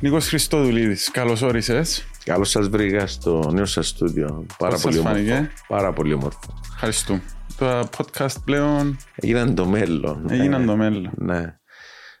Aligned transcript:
Νίκος 0.00 0.28
Χριστόδουλίδης, 0.28 1.10
καλώς 1.10 1.42
όρισες. 1.42 2.04
Καλώς 2.24 2.50
σας 2.50 2.68
βρήκα 2.68 3.06
στο 3.06 3.50
νέο 3.52 3.64
σας 3.64 3.88
στούντιο. 3.88 4.46
Πάρα 4.58 4.72
Πώς 4.72 4.82
πολύ 4.82 4.94
σας 4.94 5.04
όμορφο. 5.04 5.24
φάνηκε; 5.26 5.50
Πάρα 5.68 5.92
πολύ 5.92 6.12
όμορφο. 6.12 6.40
Ευχαριστούμε. 6.74 7.22
Τα 7.58 7.88
podcast 7.96 8.34
πλέον 8.44 8.96
Έγιναν 9.14 9.54
το 9.54 9.66
μέλλον. 9.66 10.26
έγιναν 10.30 10.62
Ε, 10.62 10.66
το 10.66 10.76
μέλλον. 10.76 11.10
Ναι. 11.16 11.56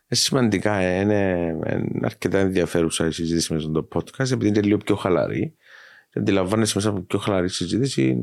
Ε, 0.06 0.14
σημαντικά, 0.14 0.74
ε, 0.76 1.00
είναι, 1.00 1.54
είναι 1.70 2.00
αρκετά 2.06 2.38
ενδιαφέρουσα 2.38 3.06
η 3.06 3.10
συζήτηση 3.10 3.52
μέσα 3.52 3.68
στο 3.68 3.88
podcast 3.94 4.30
επειδή 4.30 4.48
είναι 4.48 4.60
λίγο 4.60 4.78
πιο 4.78 4.96
χαλαρή. 4.96 5.54
Και 6.10 6.18
αντιλαμβάνεσαι 6.18 6.72
μέσα 6.76 6.88
από 6.88 7.00
πιο 7.00 7.18
χαλαρή 7.18 7.48
συζήτηση 7.48 8.16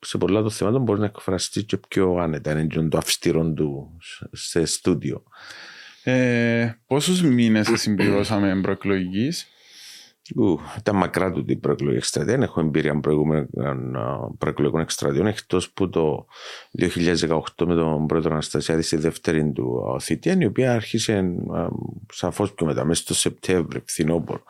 σε 0.00 0.18
πολλά 0.18 0.40
των 0.40 0.50
θεμάτων 0.50 0.82
μπορείς 0.82 1.00
να 1.00 1.06
εκφραστείς 1.06 1.64
και 1.64 1.76
πιο 1.88 2.14
άνετα. 2.14 2.50
Είναι 2.50 2.66
και 2.66 2.80
το 2.80 2.98
αυστηρό 2.98 3.52
του 3.52 3.96
σε 4.32 4.64
στούντιο. 4.64 5.22
Ε, 6.04 6.78
πόσους 6.86 7.22
μήνες 7.22 7.70
συμπληρώσαμε 7.74 8.60
προεκλογικής. 8.60 9.48
Ου, 10.36 10.60
ήταν 10.78 10.96
μακρά 10.96 11.32
του 11.32 11.44
την 11.44 11.60
προεκλογική 11.60 11.98
εκστρατεία. 11.98 12.32
Δεν 12.32 12.42
έχω 12.42 12.60
εμπειρία 12.60 13.00
προηγούμενων 13.00 13.96
προεκλογικών 14.38 14.80
εκστρατείων 14.80 15.26
εκτός 15.26 15.70
που 15.70 15.88
το 15.88 16.26
2018 16.78 17.66
με 17.66 17.74
τον 17.74 18.06
πρόεδρο 18.06 18.32
Αναστασιάδης 18.32 18.86
στη 18.86 18.96
δεύτερη 18.96 19.52
του 19.52 19.96
θητεία, 20.00 20.36
η 20.40 20.44
οποία 20.44 20.72
άρχισε 20.72 21.34
σαφώς 22.12 22.54
πιο 22.54 22.66
μετά, 22.66 22.84
μέσα 22.84 23.02
στο 23.02 23.14
Σεπτέμβριο, 23.14 23.82
φθινόπωρο. 23.86 24.42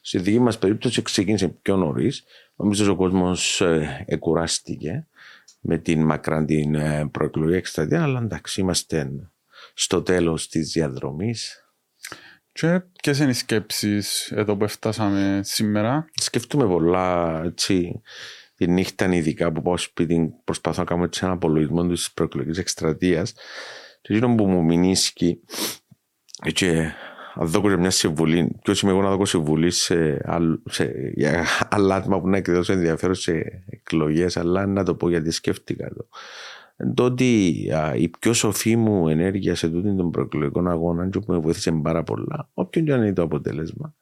Στη 0.00 0.18
δική 0.18 0.40
μας 0.40 0.58
περίπτωση 0.58 1.02
ξεκίνησε 1.02 1.48
πιο 1.48 1.76
νωρίς. 1.76 2.24
Νομίζω 2.56 2.82
ότι 2.82 2.92
ο 2.92 2.96
κόσμος 2.96 3.62
εκουράστηκε 4.04 5.06
με 5.60 5.78
την 5.78 6.02
μακρά 6.02 6.44
την 6.44 6.74
ε, 6.74 7.08
προεκλογική 7.12 7.56
εκστρατεία, 7.56 8.02
αλλά 8.02 8.20
εντάξει, 8.22 8.60
είμαστε 8.60 9.10
στο 9.78 10.02
τέλος 10.02 10.48
της 10.48 10.72
διαδρομής. 10.72 11.60
Και 12.52 12.82
ποιες 13.02 13.18
είναι 13.18 13.30
οι 13.30 13.32
σκέψεις 13.32 14.30
εδώ 14.30 14.56
που 14.56 14.68
φτάσαμε 14.68 15.40
σήμερα; 15.44 16.08
σκεφτούμε 16.14 16.66
πολλά 16.66 17.40
έτσι, 17.44 18.00
τη 18.54 18.66
νύχτα 18.68 19.14
ειδικά 19.14 19.52
που 19.52 19.62
πάω 19.62 19.76
σπίτι 19.76 20.34
προσπαθώ 20.44 20.80
να 20.80 20.86
κάνω 20.86 21.04
έτσι 21.04 21.20
ένα 21.24 21.32
απολογισμό 21.32 21.86
της 21.86 22.12
προεκλογικής 22.12 22.58
εκστρατείας. 22.58 23.32
Και 24.00 24.12
εκείνο 24.12 24.34
που 24.34 24.46
μου 24.46 24.64
μηνύσκει 24.64 25.40
και 26.52 26.92
αν 27.34 27.46
δω 27.46 27.60
και 27.60 27.76
μια 27.76 27.90
συμβουλή, 27.90 28.58
ποιο 28.62 28.74
είμαι 28.82 28.92
εγώ 28.92 29.02
να 29.02 29.16
δω 29.16 29.24
συμβουλή 29.24 29.70
σε, 29.70 30.20
άλλ- 30.24 30.58
σε, 30.70 30.92
για 31.14 31.46
άλλα 31.70 31.94
άτομα 31.94 32.20
που 32.20 32.28
να 32.28 32.36
εκδηλώσουν 32.36 32.74
ενδιαφέρον 32.74 33.14
σε 33.14 33.64
εκλογές, 33.70 34.36
αλλά 34.36 34.66
να 34.66 34.84
το 34.84 34.94
πω 34.94 35.08
γιατί 35.08 35.30
σκέφτηκα 35.30 35.88
το. 35.88 36.08
Το 36.94 37.04
ότι 37.04 37.54
α, 37.74 37.94
η 37.96 38.08
πιο 38.08 38.32
σοφή 38.32 38.76
μου 38.76 39.08
ενέργεια 39.08 39.54
σε 39.54 39.68
τούτην 39.68 39.96
των 39.96 40.10
προεκλογικών 40.10 40.68
αγώνων 40.68 41.10
και 41.10 41.18
που 41.18 41.32
με 41.32 41.38
βοήθησε 41.38 41.72
πάρα 41.72 42.02
πολλά, 42.02 42.50
όποιον 42.54 42.84
και 42.84 42.92
αν 42.92 43.02
είναι 43.02 43.12
το 43.12 43.22
αποτέλεσμα, 43.22 43.94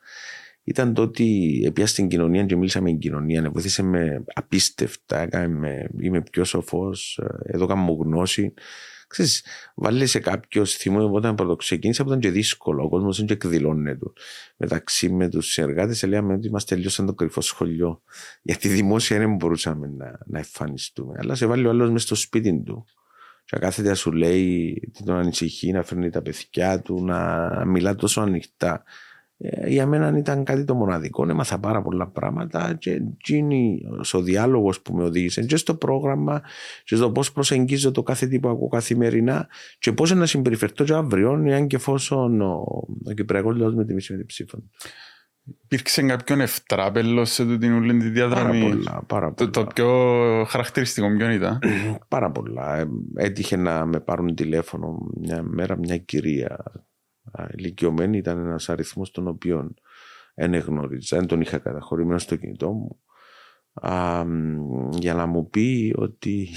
ήταν 0.64 0.94
το 0.94 1.02
ότι 1.02 1.70
πια 1.74 1.86
στην 1.86 2.08
κοινωνία 2.08 2.44
και 2.44 2.56
μίλησα 2.56 2.80
με 2.80 2.88
την 2.88 2.98
κοινωνία, 2.98 3.40
ναι, 3.40 3.48
βοήθησε 3.48 3.82
με 3.82 4.24
απίστευτα, 4.34 5.18
έκανε 5.18 5.48
με, 5.48 5.88
είμαι 6.00 6.22
πιο 6.22 6.44
σοφός, 6.44 7.20
ε, 7.22 7.54
εδώ 7.54 7.66
κάνω 7.66 7.82
μου 7.82 7.98
γνώση. 8.02 8.54
Ξέρεις, 9.14 9.44
βάλει 9.74 10.06
σε 10.06 10.18
κάποιο 10.18 10.64
θυμό 10.64 11.10
όταν 11.10 11.34
πρώτο 11.34 11.56
ξεκίνησα 11.56 12.02
που 12.02 12.08
ήταν 12.08 12.20
και 12.20 12.30
δύσκολο, 12.30 12.84
ο 12.84 12.88
κόσμος 12.88 13.16
δεν 13.16 13.26
και 13.26 13.32
εκδηλώνεται. 13.32 14.06
Μεταξύ 14.56 15.10
με 15.10 15.28
τους 15.28 15.46
συνεργάτες 15.46 16.02
λέγαμε 16.02 16.34
ότι 16.34 16.46
είμαστε 16.46 16.74
λίγο 16.74 16.88
σαν 16.88 17.06
το 17.06 17.14
κρυφό 17.14 17.40
σχολείο, 17.40 18.02
γιατί 18.42 18.68
δημόσια 18.68 19.18
δεν 19.18 19.34
μπορούσαμε 19.34 19.86
να, 19.86 20.18
να 20.26 20.38
εμφανιστούμε. 20.38 21.14
Αλλά 21.18 21.34
σε 21.34 21.46
βάλει 21.46 21.66
ο 21.66 21.70
άλλος 21.70 21.90
μέσα 21.90 22.06
στο 22.06 22.14
σπίτι 22.14 22.62
του. 22.62 22.84
Και 23.44 23.56
κάθεται 23.58 23.88
να 23.88 23.94
σου 23.94 24.12
λέει 24.12 24.74
τι 24.92 25.04
τον 25.04 25.16
ανησυχεί, 25.16 25.72
να 25.72 25.82
φέρνει 25.82 26.10
τα 26.10 26.22
παιδιά 26.22 26.80
του, 26.80 27.04
να 27.04 27.48
μιλά 27.66 27.94
τόσο 27.94 28.20
ανοιχτά. 28.20 28.84
Ε, 29.46 29.68
για 29.68 29.86
μένα 29.86 30.18
ήταν 30.18 30.44
κάτι 30.44 30.64
το 30.64 30.74
μοναδικό. 30.74 31.28
Έμαθα 31.30 31.58
πάρα 31.58 31.82
πολλά 31.82 32.06
πράγματα 32.08 32.74
και 32.78 32.90
εκείνη 32.90 33.80
ο 34.12 34.20
διάλογος 34.22 34.80
που 34.82 34.94
με 34.94 35.04
οδήγησε 35.04 35.42
και 35.44 35.56
στο 35.56 35.74
πρόγραμμα 35.74 36.42
και 36.84 36.96
στο 36.96 37.10
πώς 37.12 37.32
προσεγγίζω 37.32 37.90
το 37.90 38.02
κάθε 38.02 38.26
τι 38.26 38.40
που 38.40 38.48
ακούω 38.48 38.68
καθημερινά 38.68 39.48
και 39.78 39.92
πώς 39.92 40.14
να 40.14 40.26
συμπεριφερθώ 40.26 40.84
και 40.84 40.92
αύριο, 40.92 41.42
εάν 41.46 41.66
και 41.66 41.76
εφόσον 41.76 42.40
ο, 42.40 42.64
ο 43.06 43.12
Κυπριακός 43.14 43.56
λαός 43.56 43.74
με 43.74 43.84
τιμήσει 43.84 44.12
με 44.12 44.18
την 44.18 44.26
ψήφο. 44.26 44.56
του. 44.56 44.70
Υπήρξε 45.64 46.02
κάποιον 46.02 46.40
ευτράπελος 46.40 47.30
σε 47.32 47.44
τούτη 47.44 47.70
όλη 47.70 47.92
τη 47.92 47.98
Πάρα 47.98 48.10
διαδρομή. 48.10 48.60
πολλά. 48.60 49.02
Πάρα 49.06 49.26
Το, 49.34 49.34
πολλά. 49.34 49.50
το 49.50 49.64
πιο 49.74 49.88
χαρακτηριστικό 50.48 51.16
ποιον 51.16 51.30
ήταν; 51.30 51.58
Πάρα 52.08 52.30
πολλά. 52.30 52.76
Ε, 52.78 52.86
Έτυχε 53.14 53.56
να 53.56 53.86
με 53.86 54.00
πάρουν 54.00 54.34
τηλέφωνο 54.34 54.98
μια 55.20 55.42
μέρα 55.42 55.76
μια 55.78 55.96
κυρία 55.98 56.56
α, 57.38 57.46
ηλικιωμένη. 57.56 58.16
Ήταν 58.16 58.38
ένας 58.38 58.68
αριθμός 58.68 59.10
τον 59.10 59.28
οποίο 59.28 59.74
δεν 60.34 60.54
γνώριζα. 60.54 61.16
Δεν 61.18 61.26
τον 61.26 61.40
είχα 61.40 61.58
καταχωρημένο 61.58 62.18
στο 62.18 62.36
κινητό 62.36 62.72
μου. 62.72 63.00
Α, 63.72 64.24
μ, 64.24 64.90
για 64.90 65.14
να 65.14 65.26
μου 65.26 65.48
πει 65.50 65.94
ότι, 65.96 66.48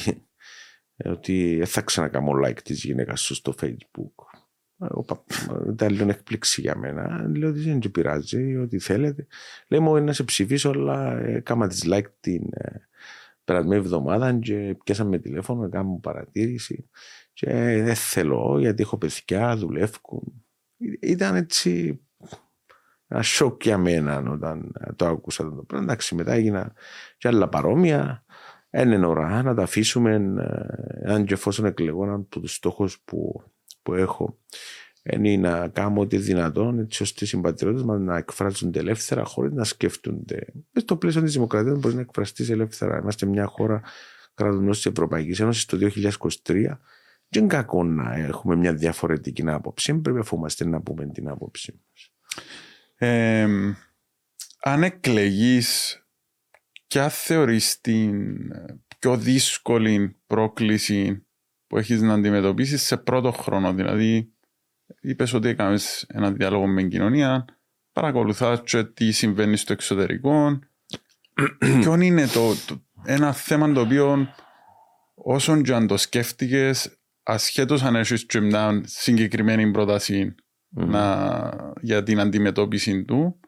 ότι 1.06 1.56
δεν 1.58 1.66
θα 1.68 1.82
ξανακάμω 1.82 2.32
like 2.46 2.62
της 2.64 2.84
γυναίκας 2.84 3.22
σου 3.22 3.34
στο 3.36 3.54
facebook. 3.62 4.26
Ο 4.78 5.04
πα- 5.04 5.24
Ήταν 5.70 5.90
λίγο 5.90 6.10
έκπληξη 6.10 6.62
για 6.62 6.78
μένα. 6.78 7.28
Λέω 7.36 7.50
ότι 7.50 7.60
δεν 7.60 7.80
του 7.80 7.92
πειράζει, 7.92 8.56
ό,τι 8.58 8.80
θέλετε. 8.80 9.28
Λέει 9.68 9.80
μου 9.80 9.96
να 10.04 10.14
σε 10.14 10.24
ψηφίσω, 10.24 10.70
αλλά 10.70 11.18
ε, 11.18 11.40
κάμα 11.40 11.68
της 11.68 11.84
like 11.88 12.12
την 12.20 12.44
ε, 12.52 12.88
περασμένη 13.44 13.82
εβδομάδα 13.82 14.40
και 14.40 14.78
πιάσαμε 14.84 15.20
τηλέφωνο, 15.20 15.64
έκανα 15.66 15.84
μου 15.84 16.00
παρατήρηση 16.00 16.90
και 17.34 17.50
ε, 17.50 17.82
δεν 17.84 17.96
θέλω 17.96 18.60
γιατί 18.60 18.82
έχω 18.82 18.98
παιδιά, 18.98 19.56
δουλεύουν. 19.58 20.46
Ή- 20.78 20.98
Ήταν 21.02 21.36
έτσι 21.36 22.00
ένα 23.08 23.22
σοκ 23.22 23.64
για 23.64 23.78
μένα 23.78 24.32
όταν 24.32 24.72
ε, 24.80 24.94
το 24.94 25.08
άκουσα 25.08 25.44
το 25.44 25.50
πράγμα. 25.68 25.86
Εντάξει, 25.86 26.16
μετά 26.16 26.32
έγινα 26.34 26.74
και 27.18 27.28
άλλα 27.28 27.50
παρόμοια. 27.50 28.24
Δεν 28.70 28.92
είναι 28.92 29.06
ώρα 29.06 29.44
να 29.44 29.54
τα 29.56 29.64
αφήσουμε, 29.64 30.14
ε, 31.04 31.12
αν 31.14 31.26
και 31.26 31.34
εφόσον 31.34 31.66
εκλεγώ 31.66 32.04
έναν 32.04 32.16
από 32.16 32.40
τους 32.40 32.54
στόχους 32.56 33.00
που, 33.06 33.44
που 33.82 33.94
έχω 33.94 34.38
είναι 35.04 35.50
να 35.50 35.68
κάνω 35.68 36.02
ό,τι 36.02 36.18
δυνατόν 36.18 36.80
έτσι 36.80 37.04
ώστε 37.04 37.26
οι 37.26 37.28
συμπατριώτες 37.28 37.84
μας 37.84 38.00
να 38.00 38.18
εκφράζονται 38.18 38.80
ελεύθερα 38.80 39.24
χωρίς 39.24 39.52
να 39.54 39.64
σκέφτονται. 39.64 40.40
Μες 40.72 40.84
στο 40.84 40.96
πλαίσιο 40.96 41.22
της 41.22 41.34
δημοκρατίας 41.34 41.80
μπορείς 41.80 41.96
να 41.96 42.02
εκφραστείς 42.02 42.50
ελεύθερα. 42.50 42.98
Είμαστε 42.98 43.26
μια 43.26 43.46
χώρα 43.46 43.82
κράτους 44.34 44.76
της 44.76 44.86
Ευρωπαϊκής 44.86 45.40
Ένωσης 45.40 45.66
το 45.66 45.78
2023 45.78 46.80
και 47.30 47.40
είναι 47.40 47.48
κακό 47.48 47.84
να 47.84 48.14
έχουμε 48.16 48.56
μια 48.56 48.74
διαφορετική 48.74 49.50
άποψη. 49.50 49.92
Δεν 49.92 50.02
πρέπει 50.02 50.20
αφού 50.20 50.36
είμαστε 50.36 50.66
να 50.66 50.82
πούμε 50.82 51.06
την 51.08 51.28
άποψη 51.30 51.74
μας. 51.88 52.12
Ε, 52.96 53.48
αν 54.60 54.84
εκλεγείς, 54.84 56.02
ποια 56.88 57.10
θεωρείς 57.10 57.82
την 57.82 58.38
πιο 59.00 59.18
δύσκολη 59.18 60.18
πρόκληση 60.28 61.26
που 61.68 61.78
έχεις 61.78 62.02
να 62.02 62.14
αντιμετωπίσεις 62.14 62.82
σε 62.84 62.98
πρώτο 62.98 63.32
χρόνο. 63.32 63.74
Δηλαδή, 63.74 64.34
είπες 65.02 65.34
ότι 65.34 65.48
έκανες 65.48 66.06
ένα 66.10 66.32
διάλογο 66.32 66.68
με 66.68 66.82
την 66.82 66.90
κοινωνία, 66.90 67.46
παρακολουθάς 67.92 68.62
και 68.64 68.84
τι 68.84 69.12
συμβαίνει 69.12 69.58
στο 69.58 69.74
εξωτερικό. 69.74 70.60
Ποιον 71.80 72.02
είναι 72.02 72.28
το, 72.28 72.54
το- 72.68 72.82
ένα 73.04 73.34
θέμα 73.34 73.72
το 73.72 73.82
οποίο 73.82 74.28
όσον 75.14 75.64
και 75.64 75.74
αν 75.74 75.88
το 75.88 75.98
σκέφτηκες, 75.98 76.97
ασχέτως 77.28 77.84
αν 77.84 77.96
έχεις 77.96 78.26
και 78.26 78.40
μια 78.40 78.82
συγκεκριμένη 78.86 79.72
πρόταση 79.72 80.36
να, 80.70 81.74
για 81.82 82.04
την 82.04 82.20
αντιμετώπιση 82.20 83.04
του, 83.04 83.40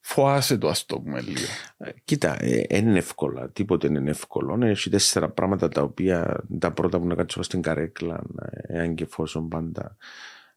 φοάσαι 0.00 0.58
το 0.58 0.68
ας 0.68 0.86
το 0.86 1.00
πούμε 1.00 1.20
λίγο. 1.20 1.46
Ε, 1.76 1.90
Κοίτα, 2.04 2.42
ε, 2.44 2.66
δεν 2.70 2.88
είναι 2.88 2.98
εύκολα. 2.98 3.50
Τίποτε 3.50 3.88
δεν 3.88 3.96
είναι 3.96 4.10
εύκολο. 4.10 4.66
Έχεις 4.66 4.90
τέσσερα 4.90 5.28
πράγματα 5.28 5.68
τα 5.68 5.82
οποία 5.82 6.44
τα 6.58 6.72
πρώτα 6.72 6.98
που 7.00 7.06
να 7.06 7.14
κάτσω 7.14 7.42
στην 7.42 7.62
καρέκλα, 7.62 8.22
ε, 8.38 8.78
εάν 8.78 8.94
και 8.94 9.04
εφόσον 9.04 9.48
πάντα 9.48 9.96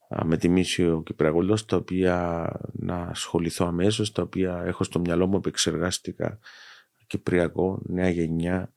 α, 0.10 0.26
με 0.26 0.38
τιμήσει 0.38 0.90
ο 0.90 1.02
Κυπριακός 1.06 1.66
τα 1.66 1.78
οποία 1.78 2.48
να 2.72 2.96
ασχοληθώ 2.96 3.66
αμέσως, 3.66 4.12
τα 4.12 4.22
οποία 4.22 4.64
έχω 4.66 4.84
στο 4.84 5.00
μυαλό 5.00 5.28
μου 5.28 5.38
επεξεργάστηκα 5.38 6.40
Κυπριακό, 7.08 7.82
νέα 7.86 8.10
γενιά, 8.10 8.74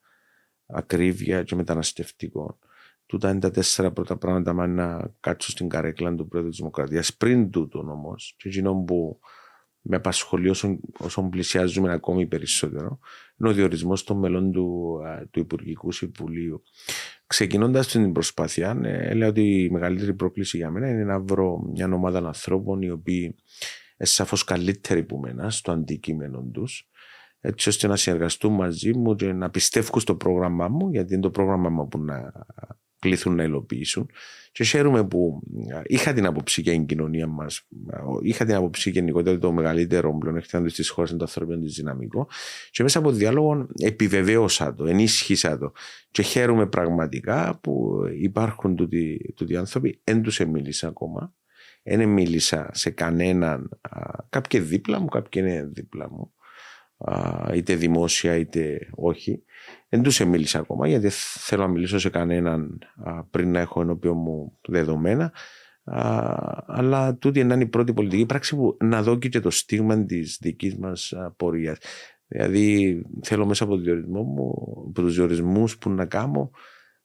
ακρίβεια 0.67 1.43
και 1.43 1.55
μεταναστευτικό. 1.55 2.59
Τούτα 3.07 3.31
είναι 3.31 3.41
τα 3.41 3.51
τέσσερα 3.51 3.93
πρώτα 3.93 4.17
πράγματα 4.17 4.53
μα 4.53 4.67
να 4.67 5.15
κάτσω 5.21 5.51
στην 5.51 5.69
καρέκλα 5.69 6.15
του 6.15 6.29
Πρόεδρου 6.29 6.51
της 6.51 6.59
Δημοκρατίας. 6.59 7.17
Πριν 7.17 7.51
τούτον 7.51 7.91
όμως, 7.91 8.35
και 8.39 8.49
εκείνο 8.49 8.75
που 8.75 9.19
με 9.81 9.97
απασχολεί 9.97 10.49
όσο, 10.49 10.79
όσο 10.99 11.23
πλησιάζουμε 11.23 11.93
ακόμη 11.93 12.27
περισσότερο, 12.27 12.99
είναι 13.39 13.49
ο 13.49 13.53
διορισμός 13.53 14.05
των 14.05 14.19
μελών 14.19 14.53
του, 14.53 14.99
α, 15.05 15.27
του 15.31 15.41
Υπουργικού 15.41 15.93
Συμβουλίου. 15.93 16.63
Ξεκινώντας 17.27 17.87
την 17.87 18.13
προσπάθεια, 18.13 18.81
ε, 18.83 19.09
έλεγα 19.09 19.29
ότι 19.29 19.63
η 19.65 19.71
μεγαλύτερη 19.71 20.15
πρόκληση 20.15 20.57
για 20.57 20.71
μένα 20.71 20.89
είναι 20.89 21.05
να 21.05 21.21
βρω 21.21 21.63
μια 21.73 21.93
ομάδα 21.93 22.19
ανθρώπων 22.19 22.83
οι 22.83 22.91
οποίοι 22.91 23.23
είναι 23.25 23.35
σαφώς 24.09 24.45
καλύτεροι 24.45 25.05
που 25.05 25.19
μένα 25.19 25.51
στο 25.51 25.73
αντικείμενο 25.73 26.51
τους, 26.53 26.89
έτσι 27.41 27.69
ώστε 27.69 27.87
να 27.87 27.97
συνεργαστούν 27.97 28.53
μαζί 28.53 28.97
μου 28.97 29.15
και 29.15 29.33
να 29.33 29.51
πιστεύουν 29.51 30.01
στο 30.01 30.17
πρόγραμμά 30.17 30.69
μου, 30.69 30.91
γιατί 30.91 31.13
είναι 31.13 31.23
το 31.23 31.31
πρόγραμμα 31.31 31.69
μου 31.69 31.89
που 31.89 31.99
να 31.99 32.33
κληθούν 32.99 33.35
να 33.35 33.43
υλοποιήσουν. 33.43 34.11
Και 34.53 34.65
χαίρομαι 34.65 35.07
που 35.07 35.43
είχα 35.85 36.13
την 36.13 36.27
άποψη 36.27 36.61
για 36.61 36.73
την 36.73 36.87
κοινωνία 36.87 37.27
μας. 37.27 37.67
Είχα 38.23 38.45
την 38.45 38.55
άποψη 38.55 38.91
γενικότερα 38.91 39.31
ότι 39.31 39.41
το 39.41 39.53
μεγαλύτερο 39.53 40.19
πλεονέκτημα 40.19 40.63
τη 40.63 40.89
χώρα 40.89 41.09
είναι 41.09 41.19
το 41.19 41.25
ανθρώπινο 41.25 41.61
της 41.61 41.75
δυναμικό. 41.75 42.29
Και 42.71 42.83
μέσα 42.83 42.99
από 42.99 43.11
διάλογο 43.11 43.67
επιβεβαίωσα 43.79 44.75
το, 44.75 44.87
ενίσχυσα 44.87 45.59
το. 45.59 45.73
Και 46.11 46.23
χαίρομαι 46.23 46.67
πραγματικά 46.67 47.59
που 47.63 48.01
υπάρχουν 48.21 48.77
τούτοι, 48.77 49.33
τούτοι 49.37 49.57
άνθρωποι. 49.57 50.01
Δεν 50.05 50.23
τους 50.23 50.39
μίλησα 50.39 50.89
ακόμα. 50.89 51.35
Δεν 51.83 52.09
μίλησα 52.09 52.71
σε 52.73 52.91
κανέναν. 52.91 53.69
Κάποιοι 54.29 54.61
δίπλα 54.61 55.01
μου, 55.01 55.07
κάποιοι 55.07 55.43
είναι 55.47 55.71
δίπλα 55.73 56.11
μου. 56.11 56.33
Είτε 57.55 57.75
δημόσια 57.75 58.37
είτε 58.37 58.89
όχι. 58.95 59.43
Δεν 59.89 60.03
του 60.03 60.29
μίλησα 60.29 60.59
ακόμα 60.59 60.89
γιατί 60.89 61.09
θέλω 61.39 61.63
να 61.63 61.69
μιλήσω 61.69 61.99
σε 61.99 62.11
κανέναν 62.11 62.79
πριν 63.31 63.51
να 63.51 63.61
έχω 63.61 63.81
ενώπιον 63.81 64.17
μου 64.17 64.59
δεδομένα. 64.69 65.33
αλλά 66.67 67.17
τούτη 67.17 67.41
είναι 67.41 67.63
η 67.63 67.67
πρώτη 67.67 67.93
πολιτική 67.93 68.27
πράξη 68.27 68.57
που 68.57 68.77
να 68.81 69.03
δω 69.03 69.17
και 69.17 69.41
το 69.41 69.51
στίγμα 69.51 70.05
της 70.05 70.39
δικής 70.41 70.77
μας 70.77 71.13
πορείας. 71.37 71.79
Δηλαδή 72.27 73.03
θέλω 73.23 73.47
μέσα 73.47 73.65
από, 73.65 73.77
το 73.77 73.83
διορισμό 73.83 74.23
μου, 74.23 74.75
από 74.89 75.03
τους 75.03 75.15
διορισμούς 75.15 75.79
που 75.79 75.91
να 75.91 76.07
κάνω 76.07 76.51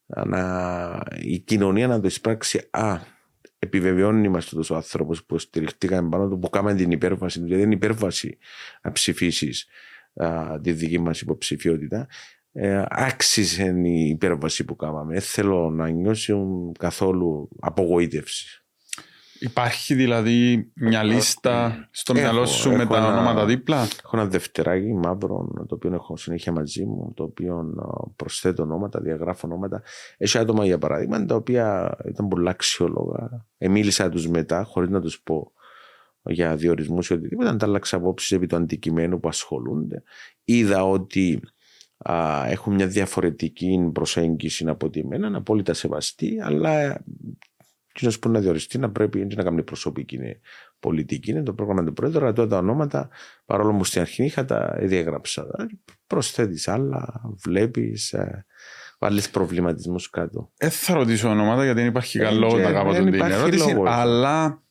να, 0.06 1.02
η 1.20 1.38
κοινωνία 1.38 1.86
να 1.86 2.00
το 2.00 2.06
εισπράξει 2.06 2.68
α, 2.70 3.00
επιβεβαιώνει 3.58 4.28
μας 4.28 4.48
του 4.48 4.74
άνθρωπος 4.74 5.24
που 5.24 5.38
στηριχτήκαν 5.38 6.08
πάνω 6.08 6.28
του, 6.28 6.38
που 6.38 6.50
κάναμε 6.50 6.74
την 6.74 6.90
υπέρβαση, 6.90 7.40
δηλαδή 7.40 7.62
είναι 7.62 7.74
υπέρβαση 7.74 8.38
να 8.82 8.92
ψηφίσεις 8.92 9.66
τη 10.62 10.72
δική 10.72 10.98
μας 10.98 11.20
υποψηφιότητα 11.20 12.06
ε, 12.52 12.84
άξιζε 12.88 13.74
η 13.84 14.08
υπέρβαση 14.08 14.64
που 14.64 14.76
κάναμε. 14.76 15.12
Δεν 15.12 15.22
θέλω 15.22 15.70
να 15.70 15.88
νιώσουν 15.88 16.72
καθόλου 16.78 17.48
απογοήτευση. 17.60 18.62
Υπάρχει 19.42 19.94
δηλαδή 19.94 20.70
μια 20.74 21.02
λίστα 21.02 21.88
στο 21.90 22.14
μυαλό 22.14 22.46
σου 22.46 22.70
με 22.76 22.86
τα 22.86 23.06
ονόματα 23.06 23.44
δίπλα; 23.44 23.82
Έχω 24.04 24.16
ένα 24.16 24.26
δευτεράκι 24.26 24.94
μαύρο 24.94 25.50
το 25.68 25.74
οποίο 25.74 25.94
έχω 25.94 26.16
συνέχεια 26.16 26.52
μαζί 26.52 26.84
μου, 26.84 27.12
το 27.16 27.22
οποίο 27.22 27.74
προσθέτω 28.16 28.62
ονόματα, 28.62 29.00
διαγράφω 29.00 29.46
ονόματα. 29.46 29.82
Έχει 30.16 30.38
άτομα 30.38 30.64
για 30.64 30.78
παράδειγμα 30.78 31.24
τα 31.24 31.34
οποία 31.34 31.96
ήταν 32.08 32.28
πολλά 32.28 32.50
αξιόλογα. 32.50 33.46
Εμίλησα 33.58 34.08
τους 34.08 34.28
μετά 34.28 34.64
χωρίς 34.64 34.90
να 34.90 35.00
τους 35.00 35.20
πω 35.20 35.52
για 36.22 36.56
διορισμούς 36.56 37.08
ή 37.08 37.12
οτιδήποτε. 37.12 37.48
Αντάλλαξα 37.48 37.96
απόψεις 37.96 38.32
επί 38.32 38.46
του 38.46 38.56
αντικειμένου 38.56 39.20
που 39.20 39.28
ασχολούνται. 39.28 40.02
Είδα 40.44 40.84
ότι 40.84 41.40
α, 42.02 42.46
έχουν 42.48 42.74
μια 42.74 42.86
διαφορετική 42.86 43.90
προσέγγιση 43.92 44.68
από 44.68 44.86
ότι 44.86 45.00
εμένα, 45.00 45.36
απόλυτα 45.36 45.74
σεβαστή, 45.74 46.40
αλλά 46.40 47.04
κοινό 47.92 48.12
που 48.20 48.28
να 48.28 48.40
διοριστεί 48.40 48.78
να 48.78 48.90
πρέπει 48.90 49.26
να 49.36 49.42
κάνει 49.42 49.62
προσωπική 49.62 50.16
είναι 50.16 50.40
πολιτική, 50.80 51.30
είναι 51.30 51.42
το 51.42 51.54
πρόγραμμα 51.54 51.84
του 51.84 51.92
Πρόεδρου, 51.92 52.24
αλλά 52.24 52.46
τα 52.46 52.56
ονόματα, 52.56 53.08
παρόλο 53.44 53.76
που 53.76 53.84
στην 53.84 54.00
αρχή 54.00 54.24
είχα 54.24 54.44
τα 54.44 54.76
διέγραψα. 54.80 55.46
Προσθέτεις 56.06 56.68
άλλα, 56.68 57.22
βλέπεις, 57.44 58.12
ε, 58.12 58.46
βάλεις 58.98 59.30
προβληματισμούς 59.30 60.10
κάτω. 60.10 60.52
Δεν 60.56 60.70
θα 60.70 60.94
ρωτήσω 60.94 61.28
ονόματα 61.28 61.64
γιατί 61.64 61.78
δεν 61.78 61.88
υπάρχει 61.88 62.18
ε, 62.18 62.22
καλό 62.22 62.56
να 62.56 62.72
κάνω 62.72 62.92
την 62.92 63.14
ερώτηση, 63.14 63.82
αλλά 63.84 64.62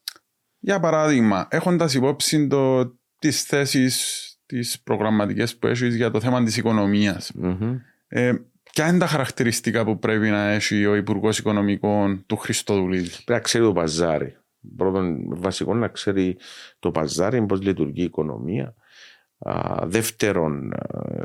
για 0.60 0.80
παράδειγμα, 0.80 1.48
έχοντας 1.50 1.94
υπόψη 1.94 2.48
το, 2.48 2.94
τις 3.20 3.44
θέσεις 3.44 4.26
τις 4.52 4.82
προγραμματικές 4.82 5.56
που 5.56 5.68
έχεις 5.68 5.96
για 5.96 6.12
το 6.12 6.20
θέμα 6.20 6.44
της 6.44 6.58
οικονομίας. 6.58 7.32
Mm-hmm. 7.44 7.80
Ε, 8.08 8.34
ποια 8.72 8.88
είναι 8.88 8.98
τα 8.98 9.08
χαρακτηριστικά 9.08 9.84
που 9.86 10.00
πρέπει 10.00 10.30
να 10.30 10.50
έχει 10.50 10.86
ο 10.86 10.96
Υπουργός 10.96 11.38
Οικονομικών 11.38 12.24
του 12.26 12.38
Χριστοδουλίδη. 12.38 13.10
Πρέπει 13.10 13.32
να 13.32 13.40
ξέρει 13.40 13.64
το 13.64 13.74
παζάρι. 13.74 14.36
Πρώτον, 14.76 15.24
βασικό 15.28 15.74
να 15.74 15.88
ξέρει 15.88 16.38
το 16.80 16.92
παζάρι, 16.92 17.46
πώς 17.46 17.62
λειτουργεί 17.62 18.02
η 18.02 18.04
οικονομία. 18.04 18.76
Α, 19.40 19.86
δεύτερον, 19.86 20.74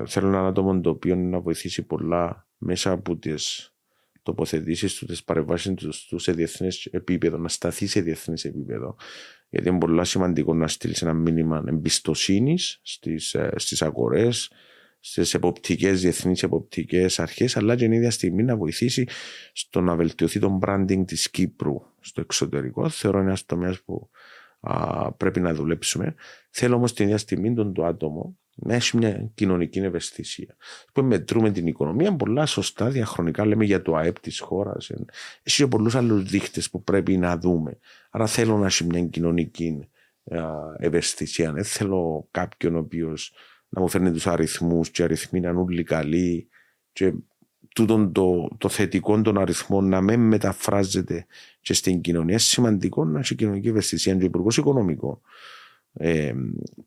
θέλω 0.06 0.28
ένα 0.28 0.46
άτομο 0.46 0.80
το 0.80 0.90
οποίο 0.90 1.16
να 1.16 1.40
βοηθήσει 1.40 1.82
πολλά 1.82 2.46
μέσα 2.58 2.90
από 2.90 3.16
τις 3.16 3.74
τοποθετήσεις 4.22 4.94
του, 4.94 5.06
τις 5.06 5.24
παρεμβάσεις 5.24 5.74
του 6.08 6.18
σε 6.18 6.32
διεθνές 6.32 6.86
επίπεδο, 6.86 7.36
να 7.36 7.48
σταθεί 7.48 7.86
σε 7.86 8.00
διεθνές 8.00 8.44
επίπεδο 8.44 8.96
γιατί 9.48 9.68
είναι 9.68 9.78
πολύ 9.78 10.06
σημαντικό 10.06 10.54
να 10.54 10.68
στείλεις 10.68 11.02
ένα 11.02 11.12
μήνυμα 11.12 11.64
εμπιστοσύνης 11.66 12.80
στις 12.82 13.36
στις 13.56 13.80
ε, 13.80 13.84
αγορές, 13.84 14.50
στις 15.00 15.34
εποπτικές, 15.34 16.00
διεθνείς 16.00 16.42
εποπτικές 16.42 17.18
αρχές, 17.18 17.56
αλλά 17.56 17.74
και 17.76 17.82
την 17.82 17.92
ίδια 17.92 18.10
στιγμή 18.10 18.42
να 18.42 18.56
βοηθήσει 18.56 19.06
στο 19.52 19.80
να 19.80 19.96
βελτιωθεί 19.96 20.38
το 20.38 20.58
branding 20.62 21.02
της 21.06 21.30
Κύπρου 21.30 21.82
στο 22.00 22.20
εξωτερικό. 22.20 22.88
Θεωρώ 22.88 23.18
ένας 23.18 23.44
τομέας 23.44 23.82
που 23.82 24.10
α, 24.60 25.12
πρέπει 25.12 25.40
να 25.40 25.54
δουλέψουμε. 25.54 26.14
Θέλω 26.50 26.74
όμως 26.74 26.92
την 26.92 27.04
ίδια 27.04 27.18
στιγμή 27.18 27.54
τον 27.54 27.72
το 27.72 27.84
άτομο 27.84 28.38
να 28.56 28.74
έχει 28.74 28.96
μια 28.96 29.30
κοινωνική 29.34 29.78
ευαισθησία. 29.78 30.56
Που 30.92 31.02
μετρούμε 31.02 31.50
την 31.50 31.66
οικονομία, 31.66 32.16
πολλά 32.16 32.46
σωστά 32.46 32.88
διαχρονικά 32.88 33.46
λέμε 33.46 33.64
για 33.64 33.82
το 33.82 33.94
ΑΕΠ 33.94 34.20
της 34.20 34.40
χώρας. 34.40 34.90
Έχει 35.42 35.62
και 35.62 35.66
πολλούς 35.66 35.94
άλλους 35.94 36.22
δείχτες 36.22 36.70
που 36.70 36.82
πρέπει 36.82 37.16
να 37.16 37.38
δούμε. 37.38 37.78
Άρα 38.10 38.26
θέλω 38.26 38.56
να 38.56 38.66
έχει 38.66 38.84
μια 38.84 39.04
κοινωνική 39.04 39.88
ευαισθησία. 40.78 41.52
Δεν 41.52 41.64
θέλω 41.64 42.28
κάποιον 42.30 42.74
ο 42.74 42.78
οποίος 42.78 43.32
να 43.68 43.80
μου 43.80 43.88
φέρνει 43.88 44.12
τους 44.12 44.26
αριθμούς 44.26 44.90
και 44.90 45.02
οι 45.02 45.04
αριθμοί 45.04 45.40
να 45.40 45.48
είναι 45.48 45.60
όλοι 45.60 45.82
καλοί 45.82 46.48
και 46.92 47.12
τούτον 47.74 48.12
το, 48.12 48.48
το 48.58 48.68
θετικό 48.68 49.22
των 49.22 49.38
αριθμών 49.38 49.88
να 49.88 50.00
μην 50.00 50.20
μεταφράζεται 50.20 51.26
και 51.60 51.74
στην 51.74 52.00
κοινωνία. 52.00 52.30
Είναι 52.30 52.38
σημαντικό 52.38 53.04
να 53.04 53.18
έχει 53.18 53.34
κοινωνική 53.34 53.68
ευαισθησία. 53.68 54.14
Και 54.14 54.22
ο 54.22 54.26
Υπουργός 54.26 54.56
Οικονομικών 54.56 55.20
ε, 55.98 56.32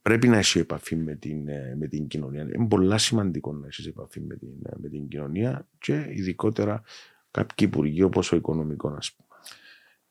πρέπει 0.02 0.28
να 0.28 0.38
έχει 0.38 0.60
επαφή 0.60 0.96
με 0.96 1.16
την, 1.16 1.48
ε, 1.48 1.76
με 1.80 1.88
την 1.88 2.08
κοινωνία. 2.08 2.42
Είναι 2.42 2.68
πολύ 2.68 3.00
σημαντικό 3.00 3.54
να 3.54 3.68
έχει 3.68 3.88
επαφή 3.88 4.22
με 4.22 4.36
την, 4.36 4.50
ε, 4.64 4.72
με 4.82 4.90
την 4.90 5.08
κοινωνία 5.08 5.68
και 5.78 6.06
ειδικότερα 6.10 6.82
κάποιοι 7.32 7.68
υπουργοί 7.70 8.04
όπως 8.04 8.32
ο 8.32 8.36
οικονομικός, 8.36 8.98
ας 8.98 9.14
πούμε. 9.14 9.28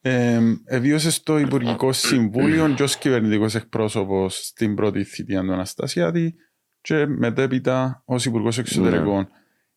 Ε, 0.01 0.41
εβίωσες 0.65 1.15
στο 1.15 1.39
Υπουργικό 1.39 1.93
Συμβούλιο 1.93 2.69
και 2.77 2.83
ως 2.83 2.97
κυβερνητικός 2.97 3.55
εκπρόσωπος 3.55 4.47
στην 4.47 4.75
πρώτη 4.75 5.05
θητεία 5.05 5.43
του 5.43 5.53
Αναστασιάδη 5.53 6.35
και 6.81 7.07
μετέπειτα 7.07 8.03
ως 8.05 8.25
Υπουργός 8.25 8.59
Εξωτερικών. 8.59 9.19
Ναι. 9.19 9.29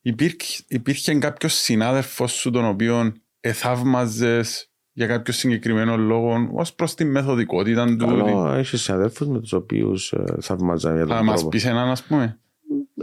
Υπήρχε, 0.02 0.64
υπήρχε 0.68 1.14
κάποιος 1.14 1.54
συνάδελφος 1.54 2.32
σου 2.32 2.52
τον 2.52 2.66
οποίο 2.66 3.14
εθαύμαζες 3.40 4.71
για 4.94 5.08
κάποιο 5.08 5.34
συγκεκριμένο 5.34 5.98
λόγο 5.98 6.50
ως 6.54 6.74
προς 6.74 6.96
τη 6.96 7.06
μεθοδικότητα 7.06 7.86
του. 7.86 8.06
Καλό, 8.06 8.52
έχεις 8.52 8.82
συναδέλφους 8.82 9.28
με 9.28 9.40
τους 9.40 9.54
οποίους 9.54 10.12
ε, 10.12 10.24
θαυμάζα 10.42 10.96
για 10.96 11.06
τον 11.06 11.16
Θα 11.16 11.24
μας 11.24 11.48
πεις 11.48 11.66
έναν, 11.66 11.90
ας 11.90 12.04
πούμε. 12.04 12.40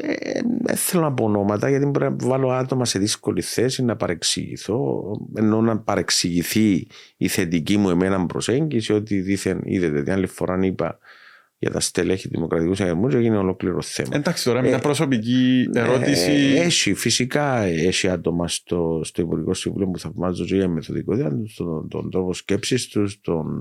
Ε, 0.00 0.40
δεν 0.62 0.76
θέλω 0.76 1.02
να 1.02 1.12
πω 1.12 1.24
ονόματα 1.24 1.68
γιατί 1.68 1.86
μπορεί 1.86 2.04
να 2.04 2.16
βάλω 2.28 2.50
άτομα 2.50 2.84
σε 2.84 2.98
δύσκολη 2.98 3.42
θέση 3.42 3.84
να 3.84 3.96
παρεξηγηθώ 3.96 5.02
ενώ 5.34 5.60
να 5.60 5.78
παρεξηγηθεί 5.78 6.86
η 7.16 7.28
θετική 7.28 7.76
μου 7.76 7.88
εμένα 7.88 8.26
προσέγγιση 8.26 8.92
ότι 8.92 9.20
δίθεν 9.20 9.60
είδετε 9.64 10.02
την 10.02 10.12
άλλη 10.12 10.26
φορά 10.26 10.58
είπα 10.62 10.98
για 11.58 11.70
τα 11.70 11.80
στελέχη 11.80 12.28
δημοκρατικού 12.28 12.74
συναγερμού 12.74 13.08
έγινε 13.08 13.36
ολόκληρο 13.36 13.82
θέμα. 13.82 14.08
Εντάξει, 14.12 14.44
τώρα 14.44 14.62
μια 14.62 14.76
ε, 14.76 14.78
προσωπική 14.78 15.68
ερώτηση. 15.74 16.30
Ε, 16.30 16.60
έχει, 16.60 16.94
φυσικά 16.94 17.62
έχει 17.62 18.08
άτομα 18.08 18.48
στο, 18.48 19.00
στο 19.04 19.22
Υπουργικό 19.22 19.54
Συμβούλιο 19.54 19.88
που 19.88 19.98
θαυμάζω 19.98 20.44
για 20.44 20.68
μεθοδικότητα, 20.68 21.32
τον, 21.56 21.88
τον 21.88 22.10
τρόπο 22.10 22.34
σκέψης 22.34 22.88
τους, 22.88 23.20
τον, 23.20 23.60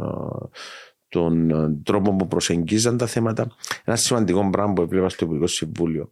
τον 1.10 1.50
τρόπο 1.84 2.16
που 2.16 2.28
προσεγγίζαν 2.28 2.98
τα 2.98 3.06
θέματα. 3.06 3.48
Ένα 3.84 3.96
σημαντικό 3.96 4.50
πράγμα 4.50 4.74
που 4.74 4.82
έβλεπα 4.82 5.10
στο 5.10 5.26
Υπουργικό 5.26 5.48
Συμβούλιο 5.48 6.12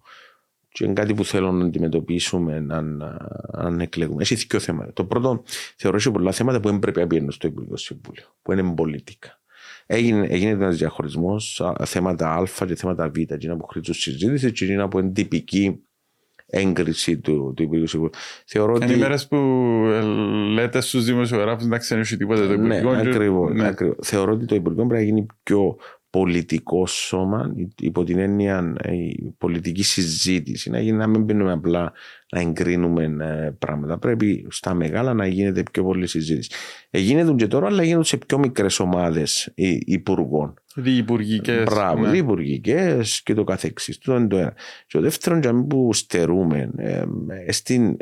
και 0.70 0.84
είναι 0.84 0.94
κάτι 0.94 1.13
που 1.13 1.25
θέλω 1.25 1.51
να 1.51 1.65
αντιμετωπίσουμε 1.65 2.65
αν, 2.70 3.04
αν 3.51 3.80
εκλεγούμε. 3.80 4.22
Έχει 4.22 4.36
δύο 4.36 4.60
θέματα. 4.60 4.94
Το 4.94 5.06
πρώτο, 5.06 5.44
θεωρώ 5.75 5.98
ότι 5.98 6.12
πολλά 6.12 6.32
θέματα 6.32 6.60
που 6.60 6.70
δεν 6.70 6.80
πρέπει 6.80 7.00
να 7.00 7.08
πηγαίνουν 7.08 7.32
στο 7.32 7.48
Υπουργικό 7.48 7.77
Συμβούλιο, 7.77 8.24
που 8.42 8.51
είναι 8.51 8.74
πολιτικά. 8.74 9.39
Έγινε, 9.86 10.27
έγινε 10.30 10.51
ένας 10.51 10.77
διαχωρισμός 10.77 11.62
θέματα 11.86 12.34
Α 12.34 12.65
και 12.65 12.75
θέματα 12.75 13.10
Β, 13.10 13.18
εκείνα 13.18 13.58
που 13.58 13.65
χρήζουν 13.65 13.94
συζήτηση 13.94 14.51
και 14.51 14.65
εκείνα 14.65 14.88
που 14.88 15.00
είναι 15.00 15.12
τυπική 15.12 15.80
έγκριση 16.46 17.18
του, 17.18 17.54
του 17.56 17.63
Υπουργείου 17.63 17.88
Συμβουλίου. 17.88 18.15
Θεωρώ 18.46 18.74
ότι... 18.74 18.86
Είναι 18.86 18.94
οι 18.94 18.98
μέρες 18.98 19.27
που 19.27 19.36
ε, 19.86 20.01
λέτε 20.54 20.82
στους 20.82 21.06
δημοσιογράφους 21.06 21.68
να 21.68 21.77
ξέρει 21.77 22.18
τίποτα 22.18 22.48
το 22.48 22.58
ναι, 22.58 22.75
Υπουργείο. 22.77 23.04
Ναι, 23.04 23.10
ακριβώς, 23.10 23.54
ναι. 23.54 23.68
ακριβώς. 23.68 23.98
Θεωρώ 24.01 24.32
ότι 24.32 24.46
το 24.46 24.56
Υπουργείο 24.56 24.86
πρέπει 24.86 25.04
να 25.04 25.10
γίνει 25.10 25.25
πιο 25.44 25.77
πολιτικό 26.10 26.86
σώμα, 26.86 27.54
υπό 27.80 28.04
την 28.04 28.20
έννοια 28.20 28.75
ε, 28.82 28.94
η 28.94 29.36
πολιτική 29.38 29.84
συζήτηση, 29.84 30.70
να, 30.70 30.80
γίνει, 30.80 30.98
να 30.98 31.08
μην 31.08 31.24
μπαίνουμε 31.24 31.51
απλά 31.51 31.94
να 32.32 32.39
εγκρίνουμε 32.39 33.03
ε, 33.03 33.51
πράγματα. 33.60 33.98
Πρέπει 33.98 34.48
στα 34.50 34.74
μεγάλα 34.74 35.13
να 35.13 35.27
γίνεται 35.27 35.63
πιο 35.72 35.84
πολύ 35.84 36.08
συζήτηση. 36.08 36.50
Γίνεται 36.89 37.34
και 37.34 37.48
τώρα, 37.48 37.67
αλλά 37.67 37.84
γίνονται 37.84 38.05
σε 38.05 38.17
πιο 38.17 38.38
μικρές 38.38 38.79
ομάδες 38.79 39.51
υπουργών. 39.86 40.53
Διυπουργικέ. 40.75 41.63
Μπράβο, 41.65 42.01
ναι. 42.01 42.10
διυπουργικέ 42.10 43.01
και 43.24 43.34
το 43.34 43.44
καθεξής. 43.44 43.98
Το 43.98 44.15
είναι 44.15 44.27
το 44.27 44.38
ένα. 44.38 44.53
Και 44.88 44.98
το 44.98 45.01
δεύτερο, 45.01 45.38
για 45.38 45.65
που 45.65 45.94
στερούμε, 45.94 46.72
ε, 46.77 47.51
στην 47.51 47.98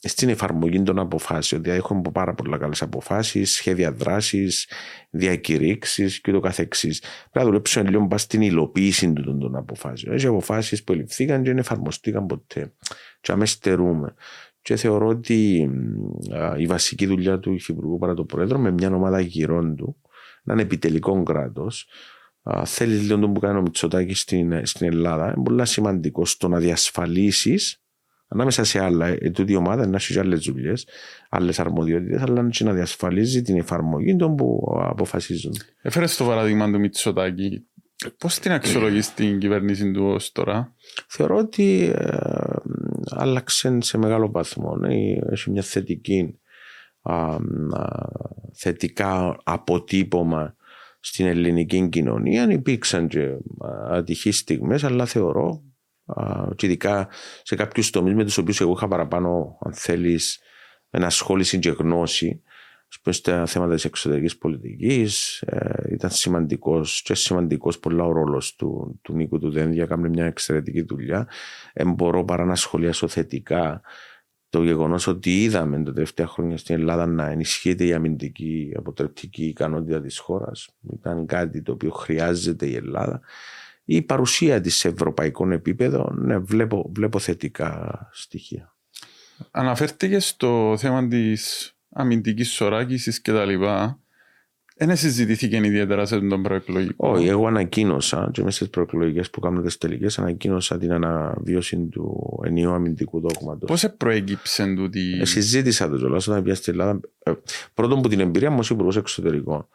στην 0.00 0.28
εφαρμογή 0.28 0.82
των 0.82 0.98
αποφάσεων. 0.98 1.62
Δηλαδή, 1.62 1.78
έχουμε 1.78 2.00
πάρα 2.12 2.34
πολλά 2.34 2.58
καλές 2.58 2.82
αποφάσεις, 2.82 3.52
σχέδια 3.52 3.92
δράσης, 3.92 4.68
διακηρύξεις 5.10 6.20
και 6.20 6.32
το 6.32 6.40
καθεξής. 6.40 7.00
Πρέπει 7.00 7.30
να 7.32 7.44
δουλέψουμε 7.44 7.90
λίγο 7.90 8.06
πα 8.06 8.18
στην 8.18 8.42
υλοποίηση 8.42 9.12
των, 9.12 9.38
των 9.38 9.56
αποφάσεων. 9.56 10.14
Έχει 10.14 10.26
αποφάσεις 10.26 10.84
που 10.84 10.92
ληφθήκαν 10.92 11.42
και 11.42 11.48
δεν 11.48 11.58
εφαρμοστήκαν 11.58 12.26
ποτέ. 12.26 12.72
Και 13.20 13.32
αμέστερούμε. 13.32 14.14
Και 14.62 14.76
θεωρώ 14.76 15.06
ότι 15.06 15.70
η 16.58 16.66
βασική 16.66 17.06
δουλειά 17.06 17.38
του 17.38 17.52
Υφυπουργού 17.52 17.98
παρά 17.98 18.14
το 18.14 18.24
Πρόεδρο 18.24 18.58
με 18.58 18.70
μια 18.70 18.94
ομάδα 18.94 19.20
γυρών 19.20 19.76
του, 19.76 19.96
έναν 20.44 20.58
επιτελικό 20.58 21.22
κράτος, 21.22 21.88
θέλει 22.64 22.94
λίγο 22.94 23.18
τον 23.18 23.32
που 23.32 23.40
κάνει 23.40 23.58
ο 23.58 23.62
Μητσοτάκη 23.62 24.14
στην, 24.14 24.66
στην 24.66 24.86
Ελλάδα. 24.86 25.24
Είναι 25.24 25.42
πολύ 25.44 25.66
σημαντικό 25.66 26.24
στο 26.24 26.48
να 26.48 26.58
διασφαλίσεις 26.58 27.82
ανάμεσα 28.28 28.64
σε 28.64 28.84
άλλα, 28.84 29.06
ε, 29.06 29.30
τούτη 29.30 29.54
ομάδα 29.54 29.86
να 29.86 29.96
έχεις 29.96 30.16
άλλες 30.16 30.40
δουλειές, 30.40 30.86
άλλες 31.28 31.58
αρμοδιότητες, 31.58 32.22
αλλά 32.22 32.48
και 32.48 32.64
να 32.64 32.72
διασφαλίζει 32.72 33.42
την 33.42 33.56
εφαρμογή 33.56 34.16
των 34.16 34.36
που 34.36 34.76
αποφασίζουν. 34.80 35.52
Έφερες 35.82 36.16
το 36.16 36.24
παράδειγμα 36.24 36.70
του 36.70 36.78
Μητσοτάκη. 36.78 37.66
Πώς 38.18 38.38
την 38.38 38.52
αξιολογείς 38.52 39.14
την 39.14 39.38
κυβέρνηση 39.38 39.90
του 39.90 40.04
ως 40.04 40.32
τώρα, 40.32 40.74
Θεωρώ 41.08 41.36
ότι 41.36 41.92
ε, 41.94 42.16
άλλαξε 43.10 43.78
σε 43.80 43.98
μεγάλο 43.98 44.30
βαθμό. 44.30 44.76
Ναι. 44.76 44.94
Έχει 45.30 45.50
μια 45.50 45.62
θετική, 45.62 46.38
α, 47.02 47.36
θετικά 48.54 49.36
αποτύπωμα 49.44 50.56
στην 51.00 51.26
ελληνική 51.26 51.88
κοινωνία. 51.88 52.50
Υπήρξαν 52.50 53.08
και 53.08 53.36
ατυχείς 53.88 54.38
στιγμές, 54.38 54.84
αλλά 54.84 55.06
θεωρώ 55.06 55.62
και 56.56 56.66
ειδικά 56.66 57.08
σε 57.42 57.54
κάποιους 57.54 57.90
τομείς 57.90 58.14
με 58.14 58.24
τους 58.24 58.38
οποίους 58.38 58.60
εγώ 58.60 58.72
είχα 58.72 58.88
παραπάνω, 58.88 59.58
αν 59.60 59.72
θέλεις, 59.72 60.40
ενασχόληση 60.90 61.58
και 61.58 61.70
γνώση. 61.70 62.42
Πούμε, 63.02 63.14
στα 63.14 63.46
θέματα 63.46 63.74
της 63.74 63.84
εξωτερικής 63.84 64.38
πολιτικής, 64.38 65.40
ε, 65.40 65.92
ήταν 65.92 66.10
σημαντικός 66.10 67.02
και 67.02 67.14
σημαντικός 67.14 67.78
πολλά 67.78 68.04
ο 68.04 68.12
ρόλος 68.12 68.54
του, 68.54 68.98
του 69.02 69.12
Νίκου 69.12 69.38
του 69.38 69.50
Δένδια. 69.50 69.86
Κάνει 69.86 70.08
μια 70.08 70.24
εξαιρετική 70.24 70.82
δουλειά. 70.82 71.28
Ε, 71.72 71.84
μπορώ 71.84 72.24
παρά 72.24 72.44
να 72.44 72.54
σχολιάσω 72.54 73.08
θετικά 73.08 73.80
το 74.48 74.62
γεγονός 74.62 75.06
ότι 75.06 75.42
είδαμε 75.42 75.82
τα 75.82 75.92
τελευταία 75.92 76.26
χρόνια 76.26 76.56
στην 76.56 76.74
Ελλάδα 76.74 77.06
να 77.06 77.26
ενισχύεται 77.30 77.84
η 77.84 77.92
αμυντική 77.92 78.72
αποτρεπτική 78.76 79.44
ικανότητα 79.44 80.00
της 80.00 80.18
χώρας. 80.18 80.68
Ήταν 80.92 81.26
κάτι 81.26 81.62
το 81.62 81.72
οποίο 81.72 81.90
χρειάζεται 81.90 82.66
η 82.66 82.74
Ελλάδα 82.74 83.20
η 83.90 84.02
παρουσία 84.02 84.60
της 84.60 84.76
σε 84.76 84.88
ευρωπαϊκό 84.88 85.50
επίπεδο, 85.50 86.12
ναι, 86.14 86.38
βλέπω, 86.38 86.90
βλέπω 86.94 87.18
θετικά 87.18 87.98
στοιχεία. 88.12 88.76
Αναφέρθηκες 89.50 90.28
στο 90.28 90.74
θέμα 90.78 91.08
της 91.08 91.72
αμυντικής 91.98 92.50
σωράκισης 92.50 93.20
και 93.20 93.32
τα 93.32 93.44
λοιπά. 93.44 93.98
Δεν 94.76 94.96
συζητήθηκε 94.96 95.56
ιδιαίτερα 95.56 96.06
σε 96.06 96.20
τον 96.20 96.42
προεκλογικό. 96.42 97.08
Όχι, 97.08 97.26
εγώ 97.26 97.46
ανακοίνωσα 97.46 98.30
και 98.32 98.42
μέσα 98.42 98.56
στις 98.56 98.68
προεκλογικές 98.68 99.30
που 99.30 99.40
κάνουν 99.40 99.62
τις 99.62 99.78
τελικές, 99.78 100.18
ανακοίνωσα 100.18 100.78
την 100.78 100.92
αναβίωση 100.92 101.76
του 101.76 102.40
ενιαίου 102.44 102.72
αμυντικού 102.72 103.20
δόγματος. 103.20 103.68
Πώς 103.68 103.94
προέκυψε 103.96 104.74
τούτη. 104.74 105.18
Ε, 105.20 105.24
συζήτησα 105.24 105.88
το 105.88 105.96
κιόλας 105.96 106.28
όταν 106.28 106.42
πήγα 106.42 106.54
στην 106.54 106.72
Ελλάδα. 106.72 107.00
Ε, 107.22 107.32
πρώτον 107.74 108.02
που 108.02 108.08
την 108.08 108.20
εμπειρία 108.20 108.50
μου 108.50 108.58
ω 108.62 108.66
υπουργός 108.70 108.96
εξωτερικών 108.96 109.66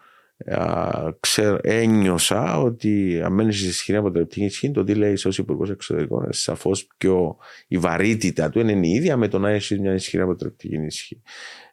ένιωσα 1.61 2.59
ότι 2.59 3.21
αν 3.23 3.33
μένει 3.33 3.49
ισχυρή 3.49 3.97
αποτρεπτική 3.97 4.45
ισχύ, 4.45 4.71
το 4.71 4.83
τι 4.83 4.95
λέει 4.95 5.17
ως 5.25 5.37
Υπουργός 5.37 5.69
Εξωτερικών 5.69 6.27
σαφώς 6.29 6.87
πιο 6.97 7.37
η 7.67 7.77
βαρύτητα 7.77 8.49
του 8.49 8.59
είναι 8.59 8.87
η 8.87 8.91
ίδια 8.91 9.17
με 9.17 9.27
το 9.27 9.39
να 9.39 9.49
έχεις 9.49 9.79
μια 9.79 9.93
ισχυρή 9.93 10.23
αποτρεπτική 10.23 10.75
ισχύ. 10.75 11.21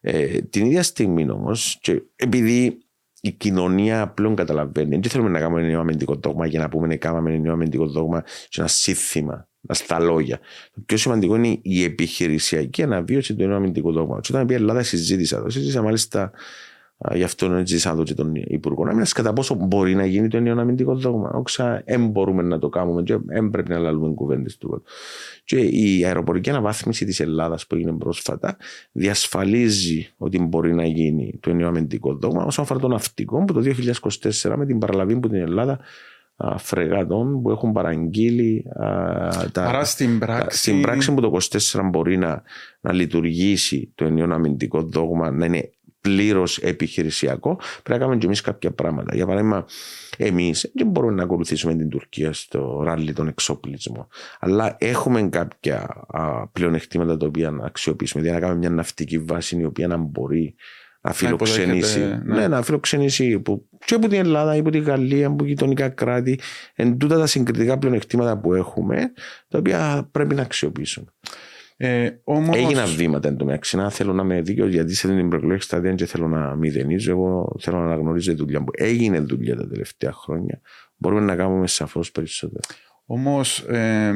Ε, 0.00 0.26
την 0.26 0.66
ίδια 0.66 0.82
στιγμή 0.82 1.30
όμως, 1.30 1.80
επειδή 2.16 2.78
η 3.20 3.30
κοινωνία 3.30 4.08
πλέον 4.08 4.34
καταλαβαίνει, 4.34 4.90
δεν 4.90 5.10
θέλουμε 5.10 5.30
να 5.30 5.38
κάνουμε 5.38 5.60
ένα 5.60 5.70
νέο 5.70 5.80
αμυντικό 5.80 6.14
δόγμα 6.14 6.46
για 6.46 6.60
να 6.60 6.68
πούμε 6.68 6.86
να 6.86 6.96
κάνουμε 6.96 7.30
ένα 7.30 7.38
νέο 7.38 7.52
αμυντικό 7.52 7.86
δόγμα 7.86 8.22
σε 8.26 8.60
ένα 8.60 8.68
σύνθημα 8.68 9.48
στα 9.68 9.98
λόγια. 9.98 10.40
Το 10.72 10.80
πιο 10.86 10.96
σημαντικό 10.96 11.36
είναι 11.36 11.58
η 11.62 11.84
επιχειρησιακή 11.84 12.82
αναβίωση 12.82 13.34
του 13.34 13.46
νέου 13.46 13.54
αμυντικού 13.54 13.92
δόγμα. 13.92 14.16
Όταν 14.16 14.48
η 14.48 14.54
Ελλάδα 14.54 14.82
συζήτησα 14.82 15.42
το, 15.42 15.50
συζήτησα 15.50 15.82
μάλιστα 15.82 16.32
Γι' 17.14 17.22
αυτό 17.22 17.62
ζήσαμε 17.64 17.94
εδώ 17.94 18.02
και 18.02 18.14
τον 18.14 18.32
Υπουργό 18.34 18.88
Άμυνα 18.88 19.06
κατά 19.14 19.32
πόσο 19.32 19.54
μπορεί 19.54 19.94
να 19.94 20.06
γίνει 20.06 20.28
το 20.28 20.36
ενιαίο 20.36 20.60
αμυντικό 20.60 20.94
δόγμα. 20.94 21.30
Όξα 21.30 21.82
δεν 21.86 22.08
μπορούμε 22.08 22.42
να 22.42 22.58
το 22.58 22.68
κάνουμε, 22.68 23.02
δεν 23.24 23.50
πρέπει 23.50 23.70
να 23.70 23.78
λάβουμε 23.78 24.14
κουβέντες 24.14 24.56
του. 24.56 24.82
Και 25.44 25.58
η 25.58 26.04
αεροπορική 26.04 26.50
αναβάθμιση 26.50 27.04
της 27.04 27.20
Ελλάδας 27.20 27.66
που 27.66 27.74
έγινε 27.74 27.92
πρόσφατα 27.92 28.56
διασφαλίζει 28.92 30.08
ότι 30.16 30.38
μπορεί 30.38 30.74
να 30.74 30.86
γίνει 30.86 31.38
το 31.40 31.50
ενιαίο 31.50 31.68
αμυντικό 31.68 32.14
δόγμα 32.14 32.44
όσον 32.44 32.64
αφορά 32.64 32.80
το 32.80 32.88
ναυτικό 32.88 33.44
που 33.44 33.52
το 33.52 33.62
2024 34.42 34.54
με 34.56 34.66
την 34.66 34.78
παραλαβή 34.78 35.20
που 35.20 35.28
την 35.28 35.40
Ελλάδα 35.40 35.80
φρεγάτων 36.56 37.42
που 37.42 37.50
έχουν 37.50 37.72
παραγγείλει 37.72 38.64
τα, 39.52 39.66
Άρα 39.66 39.84
στην 39.84 40.18
πράξη... 40.18 40.58
στην 40.58 40.80
πράξη 40.80 41.14
που 41.14 41.20
το 41.20 41.36
24 41.72 41.80
μπορεί 41.90 42.16
να, 42.16 42.42
να 42.80 42.92
λειτουργήσει 42.92 43.92
το 43.94 44.04
ενιαίο 44.04 44.34
αμυντικό 44.34 44.82
δόγμα 44.82 45.30
να 45.30 45.44
είναι 45.44 45.70
πλήρως 46.00 46.58
επιχειρησιακό, 46.58 47.56
πρέπει 47.56 47.90
να 47.90 47.98
κάνουμε 47.98 48.16
και 48.16 48.26
εμείς 48.26 48.40
κάποια 48.40 48.70
πράγματα. 48.70 49.14
Για 49.14 49.26
παράδειγμα, 49.26 49.64
εμείς 50.16 50.70
δεν 50.74 50.86
μπορούμε 50.86 51.12
να 51.12 51.22
ακολουθήσουμε 51.22 51.74
την 51.74 51.88
Τουρκία 51.88 52.32
στο 52.32 52.80
ράλι 52.84 53.12
των 53.12 53.28
εξοπλισμών. 53.28 54.06
Αλλά 54.40 54.76
έχουμε 54.78 55.22
κάποια 55.22 56.06
πλεονεκτήματα 56.52 57.16
τα 57.16 57.26
οποία 57.26 57.50
να 57.50 57.66
αξιοποιήσουμε. 57.66 58.22
Δηλαδή, 58.22 58.40
να 58.40 58.46
κάνουμε 58.46 58.66
μια 58.66 58.76
ναυτική 58.76 59.18
βάση 59.18 59.56
η 59.56 59.64
οποία 59.64 59.86
να 59.86 59.96
μπορεί 59.96 60.54
να 61.00 61.12
φιλοξενήσει. 61.12 61.98
Ναι. 61.98 62.34
ναι, 62.34 62.48
να 62.48 62.62
φιλοξενήσει 62.62 63.40
που, 63.40 63.68
και 63.84 63.94
από 63.94 64.08
την 64.08 64.18
Ελλάδα, 64.18 64.52
από 64.52 64.70
την 64.70 64.82
Γαλλία, 64.82 65.26
από 65.26 65.44
γειτονικά 65.44 65.88
κράτη. 65.88 66.40
Εν 66.74 66.98
τούτα 66.98 67.18
τα 67.18 67.26
συγκριτικά 67.26 67.78
πλεονεκτήματα 67.78 68.38
που 68.38 68.54
έχουμε, 68.54 69.12
τα 69.48 69.58
οποία 69.58 70.08
πρέπει 70.12 70.34
να 70.34 70.42
αξιοποιήσουμε. 70.42 71.06
Ε, 71.82 72.20
όμως... 72.24 72.56
Έγιναν 72.56 72.86
βήματα 72.86 73.28
εν 73.28 73.36
τω 73.36 73.44
μεταξύ. 73.44 73.76
Να 73.76 73.90
θέλω 73.90 74.12
να 74.12 74.22
είμαι 74.22 74.40
δίκαιος 74.40 74.70
γιατί 74.70 74.94
σε 74.94 75.08
την 75.08 75.28
προεκλογική 75.28 75.64
σταδία 75.64 75.94
και 75.94 76.06
θέλω 76.06 76.28
να 76.28 76.54
μηδενίζω. 76.54 77.10
Εγώ 77.10 77.56
θέλω 77.60 77.78
να 77.78 77.84
αναγνωρίζω 77.84 78.30
τη 78.30 78.36
δουλειά 78.36 78.64
που 78.64 78.70
έγινε 78.74 79.20
δουλειά 79.20 79.56
τα 79.56 79.68
τελευταία 79.68 80.12
χρόνια. 80.12 80.60
Μπορούμε 80.96 81.20
να 81.20 81.36
κάνουμε 81.36 81.66
σαφώς 81.66 82.10
περισσότερο. 82.10 82.60
Όμως 83.06 83.58
ε, 83.58 84.12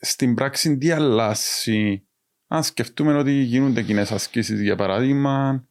στην 0.00 0.34
πράξη 0.34 0.78
τι 0.78 0.90
αλλάζει, 0.90 2.02
αν 2.46 2.62
σκεφτούμε 2.62 3.14
ότι 3.14 3.32
γίνονται 3.32 3.82
κοινές 3.82 4.12
ασκήσεις 4.12 4.60
για 4.60 4.76
παράδειγμα. 4.76 5.64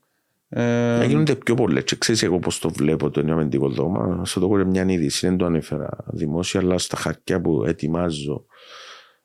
Ε, 0.49 0.61
να 0.97 1.05
γίνονται 1.05 1.35
πιο 1.35 1.55
πολλές. 1.55 1.83
Και 1.83 1.95
ξέρεις 1.95 2.23
εγώ 2.23 2.39
πώς 2.39 2.59
το 2.59 2.69
βλέπω 2.69 3.09
το 3.09 3.21
νέο 3.21 3.35
αμυντικό 3.35 3.69
δόγμα. 3.69 4.25
Στο 4.25 4.39
το 4.39 4.65
μια 4.65 4.85
είδηση, 4.87 5.27
δεν 5.27 5.37
το 5.37 5.45
ανέφερα 5.45 5.89
δημόσια, 6.07 6.59
αλλά 6.59 6.77
στα 6.77 6.97
χαρτιά 6.97 7.41
που 7.41 7.63
ετοιμάζω 7.65 8.45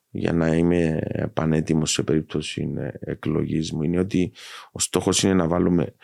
για 0.09 0.33
να 0.33 0.55
είμαι 0.55 0.99
πανέτοιμος 1.33 1.91
σε 1.91 2.03
περίπτωση 2.03 2.73
εκλογής 2.99 3.71
μου 3.71 3.83
είναι 3.83 3.99
ότι 3.99 4.31
ο 4.71 4.79
στόχος 4.79 5.23
είναι 5.23 5.33
να 5.33 5.47
βάλουμε 5.47 5.95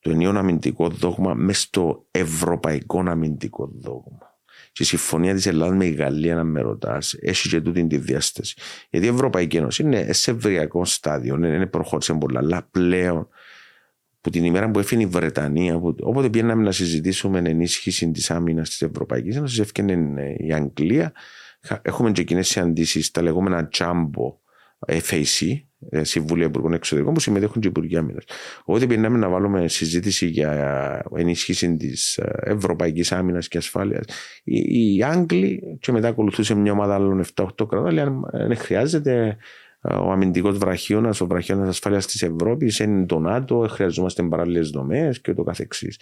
το 0.00 0.10
ενιαίο 0.10 0.38
αμυντικό 0.38 0.88
δόγμα 0.88 1.34
μέσα 1.34 1.60
στο 1.60 2.06
ευρωπαϊκό 2.10 3.02
αμυντικό 3.06 3.70
δόγμα. 3.74 4.30
Και 4.72 4.82
η 4.82 4.86
συμφωνία 4.86 5.34
της 5.34 5.46
Ελλάδας 5.46 5.76
με 5.76 5.84
η 5.84 5.90
Γαλλία, 5.90 6.34
να 6.34 6.44
με 6.44 6.60
ρωτάς, 6.60 7.14
έχει 7.20 7.48
και 7.48 7.60
τούτη 7.60 7.86
τη 7.86 7.98
διάσταση. 7.98 8.54
Γιατί 8.90 9.06
η 9.06 9.08
Ευρωπαϊκή 9.08 9.56
Ένωση 9.56 9.82
είναι 9.82 10.12
σε 10.12 10.30
ευριακό 10.30 10.84
στάδιο, 10.84 11.34
είναι 11.34 11.66
προχώρησε 11.66 12.14
πολλά, 12.14 12.38
αλλά 12.38 12.68
πλέον 12.70 13.28
που 14.20 14.30
την 14.30 14.44
ημέρα 14.44 14.70
που 14.70 14.78
έφυγε 14.78 15.02
η 15.02 15.06
Βρετανία, 15.06 15.78
που, 15.78 15.94
όποτε 16.00 16.30
πήγαμε 16.30 16.62
να 16.62 16.72
συζητήσουμε 16.72 17.38
ενίσχυση 17.38 18.10
της 18.10 18.30
άμυνας 18.30 18.68
της 18.68 18.82
Ευρωπαϊκής 18.82 19.36
Ένωσης, 19.36 19.58
έφυγε 19.58 20.34
η 20.36 20.52
Αγγλία 20.52 21.12
Έχουμε 21.82 22.12
και 22.12 22.22
κοινέ 22.22 22.42
συναντήσει, 22.42 23.12
τα 23.12 23.22
λεγόμενα 23.22 23.68
Jumbo 23.78 24.34
FAC, 24.86 25.62
ε, 25.90 26.04
Συμβούλια 26.04 26.46
Υπουργών 26.46 26.72
Εξωτερικών, 26.72 27.14
που 27.14 27.20
συμμετέχουν 27.20 27.60
και 27.60 27.66
οι 27.66 27.70
Υπουργοί 27.70 27.96
Άμυνας. 27.96 28.24
Οπότε 28.64 28.86
πηγαίναμε 28.86 29.18
να 29.18 29.28
βάλουμε 29.28 29.68
συζήτηση 29.68 30.26
για 30.26 31.02
ενίσχυση 31.16 31.76
της 31.76 32.16
ε, 32.16 32.32
Ευρωπαϊκής 32.40 33.12
Άμυνας 33.12 33.48
και 33.48 33.58
Ασφάλειας. 33.58 34.04
Οι, 34.44 34.94
οι 34.94 35.02
Άγγλοι, 35.02 35.78
και 35.80 35.92
μετά 35.92 36.08
ακολουθούσε 36.08 36.54
μια 36.54 36.72
ομάδα 36.72 36.94
άλλων 36.94 37.24
7-8 37.34 37.46
κρατών, 37.68 37.98
αν 37.98 38.24
δεν 38.32 38.56
χρειάζεται 38.56 39.36
ε, 39.80 39.94
ο 39.94 40.10
αμυντικός 40.10 40.58
βραχίωνας, 40.58 41.20
ο 41.20 41.26
βραχίωνας 41.26 41.68
ασφάλειας 41.68 42.06
της 42.06 42.22
Ευρώπης, 42.22 42.78
είναι 42.78 43.06
το 43.06 43.18
ΝΑΤΟ, 43.18 43.66
χρειαζόμαστε 43.70 44.22
παράλληλες 44.22 44.70
δομές 44.70 45.20
και 45.20 45.30
ούτω 45.30 45.42
καθεξής. 45.42 46.00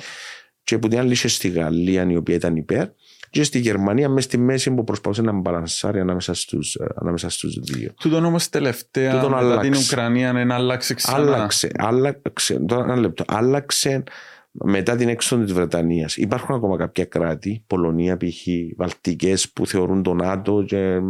Και 0.62 0.79
που 0.79 0.88
την 0.88 0.99
άλλη 0.99 1.14
στη 1.14 1.49
Γαλλία, 1.49 2.11
η 2.11 2.17
οποία 2.17 2.35
ήταν 2.35 2.57
υπέρ, 2.57 2.88
και 3.30 3.42
στη 3.42 3.58
Γερμανία 3.58 4.08
μες 4.08 4.25
στη 4.25 4.38
μέση 4.38 4.70
που 4.70 4.84
προσπαθούσε 4.84 5.22
να 5.22 5.32
μπαλανσάρει 5.32 6.00
ανάμεσα 6.00 6.34
στους, 6.34 6.75
ε, 6.75 6.87
ανάμεσα 6.94 7.30
στους 7.30 7.58
δύο. 7.58 7.92
Τούτον 8.00 8.25
όμως 8.25 8.49
τελευταία 8.49 9.20
Τούτον 9.20 9.44
μετά 9.44 9.58
την 9.58 9.75
Ουκρανία 9.75 10.32
να 10.32 10.54
άλλαξε 10.54 10.94
ξανά. 10.94 11.16
Άλλαξε, 11.16 11.70
άλλαξε, 11.78 12.54
τώρα 12.54 12.84
ένα 12.84 12.96
λεπτό, 12.96 13.25
άλλαξε 13.28 14.04
μετά 14.50 14.97
την 14.97 15.09
έξοδο 15.09 15.45
της 15.45 15.52
Βρετανίας. 15.52 16.16
Υπάρχουν 16.16 16.54
ακόμα 16.54 16.76
κάποια 16.76 17.04
κράτη, 17.04 17.64
Πολωνία 17.66 18.16
π.χ., 18.16 18.47
Βαλτικές, 18.76 19.50
που 19.50 19.66
θεωρούν 19.66 20.02
το 20.02 20.14
ΝΑΤΟ. 20.14 20.64
Και, 20.66 21.00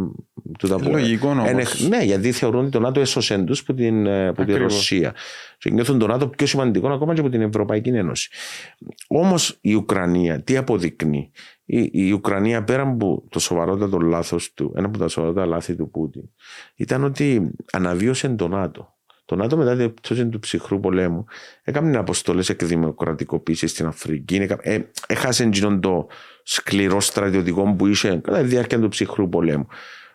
τούτα 0.59 0.75
που, 0.75 0.89
Λογικό 0.89 1.29
όμως. 1.29 1.87
Ναι, 1.87 2.03
γιατί 2.03 2.31
θεωρούν 2.31 2.61
ότι 2.61 2.71
το 2.71 2.79
ΝΑΤΟ 2.79 2.99
έσωσε 2.99 3.37
του 3.37 3.55
από 3.61 3.73
την, 3.73 4.09
από 4.09 4.45
τη 4.45 4.53
Ρωσία. 4.53 5.13
Και 5.57 5.69
νιώθουν 5.69 5.99
το 5.99 6.07
ΝΑΤΟ 6.07 6.27
πιο 6.27 6.45
σημαντικό 6.45 6.87
ακόμα 6.87 7.13
και 7.13 7.19
από 7.19 7.29
την 7.29 7.41
Ευρωπαϊκή 7.41 7.89
Ένωση. 7.89 8.29
Όμως 9.07 9.57
η 9.61 9.73
Ουκρανία 9.73 10.41
τι 10.41 10.57
αποδεικνύει; 10.57 11.31
Η, 11.65 11.89
η 11.91 12.11
Ουκρανία 12.11 12.63
πέρα 12.63 12.81
από 12.81 13.23
το 13.29 13.39
σοβαρότατο 13.39 13.99
λάθος 13.99 14.53
του, 14.53 14.73
ένα 14.75 14.87
από 14.87 14.97
τα 14.97 15.07
σοβαρότατα 15.07 15.45
λάθη 15.45 15.75
του 15.75 15.89
Πούτιν, 15.89 16.23
ήταν 16.75 17.03
ότι 17.03 17.51
αναβίωσε 17.71 18.29
το 18.29 18.47
ΝΑΤΟ. 18.47 18.90
Το 19.31 19.37
ΝΑΤΟ 19.37 19.57
μετά 19.57 19.75
την 19.75 19.93
πτώση 19.93 20.27
του 20.27 20.39
ψυχρού 20.39 20.79
πολέμου 20.79 21.25
έκανε 21.63 21.97
αποστολές 21.97 22.49
εκδημοκρατικοποίηση 22.49 23.67
στην 23.67 23.85
Αφρική. 23.85 24.47
Ε, 24.61 24.79
έχασε 25.07 25.49
το 25.79 26.07
σκληρό 26.43 27.01
στρατιωτικό 27.01 27.75
που 27.75 27.87
είχε 27.87 28.19
κατά 28.23 28.41
τη 28.41 28.47
διάρκεια 28.47 28.79
του 28.79 28.87
ψυχρού 28.87 29.29
πολέμου. 29.29 29.67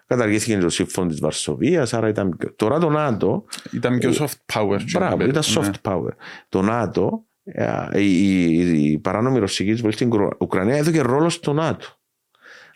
Καταργήθηκε 0.06 0.58
το 0.58 0.68
σύμφωνο 0.68 1.08
της 1.08 1.20
Βαρσοβίας, 1.20 1.94
άρα 1.94 2.08
ήταν. 2.08 2.38
Τώρα 2.56 2.78
το 2.78 2.90
ΝΑΤΟ. 2.90 3.44
Ήταν 3.73 3.99
πιο 3.99 4.12
soft 4.12 4.54
power. 4.54 4.78
Μπράβο, 4.92 5.25
ήταν 5.25 5.42
soft 5.42 5.62
ναι. 5.62 5.70
power. 5.82 6.12
Το 6.49 6.62
ΝΑΤΟ, 6.62 7.25
ε, 7.44 8.00
η, 8.00 8.42
η, 8.42 8.90
η 8.90 8.99
παράνομη 8.99 9.38
ρωσική 9.38 9.70
εισβολή 9.70 9.92
στην 9.92 10.11
Ουκρανία 10.38 10.76
έδωκε 10.76 11.00
ρόλο 11.00 11.28
στο 11.28 11.52
ΝΑΤΟ. 11.52 11.87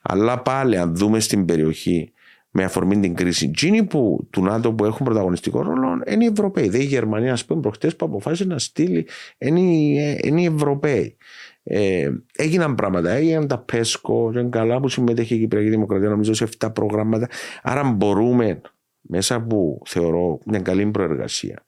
Αλλά 0.02 0.42
πάλι, 0.42 0.78
αν 0.78 0.96
δούμε 0.96 1.20
στην 1.20 1.44
περιοχή 1.44 2.12
με 2.50 2.64
αφορμή 2.64 3.00
την 3.00 3.14
κρίση. 3.14 3.50
Τζίνοι 3.50 3.84
που, 3.84 4.28
του 4.30 4.42
ΝΑΤΟ 4.42 4.72
που 4.72 4.84
έχουν 4.84 5.04
πρωταγωνιστικό 5.04 5.62
ρόλο 5.62 6.02
είναι 6.06 6.24
οι 6.24 6.28
Ευρωπαίοι. 6.32 6.68
Δεν 6.68 6.80
η 6.80 6.84
Γερμανία, 6.84 7.32
ας 7.32 7.44
πούμε, 7.44 7.60
προχτές 7.60 7.96
που 7.96 8.04
αποφάσισε 8.06 8.44
να 8.44 8.58
στείλει, 8.58 9.06
είναι, 9.38 9.60
είναι 10.22 10.40
οι 10.40 10.44
Ευρωπαίοι. 10.44 11.16
Ε, 11.62 12.10
έγιναν 12.36 12.74
πράγματα, 12.74 13.10
έγιναν 13.10 13.46
τα 13.46 13.58
ΠΕΣΚΟ, 13.58 14.30
είναι 14.32 14.48
καλά 14.48 14.80
που 14.80 14.88
συμμετέχει 14.88 15.34
η 15.34 15.38
Κυπριακή 15.38 15.68
Δημοκρατία, 15.68 16.08
νομίζω 16.08 16.34
σε 16.34 16.48
7 16.58 16.68
προγράμματα. 16.74 17.28
Άρα 17.62 17.84
μπορούμε 17.84 18.60
μέσα 19.00 19.34
από 19.34 19.82
θεωρώ 19.84 20.38
μια 20.44 20.60
καλή 20.60 20.86
προεργασία 20.86 21.64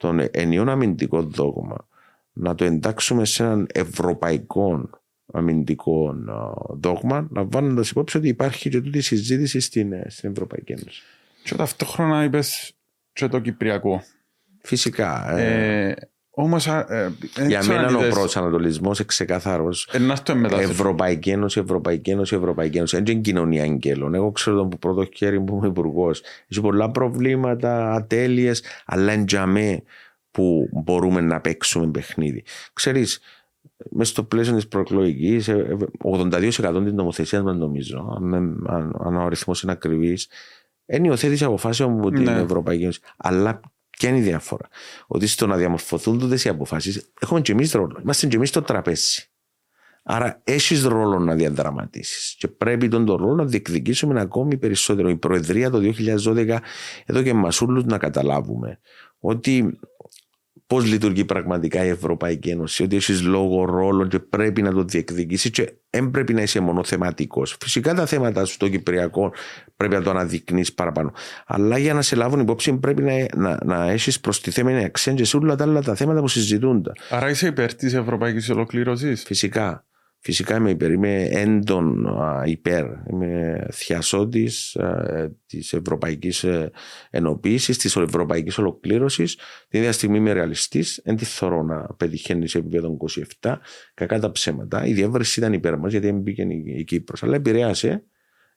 τον 0.00 0.20
ενιαίο 0.30 0.70
αμυντικό 0.70 1.22
δόγμα 1.22 1.88
να 2.32 2.54
το 2.54 2.64
εντάξουμε 2.64 3.24
σε 3.24 3.42
έναν 3.42 3.66
ευρωπαϊκό 3.72 4.90
αμυντικό 5.32 6.14
δόγμα, 6.70 7.28
λαμβάνοντας 7.32 7.90
υπόψη 7.90 8.16
ότι 8.16 8.28
υπάρχει 8.28 8.70
και 8.70 8.80
τούτη 8.80 9.00
συζήτηση 9.00 9.60
στην, 9.60 9.92
ε, 9.92 10.06
στην 10.08 10.30
Ευρωπαϊκή 10.30 10.72
Ένωση. 10.72 11.02
Και 11.42 11.54
ταυτόχρονα 11.54 12.24
είπες 12.24 12.72
και 13.12 13.26
το 13.26 13.38
Κυπριακό. 13.38 14.02
Φυσικά. 14.62 15.38
Ε, 15.38 15.88
ε, 15.88 15.94
Όμως. 16.30 16.66
Ε, 16.66 17.12
για 17.46 17.64
μένα 17.64 17.96
ο 17.96 18.08
προσανατολισμός 18.08 18.98
είναι 18.98 19.06
ξεκάθαρος. 19.06 19.88
Ευρωπαϊκή 20.60 21.30
Ένωση, 21.30 21.60
Ευρωπαϊκή 21.60 22.10
Ένωση, 22.10 22.36
Ευρωπαϊκή 22.36 22.76
Ένωση. 22.76 22.96
Δεν 22.96 23.06
είναι 23.06 23.20
κοινωνία 23.20 23.62
αγγέλων. 23.62 24.14
Εγώ 24.14 24.32
ξέρω 24.32 24.56
τον 24.56 24.68
πρώτο 24.68 25.08
χέρι 25.14 25.40
που 25.40 25.56
είμαι 25.56 25.66
υπουργός. 25.66 26.22
Έχει 26.48 26.60
πολλά 26.60 26.90
προβλήματα, 26.90 27.92
ατέλειες, 27.92 28.62
αλλά 28.86 29.12
εντιαμέ 29.12 29.82
που 30.30 30.68
μπορούμε 30.72 31.20
να 31.20 31.40
παίξουμε 31.40 31.90
παιχνίδι. 31.90 32.44
Ξέρεις, 32.72 33.20
μέσα 33.90 34.10
στο 34.10 34.24
πλαίσιο 34.24 34.54
της 34.54 34.68
προεκλογικής, 34.68 35.48
82% 36.04 36.82
τη 36.84 36.92
νομοθεσία 36.92 37.42
μας 37.42 37.56
νομίζω, 37.56 38.14
αν, 38.16 38.34
αν, 38.66 38.96
αν 39.04 39.16
ο 39.16 39.20
αριθμός 39.20 39.62
είναι 39.62 39.72
ακριβής, 39.72 40.28
είναι 40.86 41.06
υιοθέτηση 41.06 41.44
αποφάσεων 41.44 41.98
από 41.98 42.10
την 42.10 42.22
ναι. 42.22 42.40
Ευρωπαϊκή 42.40 42.82
Ένωση. 42.82 43.00
Αλλά 43.16 43.60
ποια 43.90 44.08
είναι 44.08 44.18
η 44.18 44.22
διαφορά; 44.22 44.68
Ότι 45.06 45.26
στο 45.26 45.46
να 45.46 45.56
διαμορφωθούν 45.56 46.18
τούτες 46.18 46.44
οι 46.44 46.48
αποφάσεις, 46.48 47.12
έχουμε 47.20 47.40
και 47.40 47.52
εμείς 47.52 47.72
ρόλο. 47.72 47.98
Είμαστε 48.02 48.26
και 48.26 48.36
εμείς 48.36 48.48
στο 48.48 48.62
τραπέζι. 48.62 49.24
Άρα 50.02 50.40
έχεις 50.44 50.84
ρόλο 50.84 51.18
να 51.18 51.34
διαδραματίσεις. 51.34 52.34
Και 52.38 52.48
πρέπει 52.48 52.88
τον, 52.88 53.04
τον 53.04 53.16
ρόλο 53.16 53.34
να 53.34 53.44
διεκδικήσουμε 53.44 54.20
ακόμη 54.20 54.56
περισσότερο. 54.56 55.08
Η 55.08 55.16
Προεδρία 55.16 55.70
το 55.70 55.78
2012 55.78 56.58
εδώ 57.04 57.22
και 57.22 57.34
μασούλους 57.34 57.84
να 57.84 57.98
καταλάβουμε 57.98 58.78
ότι 59.18 59.78
πώς 60.70 60.86
λειτουργεί 60.86 61.24
πραγματικά 61.24 61.84
η 61.84 61.88
Ευρωπαϊκή 61.88 62.48
Ένωση, 62.48 62.82
ότι 62.82 62.96
έχεις 62.96 63.22
λόγο, 63.22 63.64
ρόλο 63.64 64.06
και 64.06 64.18
πρέπει 64.18 64.62
να 64.62 64.72
το 64.72 64.84
διεκδικήσεις 64.84 65.50
και 65.50 65.72
δεν 65.90 66.10
πρέπει 66.10 66.34
να 66.34 66.42
είσαι 66.42 66.60
μόνο 66.60 66.84
θεματικός. 66.84 67.56
Φυσικά 67.60 67.94
τα 67.94 68.06
θέματα 68.06 68.44
στο 68.44 68.68
Κυπριακό 68.68 69.32
πρέπει 69.76 69.94
να 69.94 70.02
το 70.02 70.10
αναδεικνύει 70.10 70.64
παραπάνω. 70.74 71.12
Αλλά 71.46 71.78
για 71.78 71.94
να 71.94 72.02
σε 72.02 72.16
λάβουν 72.16 72.40
υπόψη 72.40 72.72
πρέπει 72.72 73.02
να, 73.02 73.12
να, 73.36 73.58
να 73.64 73.90
έχεις 73.90 74.20
προστιθέμενη 74.20 74.84
αξία 74.84 75.12
και 75.12 75.24
σε 75.24 75.36
όλα 75.36 75.56
τα 75.56 75.64
άλλα 75.64 75.82
τα 75.82 75.94
θέματα 75.94 76.20
που 76.20 76.28
συζητούνται. 76.28 76.92
Άρα 77.10 77.30
είσαι 77.30 77.46
υπέρ 77.46 77.74
της 77.74 77.94
ευρωπαϊκής 77.94 78.50
ολοκλήρωσης; 78.50 79.22
Φυσικά. 79.22 79.84
Φυσικά 80.22 80.56
είμαι 80.56 80.70
υπέρ, 80.70 80.90
είμαι 80.90 81.22
έντον 81.22 82.06
υπέρ. 82.44 82.86
Είμαι 83.10 83.66
θειασότης 83.72 84.76
της 85.46 85.72
ευρωπαϊκής 85.72 86.44
ε, 86.44 86.70
ενοποίησης, 87.10 87.78
της 87.78 87.96
ευρωπαϊκής 87.96 88.58
ολοκλήρωσης. 88.58 89.34
Την 89.68 89.80
ίδια 89.80 89.92
στιγμή 89.92 90.16
είμαι 90.16 90.32
ρεαλιστής, 90.32 91.00
δεν 91.04 91.16
τη 91.16 91.24
θεωρώ 91.24 91.62
να 91.62 91.86
πετυχαίνει 91.96 92.48
σε 92.48 92.58
επίπεδο 92.58 92.96
27. 93.40 93.56
Κακά 93.94 94.20
τα 94.20 94.32
ψέματα. 94.32 94.86
Η 94.86 94.92
διεύρυνση 94.92 95.40
ήταν 95.40 95.52
υπέρ 95.52 95.78
μας 95.78 95.90
γιατί 95.90 96.06
δεν 96.06 96.20
μπήκε 96.20 96.42
η 96.64 96.84
Κύπρος, 96.84 97.22
αλλά 97.22 97.34
επηρέασε 97.34 98.04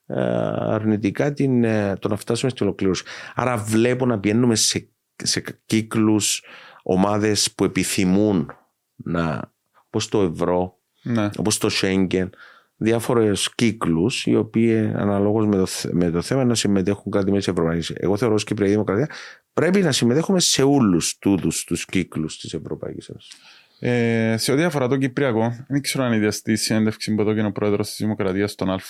ε, 0.06 0.20
αρνητικά 0.56 1.32
την, 1.32 1.64
ε, 1.64 1.96
το 1.96 2.08
να 2.08 2.16
φτάσουμε 2.16 2.50
στην 2.50 2.66
ολοκλήρωση. 2.66 3.04
Άρα 3.34 3.56
βλέπω 3.56 4.06
να 4.06 4.20
πηγαίνουμε 4.20 4.54
σε, 4.54 4.88
σε 5.22 5.44
κύκλους 5.66 6.44
ομάδες 6.82 7.52
που 7.54 7.64
επιθυμούν 7.64 8.50
να, 8.96 9.52
όπως 9.86 10.08
το 10.08 10.22
ευρώ, 10.22 10.78
ναι. 11.04 11.30
όπως 11.36 11.58
το 11.58 11.68
Schengen, 11.72 12.28
διάφορες 12.76 13.52
κύκλους 13.54 14.26
οι 14.26 14.34
οποίοι 14.34 14.76
αναλόγως 14.94 15.46
με, 15.46 15.56
το, 15.56 15.66
με 15.92 16.10
το 16.10 16.22
θέμα 16.22 16.44
να 16.44 16.54
συμμετέχουν 16.54 17.12
κάτι 17.12 17.30
μέσα 17.30 17.50
Ευρωπαϊκής. 17.50 17.90
Εγώ 17.90 18.16
θεωρώ 18.16 18.34
ως 18.34 18.44
Κυπριακή 18.44 18.72
Δημοκρατία 18.72 19.08
πρέπει 19.52 19.80
να 19.80 19.92
συμμετέχουμε 19.92 20.40
σε 20.40 20.62
όλους 20.62 21.18
τούτους 21.18 21.64
τους 21.64 21.84
κύκλους 21.84 22.38
της 22.38 22.54
Ευρωπαϊκής 22.54 23.08
Ένωσης. 23.08 23.32
Ε, 23.78 24.36
σε 24.38 24.52
ό,τι 24.52 24.62
αφορά 24.62 24.88
το 24.88 24.96
Κυπριακό, 24.96 25.64
δεν 25.68 25.80
ξέρω 25.80 26.04
αν 26.04 26.12
είδες 26.12 26.36
στη 26.36 26.56
συνέντευξη 26.56 27.14
που 27.14 27.20
έδωκε 27.22 27.44
ο 27.44 27.52
πρόεδρος 27.52 27.88
της 27.88 27.96
Δημοκρατίας, 27.96 28.54
τον 28.54 28.70
Α. 28.70 28.80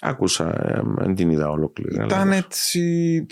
Άκουσα, 0.00 0.74
δεν 0.96 1.14
την 1.14 1.30
είδα 1.30 1.50
ολόκληρη. 1.50 2.04
Ήταν 2.04 2.32
έτσι 2.32 3.26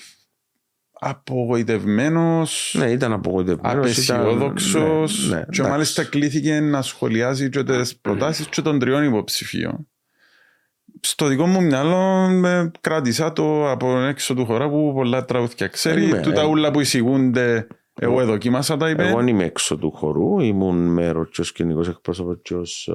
απογοητευμένος. 1.00 2.74
Ναι, 2.78 2.90
ήταν 2.90 3.12
απογοητευμένος. 3.12 3.84
Απεσιόδοξος. 3.84 5.28
Ναι, 5.28 5.36
ναι, 5.36 5.44
και 5.50 5.62
μάλιστα 5.62 6.04
κλήθηκε 6.04 6.60
να 6.60 6.82
σχολιάζει 6.82 7.48
και 7.48 7.62
τις 7.64 7.96
προτάσεις 7.96 8.46
και 8.46 8.62
των 8.62 8.78
τριών 8.78 9.04
υποψηφίων. 9.04 9.88
Στο 11.00 11.26
δικό 11.26 11.46
μου 11.46 11.62
μυαλό 11.62 12.28
με 12.28 12.70
κράτησα 12.80 13.32
το 13.32 13.70
από 13.70 13.98
έξω 14.00 14.34
του 14.34 14.44
χώρα 14.44 14.68
που 14.68 14.92
πολλά 14.94 15.24
τραγούδια 15.24 15.66
ξέρει. 15.66 16.20
Του 16.20 16.32
τα 16.32 16.46
ούλα 16.46 16.70
που 16.70 16.80
εισηγούνται. 16.80 17.66
Εγώ 18.00 18.24
δοκίμασα 18.24 18.76
τα 18.76 18.90
είπε. 18.90 19.08
Εγώ 19.08 19.20
είμαι 19.20 19.44
έξω 19.44 19.76
του 19.76 19.90
χορού. 19.90 20.40
Ήμουν 20.40 20.76
μέρο 20.76 21.24
και 21.24 21.40
ω 21.40 21.44
κοινικός 21.44 21.88
εκπρόσωπος 21.88 22.36
και 22.42 22.54
ως 22.54 22.90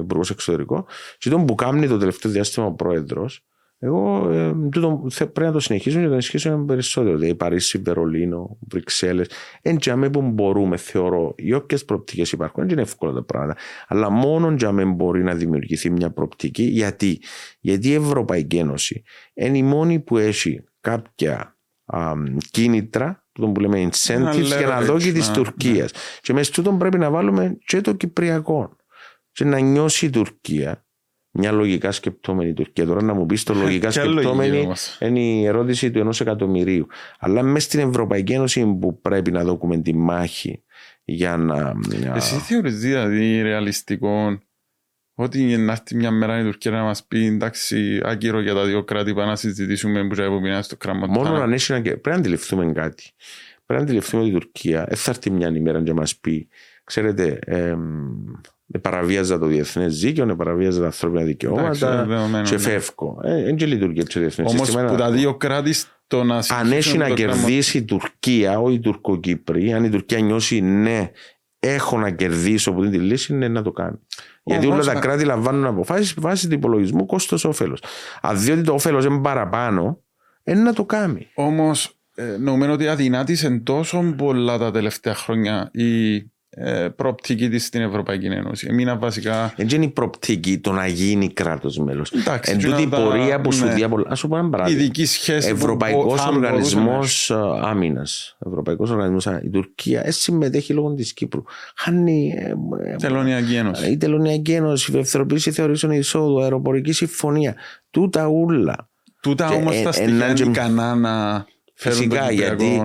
υπουργός 0.00 0.30
εξωτερικό. 0.30 0.86
Και 1.18 1.30
τον 1.30 1.46
που 1.46 1.54
κάνει 1.54 1.88
το 1.88 1.98
τελευταίο 1.98 2.32
διάστημα 2.32 2.66
ο 2.66 2.72
πρόεδρος 2.72 3.44
εγώ 3.82 4.30
ε, 4.30 4.52
τούτο, 4.70 5.06
πρέπει 5.16 5.40
να 5.40 5.52
το 5.52 5.60
συνεχίσουμε 5.60 6.00
και 6.00 6.04
να 6.04 6.08
το 6.08 6.12
ενισχύσουμε 6.12 6.64
περισσότερο. 6.64 7.16
Δηλαδή, 7.16 7.34
Παρίσι, 7.34 7.78
Βερολίνο, 7.78 8.58
Βρυξέλλες. 8.60 9.30
Εν 9.62 9.78
που 10.10 10.22
μπορούμε, 10.22 10.76
θεωρώ, 10.76 11.34
οι 11.36 11.52
όποιες 11.52 11.84
προοπτικές 11.84 12.32
υπάρχουν, 12.32 12.62
δεν 12.62 12.72
είναι 12.72 12.82
εύκολα 12.82 13.12
τα 13.12 13.22
πράγματα. 13.22 13.60
Αλλά 13.86 14.10
μόνο 14.10 14.54
τζαμέ 14.54 14.84
μπορεί 14.84 15.22
να 15.22 15.34
δημιουργηθεί 15.34 15.90
μια 15.90 16.10
προοπτική. 16.10 16.62
Γιατί, 16.62 17.20
Γιατί 17.60 17.88
η 17.88 17.94
Ευρωπαϊκή 17.94 18.56
Ένωση 18.56 19.02
είναι 19.34 19.58
η 19.58 19.62
μόνη 19.62 20.00
που 20.00 20.18
έχει 20.18 20.64
κάποια 20.80 21.58
α, 21.84 22.12
κίνητρα 22.50 23.24
που 23.32 23.52
λέμε 23.60 23.88
incentives 23.92 24.56
για 24.58 24.66
να 24.66 24.80
δώσει 24.80 25.12
της 25.12 25.30
Τουρκίας. 25.30 25.92
Και 26.20 26.32
μέσα 26.32 26.52
τούτο 26.52 26.72
πρέπει 26.72 26.98
να 26.98 27.10
βάλουμε 27.10 27.56
και 27.64 27.80
το 27.80 27.92
Κυπριακό. 27.92 28.76
Και 29.32 29.44
να 29.44 29.58
νιώσει 29.58 30.06
η 30.06 30.10
Τουρκία 30.10 30.84
μια 31.30 31.52
λογικά 31.52 31.92
σκεπτόμενη 31.92 32.52
Τουρκία. 32.52 32.86
Τώρα 32.86 33.02
να 33.02 33.14
μου 33.14 33.26
πεις 33.26 33.42
το 33.42 33.54
λογικά 33.54 33.90
σκεπτόμενη 33.90 34.72
είναι 35.00 35.20
η 35.20 35.44
ερώτηση 35.44 35.90
του 35.90 35.98
ενός 35.98 36.20
εκατομμυρίου. 36.20 36.86
Αλλά 37.18 37.42
μέσα 37.42 37.66
στην 37.66 37.88
Ευρωπαϊκή 37.88 38.32
Ένωση 38.32 38.76
που 38.80 39.00
πρέπει 39.00 39.30
να 39.30 39.44
δούμε 39.44 39.78
τη 39.78 39.94
μάχη 39.94 40.62
για 41.04 41.36
να. 41.36 41.74
Εσύ 42.14 42.34
θεωρείς 42.34 42.78
δηλαδή 42.78 43.42
ρεαλιστικό 43.42 44.38
ότι 45.14 45.56
να 45.56 45.72
έρθει 45.72 45.96
μια 45.96 46.10
μέρα 46.10 46.40
η 46.40 46.42
Τουρκία 46.44 46.70
να 46.70 46.82
μας 46.82 47.04
πει 47.04 47.26
εντάξει, 47.26 48.00
άκυρο 48.04 48.40
για 48.40 48.54
τα 48.54 48.64
δύο 48.64 48.84
κράτη, 48.84 49.14
πάμε 49.14 49.26
να 49.26 49.36
συζητήσουμε 49.36 50.06
που 50.06 50.14
θα 50.14 50.62
στο 50.62 50.76
κράμα 50.76 51.06
Μόνο 51.06 51.46
να 51.46 51.54
έχει 51.54 51.80
Πρέπει 51.80 52.08
να 52.08 52.14
αντιληφθούμε 52.14 52.72
κάτι. 52.72 53.10
Πρέπει 53.66 53.84
να 53.84 53.88
αντιληφθούμε 53.88 54.22
ότι 54.22 54.30
η 54.30 54.34
Τουρκία 54.34 54.84
δεν 54.88 54.96
θα 54.96 55.10
έρθει 55.10 55.30
μια 55.30 55.48
ημέρα 55.48 55.80
να 55.80 55.94
μας 55.94 56.16
πει, 56.16 56.48
ξέρετε, 56.84 57.38
παραβίαζα 58.78 59.38
το 59.38 59.46
διεθνές 59.46 60.00
δίκαιο, 60.00 60.36
παραβίαζα 60.36 60.80
τα 60.80 60.86
ανθρώπινα 60.86 61.22
δικαιώματα 61.22 62.06
και 62.44 62.58
φεύγω. 62.58 63.18
Δεν 63.22 63.56
και 63.56 63.66
λειτουργεί 63.66 64.00
έτσι 64.00 64.14
το 64.14 64.20
διεθνέ 64.20 64.48
σύστημα. 64.48 64.80
Όμω 64.80 64.90
που 64.90 64.96
τα 64.96 65.10
δύο 65.10 65.34
κράτη 65.34 65.74
το 66.06 66.24
να 66.24 66.36
Αν 66.48 66.72
έχει 66.72 66.98
να 66.98 67.10
κερδίσει 67.10 67.78
η 67.78 67.82
Τουρκία, 67.82 68.60
όχι 68.60 68.74
η 68.74 68.80
Τουρκοκύπρη, 68.80 69.72
αν 69.72 69.84
η 69.84 69.88
Τουρκία 69.88 70.18
νιώσει 70.18 70.60
ναι, 70.60 71.10
έχω 71.58 71.98
να 71.98 72.10
κερδίσω 72.10 72.70
από 72.70 72.82
την 72.82 72.90
τη 72.90 72.98
λύση 72.98 73.32
είναι 73.32 73.48
να 73.48 73.62
το 73.62 73.72
κάνει. 73.72 73.98
Γιατί 74.42 74.66
όλα 74.66 74.84
τα 74.84 74.94
κράτη 74.94 75.24
λαμβάνουν 75.24 75.64
αποφάσεις 75.64 76.14
βάσει 76.18 76.48
του 76.48 76.54
υπολογισμού 76.54 77.06
κόστο-όφελο. 77.06 77.76
Αν 78.20 78.40
δει 78.40 78.50
ότι 78.50 78.62
το 78.62 78.72
όφελος 78.72 79.04
είναι 79.04 79.20
παραπάνω, 79.20 80.02
είναι 80.44 80.60
να 80.60 80.72
το 80.72 80.84
κάνει. 80.84 81.30
Όμως, 81.34 81.94
ε, 82.14 82.36
νομίζω 82.40 82.72
ότι 82.72 82.88
αδυνάτησε 82.88 83.50
τόσο 83.50 84.14
πολλά 84.16 84.58
τα 84.58 84.70
τελευταία 84.70 85.14
χρόνια 85.14 85.70
η 85.72 86.14
ε, 86.14 86.24
προοπτική 86.96 87.48
της 87.48 87.64
στην 87.64 87.80
Ευρωπαϊκή 87.80 88.26
Ένωση. 88.26 88.66
Έμεινα 88.70 88.96
βασικά. 88.96 89.54
Δεν 89.56 89.68
είναι 89.68 89.84
η 89.84 89.88
προοπτική 89.88 90.58
το 90.58 90.72
να 90.72 90.86
γίνει 90.86 91.28
κράτος 91.32 91.78
μέλος. 91.78 92.12
Εν 92.42 92.58
τούτη 92.58 92.82
η 92.82 92.86
πορεία 92.86 93.40
που 93.40 93.52
σου 93.52 93.64
ναι. 93.64 93.74
διαβολά. 93.74 94.10
Α 94.10 94.14
σου 94.14 94.28
πω 94.28 94.36
ένα 94.36 94.50
παράδειγμα. 94.50 94.82
Ειδική 94.82 95.06
σχέση. 95.06 95.48
Ευρωπαϊκός 95.48 96.26
Οργανισμός 96.26 97.30
Άμυνας. 97.62 98.36
Ευρωπαϊκός 98.46 98.90
Οργανισμός 98.90 99.40
Η 99.42 99.50
Τουρκία 99.50 100.06
ε, 100.06 100.10
συμμετέχει 100.10 100.72
λόγω 100.72 100.94
της 100.94 101.12
Κύπρου. 101.12 101.42
Χάνει. 101.76 102.34
Ε, 102.84 102.96
τελωνιακή 102.96 103.54
Ένωση. 103.54 103.90
Η 103.90 103.96
Τελωνιακή 103.96 104.52
Ένωση, 104.52 104.92
η 104.92 104.98
ευθεροποίηση 104.98 105.50
θεωρήσεων 105.50 105.92
εισόδου, 105.92 106.42
αεροπορική 106.42 106.92
συμφωνία. 106.92 107.54
Τούτα 107.90 108.26
ούλα. 108.26 108.88
Τούτα 109.20 109.48
όμως 109.48 109.82
τα 109.82 109.92
στοιχεία 109.92 110.30
είναι 110.30 110.50
ικανά 110.50 110.94
να 110.94 111.46
Φυσικά 111.80 112.30
γιατί. 112.30 112.80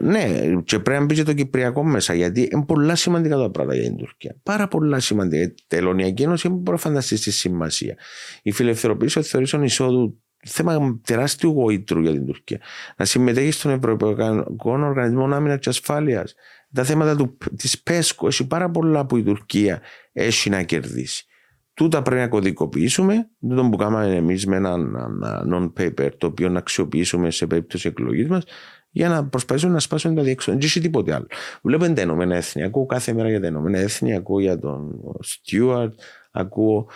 Ναι, 0.00 0.24
και 0.64 0.78
πρέπει 0.78 1.00
να 1.00 1.04
μπει 1.04 1.14
και 1.14 1.22
το 1.22 1.32
Κυπριακό 1.32 1.84
μέσα. 1.84 2.14
Γιατί 2.14 2.48
είναι 2.52 2.64
πολλά 2.64 2.94
σημαντικά 2.94 3.36
τα 3.36 3.50
πράγματα 3.50 3.80
για 3.80 3.88
την 3.88 3.96
Τουρκία. 3.98 4.36
Πάρα 4.42 4.68
πολλά 4.68 5.00
σημαντικά. 5.00 5.42
Η 5.42 5.54
Τελωνιακή 5.66 6.22
Ένωση 6.22 6.48
δεν 6.48 6.56
μπορεί 6.56 6.70
να 6.70 6.82
φανταστεί 6.82 7.16
στη 7.16 7.30
σημασία. 7.30 7.96
Η 8.42 8.52
φιλελευθερωποίηση 8.52 9.14
των 9.14 9.22
θεωρήσεων 9.22 9.62
εισόδου 9.62 10.20
θέμα 10.46 11.00
τεράστιου 11.06 11.50
γοήτρου 11.50 12.00
για 12.00 12.12
την 12.12 12.26
Τουρκία. 12.26 12.60
Να 12.96 13.04
συμμετέχει 13.04 13.50
στον 13.50 13.70
Ευρωπαϊκό 13.70 14.70
Οργανισμό 14.70 15.24
Άμυνας 15.34 15.58
και 15.58 15.68
Ασφάλειας. 15.68 16.34
Τα 16.72 16.84
θέματα 16.84 17.36
της 17.56 17.82
ΠΕΣΚΟ 17.82 18.26
έχει 18.26 18.46
πάρα 18.46 18.70
πολλά 18.70 19.06
που 19.06 19.16
η 19.16 19.22
Τουρκία 19.22 19.80
έχει 20.12 20.50
να 20.50 20.62
κερδίσει. 20.62 21.26
Τούτα 21.76 22.02
πρέπει 22.02 22.20
να 22.20 22.28
κωδικοποιήσουμε. 22.28 23.28
Δεν 23.38 23.70
που 23.70 23.76
κάναμε 23.76 24.14
εμείς 24.14 24.46
με 24.46 24.56
ένα 24.56 24.76
non-paper 25.52 26.10
το 26.18 26.26
οποίο 26.26 26.48
να 26.48 26.58
αξιοποιήσουμε 26.58 27.30
σε 27.30 27.46
περίπτωση 27.46 27.88
εκλογής 27.88 28.28
μας 28.28 28.44
για 28.90 29.08
να 29.08 29.26
προσπαθήσουμε 29.26 29.72
να 29.72 29.80
σπάσουμε 29.80 30.14
τα 30.14 30.22
διέξοδα. 30.22 30.56
Δεν 30.56 30.66
έχει 30.66 30.80
τίποτε 30.80 31.14
άλλο. 31.14 31.26
Βλέπετε 31.62 31.92
τα 31.92 32.00
ενωμένα 32.00 32.36
έθνη. 32.36 32.62
Ακούω 32.62 32.86
κάθε 32.86 33.12
μέρα 33.12 33.28
για 33.28 33.40
τα 33.40 33.46
ενωμένα 33.46 33.78
έθνη. 33.78 34.14
Ακούω 34.14 34.40
για 34.40 34.58
τον 34.58 35.00
Στιούαρτ. 35.20 36.00
Ακούω, 36.30 36.88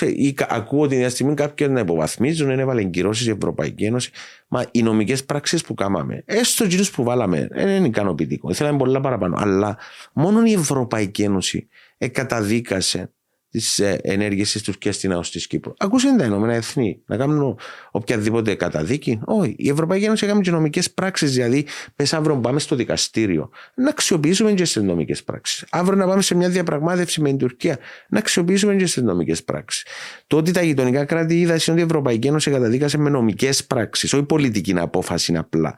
ή, 0.00 0.34
ακούω 0.48 0.80
ότι 0.80 0.96
μια 0.96 1.10
στιγμή 1.10 1.34
κάποιοι 1.34 1.66
να 1.70 1.80
υποβαθμίζουν, 1.80 2.46
να 2.46 2.60
έβαλε 2.60 2.80
εγκυρώσει 2.80 3.28
η 3.28 3.30
Ευρωπαϊκή 3.30 3.84
Ένωση. 3.84 4.10
Μα 4.48 4.64
οι 4.70 4.82
νομικές 4.82 5.24
πράξεις 5.24 5.64
που 5.64 5.74
κάναμε, 5.74 6.22
έστω 6.26 6.64
εκείνους 6.64 6.90
που 6.90 7.02
βάλαμε, 7.02 7.48
δεν 7.50 7.68
είναι 7.68 7.86
ικανοποιητικό. 7.86 8.52
Θέλαμε 8.54 8.78
πολλά 8.78 9.00
παραπάνω. 9.00 9.36
Αλλά 9.38 9.78
μόνο 10.12 10.44
η 10.44 10.52
Ευρωπαϊκή 10.52 11.22
Ένωση 11.22 11.68
εκαταδίκασε 11.98 13.12
τις 13.54 13.78
ε, 13.78 13.98
ενέργειες 14.02 14.52
τη 14.52 14.62
Τουρκία 14.62 14.92
στην 14.92 15.12
ΑΟΣ 15.12 15.30
της 15.30 15.46
Κύπρου. 15.46 15.72
Ακούσε 15.78 16.16
τα 16.18 16.24
Ηνωμένα 16.24 16.54
Εθνή 16.54 17.02
να 17.06 17.16
κάνουν 17.16 17.58
οποιαδήποτε 17.90 18.54
καταδίκη. 18.54 19.20
Όχι. 19.24 19.54
Η 19.58 19.68
Ευρωπαϊκή 19.68 20.04
Ένωση 20.04 20.24
έκανε 20.24 20.40
και 20.40 20.50
νομικέ 20.50 20.80
πράξεις. 20.94 21.32
Δηλαδή, 21.32 21.66
πες 21.96 22.12
αύριο 22.14 22.36
πάμε 22.36 22.60
στο 22.60 22.76
δικαστήριο 22.76 23.50
να 23.74 23.88
αξιοποιήσουμε 23.88 24.52
και 24.52 24.64
στις 24.64 24.82
νομικές 24.82 25.24
πράξεις. 25.24 25.64
Αύριο 25.70 25.96
να 25.96 26.06
πάμε 26.06 26.22
σε 26.22 26.34
μια 26.34 26.48
διαπραγμάτευση 26.48 27.20
με 27.20 27.28
την 27.28 27.38
Τουρκία 27.38 27.78
να 28.08 28.18
αξιοποιήσουμε 28.18 28.74
και 28.74 28.86
στις 28.86 29.02
νομικές 29.02 29.44
πράξεις. 29.44 29.86
Το 30.26 30.36
ότι 30.36 30.50
τα 30.50 30.62
γειτονικά 30.62 31.04
κράτη 31.04 31.40
είδα 31.40 31.52
είναι 31.52 31.62
ότι 31.68 31.80
η 31.80 31.84
Ευρωπαϊκή 31.84 32.26
Ένωση 32.26 32.50
καταδίκασε 32.50 32.98
με 32.98 33.10
νομικές 33.10 33.64
πράξεις, 33.64 34.12
όχι 34.12 34.24
πολιτική 34.24 34.74
απόφαση 34.76 35.36
απλά 35.36 35.74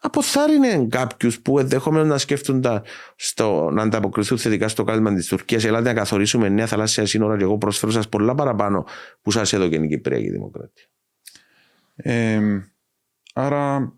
αποθάρρυνε 0.00 0.86
κάποιους 0.90 1.40
που 1.40 1.58
ενδεχομένω 1.58 2.04
να 2.04 2.18
σκέφτονται 2.18 2.82
στο, 3.16 3.70
να 3.72 3.82
ανταποκριθούν 3.82 4.38
θετικά 4.38 4.68
στο 4.68 4.84
κάλυμα 4.84 5.14
της 5.14 5.26
Τουρκίας. 5.26 5.64
Ελάτε 5.64 5.88
να 5.88 5.94
καθορίσουμε 5.94 6.48
νέα 6.48 6.66
θαλάσσια 6.66 7.06
σύνορα 7.06 7.36
και 7.36 7.42
εγώ 7.42 7.58
προσφέρω 7.58 7.92
σας 7.92 8.08
πολλά 8.08 8.34
παραπάνω 8.34 8.86
που 9.22 9.30
σας 9.30 9.52
έδωκε 9.52 9.76
η 9.76 9.88
Κυπριακή 9.88 10.30
Δημοκρατία. 10.30 10.84
Ε, 11.96 12.40
άρα 13.34 13.92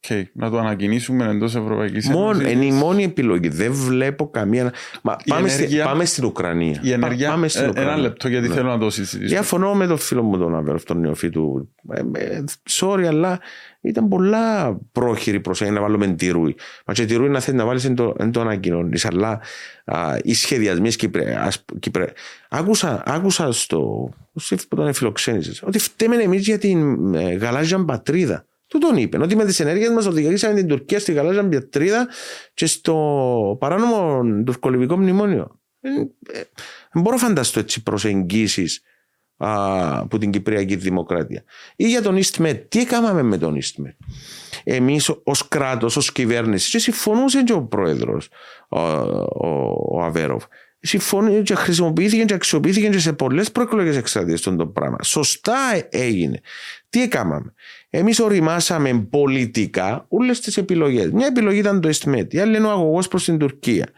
Okay. 0.00 0.22
Να 0.32 0.50
το 0.50 0.58
ανακοινήσουμε 0.58 1.24
εντός 1.24 1.54
Ευρωπαϊκής 1.54 2.08
Ένωσης. 2.08 2.52
Είναι 2.52 2.64
η 2.64 2.72
μόνη 2.72 3.04
επιλογή. 3.04 3.48
Δεν 3.48 3.72
βλέπω 3.72 4.30
καμία. 4.30 4.72
Μα 5.02 5.16
πάμε, 5.26 5.50
ενέργεια... 5.50 5.78
στη... 5.80 5.88
πάμε 5.88 6.04
στην 6.04 6.24
Ουκρανία. 6.24 6.80
Η 6.82 6.92
ενέργεια. 6.92 7.30
Πάμε 7.30 7.48
στην 7.48 7.64
ε, 7.64 7.68
Ουκρανία. 7.68 7.92
Ένα 7.92 8.00
λεπτό 8.00 8.28
γιατί 8.28 8.48
ναι. 8.48 8.54
θέλω 8.54 8.68
να 8.68 8.78
το 8.78 8.90
συζητήσω. 8.90 9.28
Διαφωνώ 9.28 9.74
με 9.74 9.86
τον 9.86 9.98
φίλο 9.98 10.22
μου 10.22 10.38
τον 10.38 10.56
Αβέροφ, 10.56 10.82
τον 10.82 11.00
νεοφύτου. 11.00 11.68
Ε, 11.88 12.00
ε, 12.12 12.44
sorry, 12.70 13.04
αλλά 13.04 13.40
ήταν 13.80 14.08
πολλά 14.08 14.78
πρόχειρη 14.92 15.40
προσέγγιση 15.40 15.78
να 15.78 15.84
βάλουμε 15.84 16.06
τη 16.06 16.28
ρούη. 16.28 16.56
Μα 16.86 16.94
και 16.94 17.04
τη 17.04 17.14
ρούη 17.14 17.28
να 17.28 17.40
θέλει 17.40 17.56
να 17.56 17.64
βάλεις 17.64 17.82
δεν 17.82 18.30
το 18.32 18.40
ανακοινώνεις. 18.40 19.04
Αλλά 19.04 19.40
α, 19.84 20.16
οι 20.22 20.34
σχεδιασμοί 20.34 20.90
Κύπρε. 21.80 22.12
Άκουσα, 22.48 23.02
άκουσα 23.06 23.52
στο 23.52 24.10
ΣΥΦ 24.34 24.66
που 24.66 24.76
τον 24.76 24.92
φιλοξένησε 24.92 25.64
ότι 25.66 25.78
φταίμε 25.78 26.16
εμείς 26.16 26.46
για 26.46 26.58
την 26.58 27.14
ε, 27.14 27.32
γαλάζια 27.32 27.84
πατρίδα. 27.84 28.46
Του 28.68 28.78
τον 28.78 28.96
είπε. 28.96 29.22
Ότι 29.22 29.36
με 29.36 29.44
τις 29.44 29.60
ενέργειες 29.60 29.90
μας 29.90 30.06
οδηγήσαμε 30.06 30.54
την 30.54 30.66
Τουρκία 30.66 31.00
στη 31.00 31.12
γαλάζια 31.12 31.48
πατρίδα 31.48 32.08
και 32.54 32.66
στο 32.66 33.56
παράνομο 33.60 34.22
τουρκολιβικό 34.44 34.96
μνημόνιο. 34.96 35.60
Δεν 35.80 36.10
ε, 36.32 36.42
μπορώ 36.92 37.16
να 37.16 37.22
φανταστώ 37.22 37.60
έτσι 37.60 37.82
προσεγγίσεις 37.82 38.82
από 39.36 40.18
την 40.18 40.30
Κυπριακή 40.30 40.76
Δημοκρατία. 40.76 41.44
Ή 41.76 41.88
για 41.88 42.02
τον 42.02 42.16
Ιστμετ. 42.16 42.68
Τι 42.68 42.80
έκαναμε 42.80 43.22
με 43.22 43.38
τον 43.38 43.54
Ιστμετ. 43.54 43.94
Εμείς 44.64 45.10
ως 45.22 45.48
κράτος, 45.48 45.96
ως 45.96 46.12
κυβέρνηση, 46.12 46.70
και 46.70 46.78
συμφωνούσε 46.78 47.42
και 47.42 47.52
ο 47.52 47.62
πρόεδρος, 47.62 48.28
ο, 48.68 48.78
ο, 48.78 49.74
ο 49.90 50.02
Αβέροφ. 50.02 50.44
Συμφωνεί 50.80 51.42
και 51.42 51.54
χρησιμοποιήθηκε 51.54 52.24
και 52.24 52.34
αξιοποιήθηκε 52.34 52.88
και 52.88 52.98
σε 52.98 53.12
πολλές 53.12 53.52
προεκλογέ 53.52 53.98
εξαρτήσει 53.98 54.34
αυτό 54.34 54.56
το 54.56 54.66
πράγμα. 54.66 54.96
Σωστά 55.02 55.58
έγινε. 55.88 56.40
Τι 56.90 57.02
έκαναμε; 57.02 57.54
Εμείς 57.90 58.20
οριμάσαμε 58.20 59.06
πολιτικά 59.10 60.04
όλες 60.08 60.40
τις 60.40 60.56
επιλογές. 60.56 61.10
Μια 61.10 61.26
επιλογή 61.26 61.58
ήταν 61.58 61.80
το 61.80 61.88
Ιστμετ, 61.88 62.32
η 62.32 62.38
άλλη 62.38 62.56
είναι 62.56 62.66
ο 62.66 62.70
αγωγός 62.70 63.08
προς 63.08 63.24
την 63.24 63.38
Τουρκία. 63.38 63.88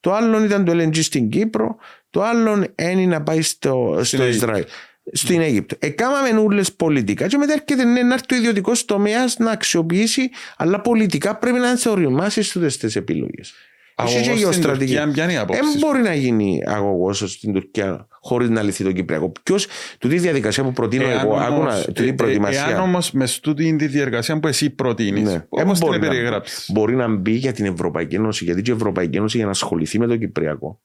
Το 0.00 0.14
άλλο 0.14 0.44
ήταν 0.44 0.64
το 0.64 0.72
LNG 0.72 1.02
στην 1.02 1.28
Κύπρο, 1.28 1.76
το 2.10 2.22
άλλο 2.22 2.66
είναι 2.76 3.06
να 3.06 3.22
πάει 3.22 3.42
στο, 3.42 4.00
στο 4.02 4.26
Ισραήλ 4.26 4.64
στην 5.12 5.40
Αίγυπτο. 5.40 5.76
Εκάμαμε 5.78 6.30
νουλε 6.30 6.62
πολιτικά 6.76 7.26
και 7.26 7.36
μετά 7.36 7.52
έρχεται 7.52 7.84
ναι, 7.84 8.02
να 8.02 8.14
έρθει 8.14 8.34
ο 8.34 8.36
ιδιωτικός 8.36 8.84
τομέας 8.84 9.38
να 9.38 9.50
αξιοποιήσει, 9.50 10.30
αλλά 10.56 10.80
πολιτικά 10.80 11.36
πρέπει 11.36 11.58
να 11.58 11.90
οριμάσεις 11.90 12.48
στι 12.48 12.78
τις 12.78 12.96
επιλογές. 12.96 13.54
Εσύ 14.04 14.20
και 14.20 14.30
γεωστρατηγική. 14.30 15.10
Δεν 15.14 15.64
μπορεί 15.78 16.02
να 16.02 16.14
γίνει 16.14 16.62
αγωγός 16.66 17.18
στην 17.18 17.52
Τουρκία 17.52 18.06
χωρίς 18.20 18.48
να 18.48 18.62
λυθεί 18.62 18.84
το 18.84 18.92
Κυπριακό. 18.92 19.32
Ποιος, 19.42 19.66
τούτη 19.98 20.18
διαδικασία 20.18 20.64
που 20.64 20.72
προτείνω 20.72 21.08
εάν 21.08 21.26
εγώ, 21.26 21.36
άκουνα 21.36 21.82
τούτη 21.82 22.12
προετοιμασία. 22.12 22.66
Εάν 22.68 22.80
όμως 22.80 23.12
με 23.12 23.26
τούτη 23.42 23.76
τη 23.76 23.86
διαδικασία 23.86 24.40
που 24.40 24.48
εσύ 24.48 24.70
προτείνεις, 24.70 25.22
ναι. 25.22 25.44
όμω 25.48 25.72
την 25.72 26.00
περιγράψεις. 26.00 26.70
Μπορεί 26.72 26.96
να 26.96 27.08
μπει 27.08 27.32
για 27.32 27.52
την 27.52 27.64
Ευρωπαϊκή 27.64 28.14
Ένωση, 28.14 28.44
γιατί 28.44 28.62
και 28.62 28.70
η 28.70 28.74
Ευρωπαϊκή 28.74 29.16
Ένωση 29.16 29.36
για 29.36 29.46
να 29.46 29.52
ασχοληθεί 29.52 29.98
με 29.98 30.06
το 30.06 30.16
Κυπριακό. 30.16 30.80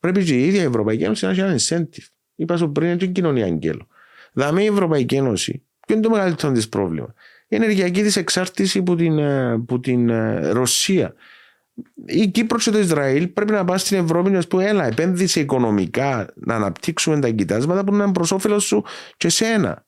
Πρέπει 0.00 0.24
και 0.24 0.34
η 0.34 0.46
ίδια 0.46 0.62
η 0.62 0.64
Ευρωπαϊκή 0.64 1.02
Ένωση 1.02 1.24
να 1.24 1.30
έχει 1.30 1.40
ένα 1.40 1.56
incentive. 1.58 2.06
Είπα 2.34 2.56
σου 2.56 2.72
πριν, 2.72 2.88
είναι 2.88 3.06
κοινωνία 3.06 3.44
αγγέλου. 3.44 3.86
Δηλαδή 4.32 4.62
η 4.62 4.66
Ευρωπαϊκή 4.66 5.14
Ένωση, 5.14 5.62
ποιο 5.86 5.96
είναι 5.96 6.04
το 6.04 6.10
μεγαλύτερο 6.10 6.52
της 6.52 6.68
πρόβλημα. 6.68 7.14
Η 7.48 7.56
ενεργειακή 7.56 8.02
τη 8.02 8.20
εξάρτηση 8.20 8.78
από 8.78 8.94
την, 8.94 9.22
από 9.22 9.80
την 9.80 10.10
Ρωσία. 10.52 11.14
Η 12.06 12.28
Κύπρο 12.28 12.58
και 12.58 12.70
το 12.70 12.78
Ισραήλ 12.78 13.28
πρέπει 13.28 13.52
να 13.52 13.64
πάνε 13.64 13.78
στην 13.78 13.98
Ευρώπη 13.98 14.30
να 14.30 14.42
πω: 14.42 14.60
Έλα, 14.60 14.86
επένδυσε 14.86 15.40
οικονομικά 15.40 16.32
να 16.34 16.54
αναπτύξουμε 16.54 17.20
τα 17.20 17.30
κοιτάσματα 17.30 17.84
που 17.84 17.94
είναι 17.94 18.12
προς 18.12 18.32
όφελος 18.32 18.64
σου 18.64 18.84
και 19.16 19.28
σένα. 19.28 19.86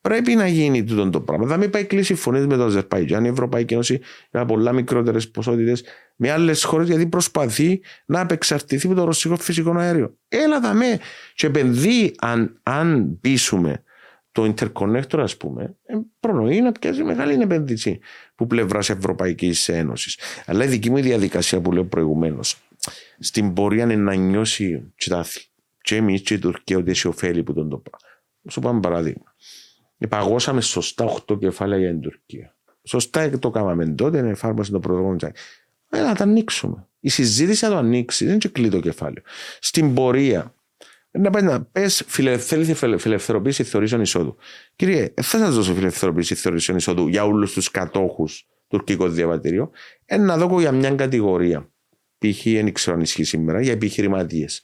Πρέπει 0.00 0.34
να 0.34 0.46
γίνει 0.46 0.84
τούτο 0.84 1.10
το 1.10 1.20
πράγμα. 1.20 1.46
Θα 1.46 1.56
μην 1.56 1.70
πάει 1.70 1.84
κλείσει 1.84 2.14
φωνή 2.14 2.46
με 2.46 2.56
το 2.56 2.64
Αζερπαϊτζάν, 2.64 3.24
η 3.24 3.28
Ευρωπαϊκή 3.28 3.74
Ένωση 3.74 4.00
για 4.30 4.44
πολλά 4.44 4.72
μικρότερες 4.72 5.30
ποσότητες 5.30 5.84
με 6.16 6.30
άλλες 6.30 6.64
χώρες 6.64 6.88
γιατί 6.88 7.06
προσπαθεί 7.06 7.80
να 8.06 8.20
απεξαρτηθεί 8.20 8.86
από 8.86 8.96
το 8.96 9.04
ρωσικό 9.04 9.36
φυσικό 9.36 9.70
αέριο. 9.78 10.16
Έλα 10.28 10.60
δα 10.60 10.74
με 10.74 10.98
και 11.34 11.46
επενδύει 11.46 12.14
αν, 12.18 12.60
αν 12.62 13.18
πείσουμε 13.20 13.82
το 14.38 14.54
interconnector 14.56 15.18
ας 15.18 15.36
πούμε 15.36 15.76
ε, 15.84 15.94
προνοεί 16.20 16.60
να 16.60 16.72
πιάσει 16.72 17.02
μεγάλη 17.02 17.42
επένδυση 17.42 17.98
που 18.34 18.46
πλευράς 18.46 18.90
Ευρωπαϊκής 18.90 19.68
Ένωσης. 19.68 20.18
Αλλά 20.46 20.64
η 20.64 20.66
δική 20.66 20.90
μου 20.90 21.00
διαδικασία 21.00 21.60
που 21.60 21.72
λέω 21.72 21.84
προηγουμένως 21.84 22.56
στην 23.18 23.52
πορεία 23.52 23.82
είναι 23.82 23.96
να 23.96 24.14
νιώσει 24.14 24.92
και 25.80 25.96
εμείς 25.96 26.22
και 26.22 26.34
η 26.34 26.38
Τουρκία 26.38 26.76
ότι 26.76 26.90
έχει 26.90 27.08
ωφέλη 27.08 27.42
που 27.42 27.54
τον 27.54 27.68
το 27.68 27.76
πράγμα. 27.76 28.08
Σου 28.50 28.60
πάμε 28.60 28.80
παράδειγμα. 28.80 29.34
Παγώσαμε 30.08 30.60
σωστά 30.60 31.22
8 31.28 31.38
κεφάλαια 31.38 31.80
για 31.80 31.90
την 31.90 32.00
Τουρκία. 32.00 32.56
Σωστά 32.82 33.38
το 33.38 33.50
κάναμε 33.50 33.86
τότε, 33.86 34.18
εφάρμοσε 34.18 34.70
το 34.70 34.80
πρωτοκόλλο 34.80 35.32
Έλα 35.90 36.06
να 36.06 36.14
τα 36.14 36.22
ανοίξουμε. 36.22 36.88
Η 37.00 37.08
συζήτηση 37.08 37.64
να 37.64 37.70
το 37.70 37.76
ανοίξει, 37.76 38.24
δεν 38.24 38.38
είναι 38.42 38.50
και 38.52 38.68
το 38.68 38.80
κεφάλαιο. 38.80 39.22
Στην 39.60 39.94
πορεία, 39.94 40.54
να 41.18 41.30
πάει 41.30 41.42
να 41.42 41.62
πες 41.62 42.04
θέλεις 42.38 42.78
φιλελευθερωποίηση 42.78 43.64
θεωρήσεων 43.64 44.00
εισόδου. 44.00 44.36
Κύριε, 44.76 45.00
δεν 45.00 45.24
θα 45.24 45.38
σας 45.38 45.54
δώσω 45.54 45.74
φιλελευθερωποίηση 45.74 46.34
θεωρήσεων 46.34 46.78
εισόδου 46.78 47.08
για 47.08 47.24
όλους 47.24 47.52
τους 47.52 47.70
κατόχους 47.70 48.46
τουρκικό 48.68 49.08
διαβατήριο. 49.08 49.70
Ένα 50.04 50.24
να 50.24 50.46
δω 50.46 50.60
για 50.60 50.72
μια 50.72 50.90
κατηγορία. 50.90 51.70
π.χ. 52.18 52.42
δεν 52.42 52.72
ξέρω 52.72 52.96
αν 52.96 53.02
ισχύει 53.02 53.24
σήμερα, 53.24 53.60
για 53.60 53.72
επιχειρηματίες. 53.72 54.62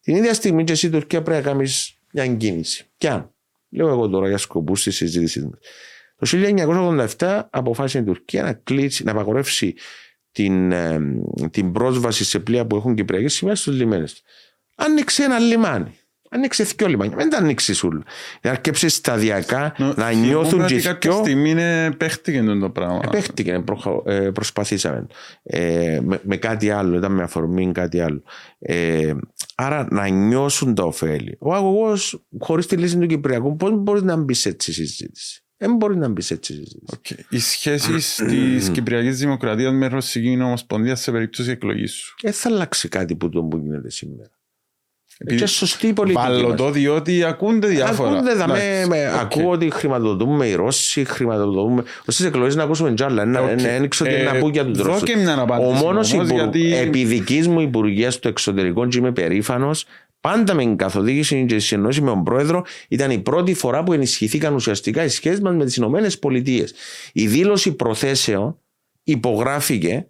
Την 0.00 0.16
ίδια 0.16 0.34
στιγμή 0.34 0.64
και 0.64 0.72
εσύ 0.72 0.90
Τουρκία 0.90 1.22
πρέπει 1.22 1.44
να 1.44 1.50
κάνεις 1.50 1.98
μια 2.12 2.26
κίνηση. 2.26 2.84
Κι 2.96 3.06
αν, 3.06 3.34
λέω 3.68 3.88
εγώ 3.88 4.08
τώρα 4.08 4.28
για 4.28 4.38
σκοπούς 4.38 4.82
της 4.82 4.96
συζήτησή 4.96 5.40
μας. 5.40 5.58
Το 6.16 6.26
1987 7.18 7.42
αποφάσισε 7.50 7.98
η 7.98 8.02
Τουρκία 8.02 8.42
να, 8.42 8.52
κλείσει, 8.52 9.04
να 9.04 9.10
απαγορεύσει 9.10 9.74
την, 10.32 10.72
ε, 10.72 11.00
την 11.50 11.72
πρόσβαση 11.72 12.24
σε 12.24 12.38
πλοία 12.38 12.66
που 12.66 12.76
έχουν 12.76 12.94
κυπριακή 12.94 13.28
σημαία 13.28 13.54
στους 13.54 13.74
λιμένες. 13.74 14.22
Άνοιξε 14.76 15.22
ένα 15.22 15.38
λιμάνι. 15.38 15.98
Άνοιξε 16.30 16.64
δυο 16.64 16.86
λιμάνια. 16.86 17.16
Δεν 17.16 17.30
τα 17.30 17.36
ανοίξει 17.36 17.86
όλα. 17.86 18.02
Να 18.42 18.50
αρκέψει 18.50 18.88
σταδιακά 18.88 19.74
Νο, 19.78 19.92
να 19.96 20.12
νιώθουν 20.12 20.66
και 20.66 20.80
Κάποια 20.80 21.12
στιγμή 21.12 21.50
είναι, 21.50 21.90
παίχτηκε 21.96 22.42
το 22.60 22.70
πράγμα. 22.70 23.00
Ε, 23.04 23.08
παίχτηκε, 23.10 23.62
προ, 23.64 24.02
ε, 24.06 24.30
προσπαθήσαμε. 24.30 25.06
Ε, 25.42 26.00
με, 26.02 26.20
με, 26.22 26.36
κάτι 26.36 26.70
άλλο, 26.70 26.96
ήταν 26.96 27.12
με 27.12 27.22
αφορμή 27.22 27.72
κάτι 27.72 28.00
άλλο. 28.00 28.22
Ε, 28.58 29.14
άρα 29.54 29.86
να 29.90 30.08
νιώσουν 30.08 30.74
τα 30.74 30.82
ωφέλη. 30.82 31.36
Ο 31.40 31.54
αγωγός, 31.54 32.26
χωρίς 32.38 32.66
τη 32.66 32.76
λύση 32.76 32.98
του 32.98 33.06
Κυπριακού, 33.06 33.56
πώς 33.56 33.70
μπορείς 33.74 34.02
να 34.02 34.16
μπεις 34.16 34.38
σε 34.38 34.48
έτσι 34.48 34.72
συζήτηση; 34.72 35.44
Δεν 35.56 35.76
μπορείς 35.76 35.96
να 35.96 36.08
μπεις 36.08 36.30
έτσι. 36.30 36.62
Okay. 36.96 37.18
Οι 37.28 37.38
σχέσεις 37.38 38.14
της 38.14 38.68
Κυπριακής 38.74 39.18
Δημοκρατίας 39.18 39.72
με 39.72 39.86
Ρωσική 39.86 40.38
Ομοσπονδία 40.42 40.94
σε 40.94 41.10
περίπτωση 41.10 41.50
εκλογής 41.50 41.92
σου. 41.92 42.14
Δεν 42.22 42.32
θα 42.32 42.48
αλλάξει 42.48 42.88
κάτι 42.88 43.16
που, 43.16 43.28
το 43.28 43.42
που 43.42 43.56
γίνεται 43.56 43.90
σήμερα. 43.90 44.30
Επειδή 45.18 45.38
και 45.38 45.46
σωστή 45.46 45.92
πολιτική. 45.92 46.22
Βάλω 46.22 46.54
το 46.54 46.70
διότι 46.70 47.24
ακούνται 47.24 47.66
διάφορα. 47.66 48.10
Ακούνται, 48.10 48.34
δα, 48.34 48.48
με, 48.48 48.84
με, 48.88 49.12
okay. 49.14 49.18
ακούω 49.20 49.50
ότι 49.50 49.70
χρηματοδοτούμε 49.70 50.46
οι 50.46 50.54
Ρώσοι, 50.54 51.04
χρηματοδοτούμε. 51.04 51.82
Στι 52.06 52.26
εκλογές 52.26 52.56
να 52.56 52.62
ακούσουμε 52.62 52.94
τζάλα. 52.94 53.22
Okay. 53.22 53.56
Δεν 53.56 53.88
ξέρω 53.88 54.10
τι 54.10 54.22
να 54.22 54.34
πω 54.34 54.48
για 54.48 54.64
τον 54.64 54.82
Ρώσο. 54.82 55.04
Ο 55.60 55.72
μόνος 55.72 56.12
γιατί... 56.12 56.76
επί 56.76 57.24
μου 57.48 57.60
υπουργεία 57.60 58.10
στο 58.10 58.28
εξωτερικό 58.28 58.86
και 58.86 58.98
είμαι 58.98 59.12
περήφανος 59.12 59.84
πάντα 60.20 60.54
με 60.54 60.62
την 60.62 60.76
καθοδήγηση 60.76 61.44
και 61.48 61.58
συνεννόηση 61.58 62.00
με 62.00 62.08
τον 62.08 62.24
πρόεδρο, 62.24 62.64
ήταν 62.88 63.10
η 63.10 63.18
πρώτη 63.18 63.54
φορά 63.54 63.82
που 63.82 63.92
ενισχυθήκαν 63.92 64.54
ουσιαστικά 64.54 65.04
οι 65.04 65.08
σχέσεις 65.08 65.40
μας 65.40 65.54
με 65.54 65.64
τις 65.64 65.76
Ηνωμένες 65.76 66.18
Πολιτείες. 66.18 66.74
Η 67.12 67.26
δήλωση 67.26 67.72
προθέσεων 67.72 68.58
υπογράφηκε 69.02 70.06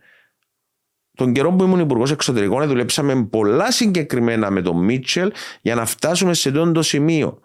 τον 1.17 1.33
καιρό 1.33 1.53
που 1.53 1.65
ήμουν 1.65 1.81
υπουργός 1.81 2.11
εξωτερικών, 2.11 2.67
δουλέψαμε 2.67 3.25
πολλά 3.25 3.71
συγκεκριμένα 3.71 4.51
με 4.51 4.63
τον 4.63 4.85
Μίτσελ 4.85 5.33
για 5.61 5.75
να 5.75 5.85
φτάσουμε 5.85 6.35
σε 6.35 6.51
το 6.51 6.83
σημείο. 6.83 7.41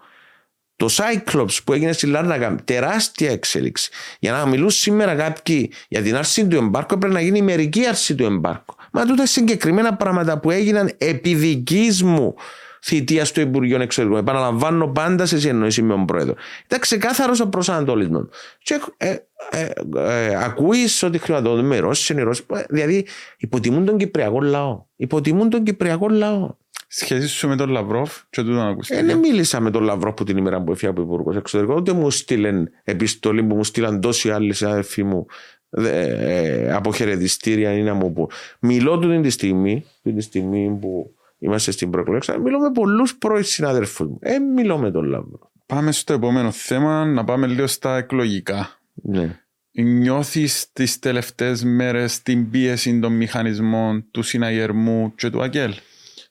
Το 0.75 0.87
Cyclops 0.91 1.57
που 1.63 1.73
έγινε 1.73 1.91
στη 1.91 2.07
Λάρνακα, 2.07 2.55
τεράστια 2.63 3.31
εξέλιξη. 3.31 3.91
Για 4.19 4.31
να 4.31 4.45
μιλούν 4.45 4.69
σήμερα 4.69 5.15
κάποιοι 5.15 5.71
για 5.87 6.01
την 6.01 6.15
άρση 6.15 6.47
του 6.47 6.55
εμπάρκου, 6.55 6.97
πρέπει 6.97 7.13
να 7.13 7.21
γίνει 7.21 7.37
η 7.37 7.41
μερική 7.41 7.85
άρση 7.85 8.15
του 8.15 8.23
εμπάρκου. 8.23 8.75
Μα 8.91 9.05
τούτα 9.05 9.25
συγκεκριμένα 9.25 9.95
πράγματα 9.95 10.39
που 10.39 10.51
έγιναν 10.51 10.91
επί 10.97 11.33
δικής 11.33 12.03
μου 12.03 12.35
θητείας 12.83 13.27
στο 13.27 13.41
Υπουργείο 13.41 13.81
Εξωτερικών. 13.81 14.19
Επαναλαμβάνω 14.19 14.87
πάντα 14.87 15.25
σε 15.25 15.39
συνεννόηση 15.39 15.81
με 15.81 15.93
τον 15.93 16.05
Πρόεδρο. 16.05 16.35
Ήταν 16.65 16.79
ξεκάθαρος 16.79 17.39
ο 17.39 17.49
προσανατολισμός. 17.49 18.25
Και 18.63 18.81
ε, 18.97 19.15
ε, 19.51 19.69
ε, 19.95 20.35
ακούεις 20.43 21.03
ότι 21.03 21.17
χρηματοδοτούμε 21.17 21.79
Ρώσοι, 21.79 22.13
είναι 22.13 22.21
Ρώσοι. 22.21 22.43
Δηλαδή 22.69 23.07
υποτιμούν 23.37 23.85
τον 23.85 23.97
Κυπριακό 23.97 24.41
λαό. 24.41 24.85
Υποτιμούν 24.95 25.49
τον 25.49 25.63
Κυπριακό 25.63 26.09
λαό. 26.09 26.59
Σχέση 26.93 27.27
σου 27.27 27.47
με 27.47 27.55
τον 27.55 27.69
Λαυρόφ 27.69 28.21
και 28.29 28.41
τούτο 28.41 28.59
ακούστηκε. 28.59 28.99
Ε, 28.99 29.03
δεν 29.03 29.17
μίλησα 29.17 29.59
με 29.59 29.71
τον 29.71 29.83
Λαυρόφ 29.83 30.13
που 30.13 30.23
την 30.23 30.37
ημέρα 30.37 30.61
που 30.61 30.71
έφυγε 30.71 30.91
από 30.91 31.01
Υπουργό 31.01 31.37
Εξωτερικών, 31.37 31.77
ούτε 31.77 31.93
μου 31.93 32.09
στείλαν 32.09 32.69
επιστολή 32.83 33.43
που 33.43 33.55
μου 33.55 33.63
στείλαν 33.63 34.01
τόσοι 34.01 34.31
άλλοι 34.31 34.53
συνάδελφοί 34.53 35.03
μου 35.03 35.25
ε, 35.69 36.73
αποχαιρετιστήρια 36.73 37.73
ή 37.73 37.81
να 37.81 37.93
μου 37.93 38.13
πω. 38.13 38.29
Μιλώ 38.59 38.99
του 38.99 39.21
τη 39.21 39.29
στιγμή, 39.29 39.85
τη 40.03 40.21
στιγμή 40.21 40.77
που 40.81 41.15
είμαστε 41.41 41.71
στην 41.71 41.89
προεκλογή, 41.89 42.39
μιλώ 42.43 42.59
με 42.59 42.71
πολλούς 42.71 43.17
πρώην 43.17 43.43
συναδέλφους 43.43 44.07
μου. 44.07 44.17
Ε, 44.21 44.39
μιλώ 44.39 44.77
με 44.77 44.91
τον 44.91 45.03
Λαύρο. 45.03 45.51
Πάμε 45.65 45.91
στο 45.91 46.13
επόμενο 46.13 46.51
θέμα, 46.51 47.05
να 47.05 47.23
πάμε 47.23 47.47
λίγο 47.47 47.67
στα 47.67 47.97
εκλογικά. 47.97 48.79
Ναι. 48.93 49.39
Νιώθεις 49.71 50.71
τις 50.73 50.99
τελευταίες 50.99 51.63
μέρες 51.63 52.21
την 52.21 52.49
πίεση 52.49 52.99
των 52.99 53.13
μηχανισμών 53.13 54.05
του 54.11 54.21
συναγερμού 54.21 55.15
και 55.15 55.29
του 55.29 55.41
Αγγέλ; 55.41 55.73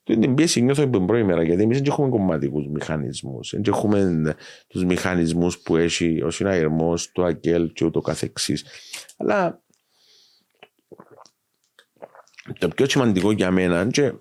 Την 0.03 0.35
πίεση 0.35 0.63
νιώθω 0.63 0.89
την 0.89 1.07
πρώτη 1.07 1.25
μέρα 1.25 1.43
γιατί 1.43 1.63
εμείς 1.63 1.77
δεν 1.77 1.87
έχουμε 1.87 2.09
κομματικούς 2.09 2.67
μηχανισμούς. 2.67 3.51
Δεν 3.51 3.63
έχουμε 3.67 4.37
τους 4.67 4.85
μηχανισμούς 4.85 5.59
που 5.59 5.77
έχει 5.77 6.23
ο 6.23 6.31
συναγερμός, 6.31 7.11
του 7.13 7.25
Αγγέλ 7.25 7.73
και 7.73 7.85
ούτω 7.85 8.01
καθεξής. 8.01 8.65
Αλλά 9.17 9.63
το 12.59 12.69
πιο 12.69 12.89
σημαντικό 12.89 13.33
για 13.33 13.51
μένα 13.51 13.87
και 13.87 14.13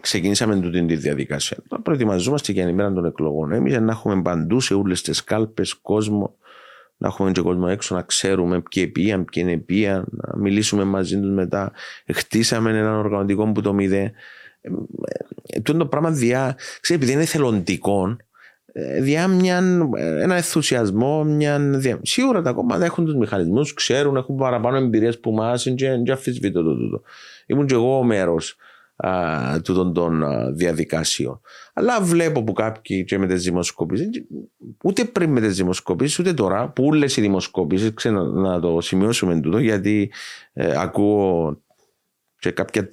ξεκινήσαμε 0.00 0.60
τούτη 0.60 0.86
τη 0.86 0.96
διαδικασία. 0.96 1.56
Προετοιμαζόμαστε 1.82 2.52
για 2.52 2.64
την 2.64 2.72
ημέρα 2.72 2.92
των 2.92 3.04
εκλογών. 3.04 3.52
Εμείς 3.52 3.80
να 3.80 3.92
έχουμε 3.92 4.22
παντού 4.22 4.60
σε 4.60 4.74
όλες 4.74 5.02
τις 5.02 5.24
κάλπες 5.24 5.74
κόσμο, 5.74 6.36
να 6.96 7.08
έχουμε 7.08 7.32
και 7.32 7.40
κόσμο 7.40 7.66
έξω 7.68 7.94
να 7.94 8.02
ξέρουμε 8.02 8.60
ποιοι 8.60 8.86
πήγαν, 8.86 9.24
ποιοι 9.24 9.42
είναι 9.46 9.56
πήγαν, 9.58 10.04
να 10.10 10.38
μιλήσουμε 10.38 10.84
μαζί 10.84 11.20
τους 11.20 11.30
μετά. 11.30 11.72
Χτίσαμε 12.14 12.78
ένα 12.78 12.98
οργανωτικό 12.98 13.52
που 13.52 13.60
το 13.60 13.72
μηδέ. 13.72 14.12
Ε, 14.60 14.70
ε, 15.46 15.60
το 15.60 15.86
πράγμα 15.86 16.10
διά, 16.10 16.54
ξέρεις, 16.80 17.02
επειδή 17.02 17.12
είναι 17.12 17.24
θελοντικό, 17.24 18.08
ε, 18.08 18.16
διά 19.00 19.28
μια, 19.28 19.56
ένα 19.98 20.34
ενθουσιασμό, 20.34 21.24
μια, 21.24 21.58
διά... 21.58 21.98
σίγουρα 22.02 22.42
τα 22.42 22.52
κόμματα 22.52 22.84
έχουν 22.84 23.04
τους 23.04 23.14
μηχανισμούς, 23.14 23.74
ξέρουν, 23.74 24.16
έχουν 24.16 24.36
παραπάνω 24.36 24.76
εμπειρίες 24.76 25.20
που 25.20 25.32
μας 25.32 25.62
και 25.76 25.88
δεν 25.88 26.12
αφισβητώ 26.12 26.62
το 26.62 26.76
τούτο. 26.76 27.02
Ήμουν 27.46 27.66
και 27.66 27.74
εγώ 27.74 28.02
μέρος 28.02 28.56
τούτων 29.62 29.92
των 29.92 30.24
διαδικασιών. 30.54 31.40
Αλλά 31.72 32.00
βλέπω 32.00 32.44
που 32.44 32.52
κάποιοι 32.52 33.04
και 33.04 33.18
με 33.18 33.26
τις 33.26 33.42
δημοσκοπήσεις, 33.42 34.08
ούτε 34.84 35.04
πριν 35.04 35.30
με 35.30 35.40
τις 35.40 35.56
δημοσκοπήσεις, 35.56 36.18
ούτε 36.18 36.32
τώρα, 36.32 36.68
που 36.68 36.84
όλες 36.84 37.16
οι 37.16 37.20
δημοσκοπήσεις, 37.20 37.94
ξέρω 37.94 38.22
να 38.22 38.60
το 38.60 38.80
σημειώσουμε 38.80 39.40
τούτο, 39.40 39.58
γιατί 39.58 40.12
ε, 40.52 40.74
ακούω 40.78 41.60
και 42.38 42.50
κάποια 42.50 42.88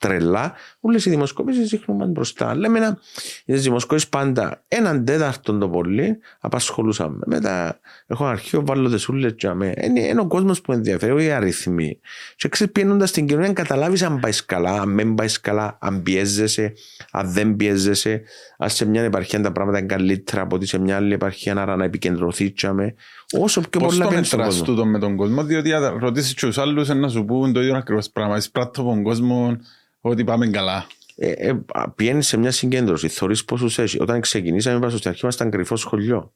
τρελά, 0.00 0.52
όλες 0.80 1.06
οι 1.06 1.10
δημοσκοπήσεις 1.10 1.68
δείχνουν 1.68 2.10
μπροστά. 2.10 2.54
Λέμε 2.54 2.78
να, 2.78 2.98
οι 3.44 3.54
δημοσκοπήσεις 3.54 4.08
πάντα 4.08 4.62
έναν 4.68 5.04
τέταρτο 5.04 5.58
το 5.58 5.68
πολύ 5.68 6.18
απασχολούσαμε. 6.40 7.18
Μετά 7.26 7.80
έχω 8.06 8.24
αρχείο, 8.24 8.62
βάλω 8.66 8.90
τις 8.90 9.08
ούλες 9.08 9.34
τζαμέ. 9.34 9.74
Είναι, 9.80 10.00
είναι 10.00 10.20
ο 10.20 10.26
κόσμος 10.26 10.60
που 10.60 10.72
ενδιαφέρει, 10.72 11.24
οι 11.24 11.30
αριθμοί. 11.30 11.98
Και 12.36 12.48
ξέρει, 12.48 12.70
πιένοντα 12.70 13.04
την 13.04 13.26
κοινωνία, 13.26 13.52
καταλάβεις 13.52 14.02
αν 14.02 14.20
πάεις 14.20 14.44
καλά, 14.44 14.80
αν 14.80 14.96
δεν 14.96 15.14
πάεις 15.14 15.40
καλά, 15.40 15.78
αν 15.80 16.02
πιέζεσαι, 16.02 16.72
αν 17.10 17.32
δεν 17.32 17.56
πιέζεσαι. 17.56 18.22
Αν 18.58 18.70
σε 18.70 18.84
μια 18.84 19.02
επαρχία 19.02 19.40
τα 19.40 19.52
πράγματα 19.52 19.78
είναι 19.78 19.86
καλύτερα 19.86 20.42
από 20.42 20.56
ότι 20.56 20.66
σε 20.66 20.78
μια 20.78 20.96
άλλη 20.96 21.12
επαρχία, 21.12 21.56
άρα 21.56 21.76
να 21.76 21.84
επικεντρωθείς 21.84 22.52
τζαμέ. 22.52 22.94
Όσο 23.38 23.60
πιο 23.70 23.80
πολλά 23.80 24.08
πιένει 24.08 24.24
στον 24.24 24.40
κόσμο. 24.40 24.64
τούτο 24.64 24.86
με 24.86 24.98
τον 24.98 25.16
κόσμο, 25.16 25.44
διότι 25.44 25.72
αν 25.72 25.98
ρωτήσεις 25.98 26.34
τους 26.34 26.58
άλλους 26.58 26.88
να 26.88 27.08
σου 27.08 27.24
πούν 27.24 27.52
το 27.52 27.60
ίδιο 27.60 27.76
ακριβώς 27.76 28.10
πράγμα. 28.10 28.36
Εισπράττω 28.36 28.82
τον 28.82 29.02
κόσμο 29.02 29.56
ότι 30.00 30.24
πάμε 30.24 30.46
καλά. 30.46 30.86
Ε, 31.16 31.30
ε, 31.30 31.62
Πιένεις 31.94 32.26
σε 32.26 32.36
μια 32.36 32.50
συγκέντρωση, 32.50 33.08
θεωρεί 33.08 33.44
πόσους 33.44 33.78
έχεις. 33.78 34.00
Όταν 34.00 34.20
ξεκινήσαμε, 34.20 34.76
είπα 34.76 34.90
στην 34.90 35.10
αρχή, 35.10 35.20
ήμασταν 35.22 35.50
κρυφό 35.50 35.76
σχολείο. 35.76 36.32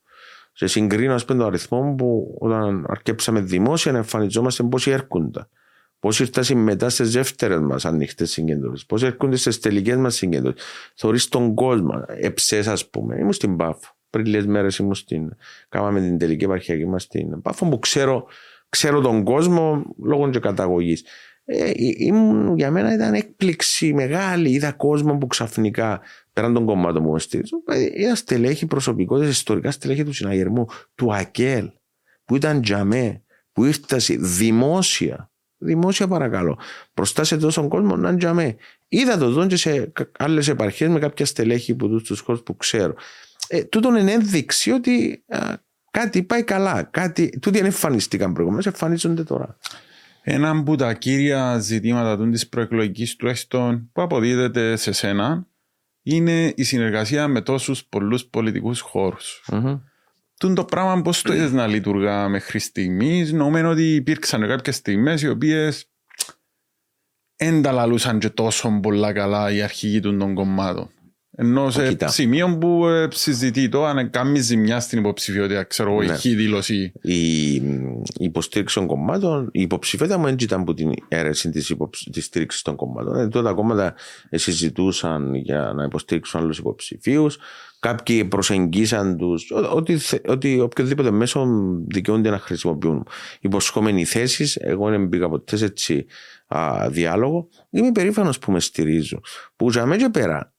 Σε 0.52 0.66
συγκρίνω, 0.66 1.14
ας 1.14 1.24
πούμε, 1.24 1.38
τον 1.38 1.46
αριθμό 1.46 1.94
που 1.98 2.36
όταν 2.38 2.84
αρκέψαμε 2.88 3.40
δημόσια 3.40 3.92
να 3.92 3.98
εμφανιζόμαστε 3.98 4.62
πόσοι 4.62 4.90
έρχονται. 4.90 5.48
Πώ 5.98 6.10
ήρθαν 6.18 6.58
μετά 6.58 6.88
στις 6.88 7.12
δεύτερες 7.12 7.60
μας 7.60 7.84
ανοιχτές 7.84 8.30
συγκέντρώσει. 8.30 8.86
Πώ 8.86 9.06
έρχονται 9.06 9.36
στις 9.36 9.60
τελικές 9.60 9.96
μας 9.96 10.14
συγκέντρώσει. 10.14 10.56
Θεωρεί 10.94 11.20
τον 11.20 11.54
κόσμο. 11.54 12.04
Εψές, 12.06 12.66
ας 12.66 12.88
πούμε. 12.88 13.16
Ήμουν 13.18 13.32
στην 13.32 13.56
Πάφο. 13.56 13.96
Πριν 14.10 14.26
λίγες 14.26 14.46
μέρες 14.46 14.76
ήμουν 14.76 14.94
στην. 14.94 15.36
Κάμαμε 15.68 16.00
την 16.00 16.18
τελική 16.18 16.44
επαρχιακή 16.44 16.86
μας 16.86 17.02
στην 17.02 17.42
Πάφο 17.42 17.68
που 17.68 17.78
ξέρω, 17.78 18.26
ξέρω 18.68 19.00
τον 19.00 19.24
κόσμο 19.24 19.84
λόγω 20.02 20.30
και 20.30 20.38
καταγωγής. 20.38 21.04
Ε, 21.44 21.70
ήμουν, 21.76 22.56
για 22.56 22.70
μένα 22.70 22.94
ήταν 22.94 23.14
έκπληξη 23.14 23.94
μεγάλη. 23.94 24.50
Είδα 24.50 24.72
κόσμο 24.72 25.16
που 25.18 25.26
ξαφνικά 25.26 26.00
πέραν 26.32 26.54
των 26.54 26.64
κομμάτων 26.64 27.02
που 27.02 27.10
μου 27.10 27.18
στήριζαν. 27.18 27.62
Ε, 27.66 28.02
είδα 28.02 28.14
στελέχη 28.14 28.66
προσωπικότητας, 28.66 29.30
ιστορικά 29.30 29.70
στελέχη 29.70 30.04
του 30.04 30.12
συναγερμού, 30.12 30.66
του 30.94 31.14
ΑΚΕΛ, 31.14 31.70
που 32.24 32.36
ήταν 32.36 32.62
τζαμέ, 32.62 33.22
που 33.52 33.64
ήρθασε 33.64 34.16
δημόσια. 34.18 35.28
Δημόσια 35.58 36.08
παρακαλώ. 36.08 36.58
Μπροστά 36.94 37.24
σε 37.24 37.36
τόσο 37.36 37.68
κόσμο 37.68 37.96
να 37.96 38.16
τζαμέ. 38.16 38.56
Είδα 38.88 39.18
το 39.18 39.30
δόν 39.30 39.48
και 39.48 39.56
σε 39.56 39.92
άλλες 40.18 40.48
επαρχίες 40.48 40.90
με 40.90 40.98
κάποια 40.98 41.26
στελέχη 41.26 41.74
που 41.74 41.88
του 41.88 42.16
χώρους 42.24 42.42
που 42.42 42.56
ξέρω. 42.56 42.94
Ε, 43.48 43.64
τούτον 43.64 43.94
είναι 43.94 44.12
ένδειξη 44.12 44.70
ότι 44.70 45.24
α, 45.28 45.54
κάτι 45.90 46.22
πάει 46.22 46.42
καλά. 46.42 46.82
Κάτι, 46.82 47.38
τούτοι 47.40 47.56
δεν 47.56 47.64
εμφανιστήκαν 47.66 48.32
προηγουμένως, 48.32 48.66
εμφανίζονται 48.66 49.22
τώρα. 49.22 49.56
Ένα 50.26 50.50
από 50.50 50.76
τα 50.76 50.94
κύρια 50.94 51.58
ζητήματα 51.58 52.28
της 52.28 52.48
προεκλογικής 52.48 53.16
τουλάχιστον 53.16 53.90
που 53.92 54.02
αποδίδεται 54.02 54.76
σε 54.76 54.92
σένα 54.92 55.46
είναι 56.02 56.52
η 56.56 56.62
συνεργασία 56.62 57.28
με 57.28 57.40
τόσους 57.40 57.84
πολλούς 57.84 58.24
πολιτικούς 58.26 58.80
χώρους. 58.80 59.44
Mm-hmm. 59.52 59.80
το 60.54 60.64
πράγμα 60.64 61.02
πώς 61.02 61.22
το 61.22 61.32
είδες 61.32 61.52
να 61.52 61.66
λειτουργά 61.66 62.28
μέχρι 62.28 62.58
στιγμής, 62.58 63.32
νομίζω 63.32 63.70
ότι 63.70 63.94
υπήρξαν 63.94 64.46
κάποιες 64.48 64.76
στιγμές 64.76 65.22
οι 65.22 65.28
οποίες 65.28 65.90
δεν 67.36 67.62
τα 67.62 67.72
λαλούσαν 67.72 68.18
και 68.18 68.28
τόσο 68.28 68.78
πολλά 68.82 69.12
καλά 69.12 69.52
οι 69.52 69.62
αρχηγοί 69.62 70.00
του 70.00 70.16
των 70.16 70.34
κομμάτων. 70.34 70.90
Ενώ 71.36 71.70
σε 71.70 71.88
Κοίτα. 71.88 72.08
σημείο 72.08 72.58
που 72.58 72.86
ε, 72.86 73.08
συζητεί 73.10 73.68
το 73.68 73.84
αν 73.84 74.10
κάνει 74.10 74.38
ζημιά 74.40 74.80
στην 74.80 74.98
υποψηφιότητα, 74.98 75.62
ξέρω 75.64 75.90
εγώ, 75.90 76.02
Ναι. 76.02 76.12
έχει 76.12 76.34
δήλωση. 76.34 76.92
η 77.02 77.54
η 77.54 78.24
υποστήριξη 78.24 78.74
των 78.74 78.86
κομμάτων, 78.86 79.48
η 79.52 79.60
υποψηφιότητα 79.60 80.18
μου 80.18 80.24
δεν 80.24 80.36
ήταν 80.40 80.60
από 80.60 80.74
την 80.74 80.92
αίρεση 81.08 81.50
της 81.50 81.74
της 82.12 82.24
στήριξης 82.24 82.62
των 82.62 82.76
κομμάτων. 82.76 83.16
Ε, 83.16 83.28
τότε 83.28 83.48
τα 83.48 83.52
κόμματα 83.54 83.94
ε, 84.28 84.38
συζητούσαν 84.38 85.34
για 85.34 85.72
να 85.76 85.84
υποστήριξουν 85.84 86.40
άλλους 86.40 86.58
υποψηφίους. 86.58 87.38
Κάποιοι 87.80 88.24
προσεγγίσαν 88.24 89.16
τους 89.16 89.50
ότι, 89.72 89.96
θε- 89.98 90.28
ότι 90.30 90.60
οποιοδήποτε 90.60 91.10
μέσο 91.10 91.46
δικαιούνται 91.86 92.30
να 92.30 92.38
χρησιμοποιούν. 92.38 93.06
Υποσχόμενοι 93.40 94.04
θέσεις, 94.04 94.56
εγώ 94.56 94.90
δεν 94.90 95.06
μπήκα 95.06 95.28
ποτές 95.28 95.58
σε 95.58 95.64
έτσι 95.64 96.06
α, 96.46 96.88
διάλογο. 96.90 97.48
Είμαι 97.70 97.92
περήφανος 97.92 98.38
που 98.38 98.52
με 98.52 98.60
στηρίζουν. 98.60 99.20
Που 99.56 99.70
για 99.70 99.86
μένα 99.86 100.02
και 100.02 100.08
πέρα 100.08 100.53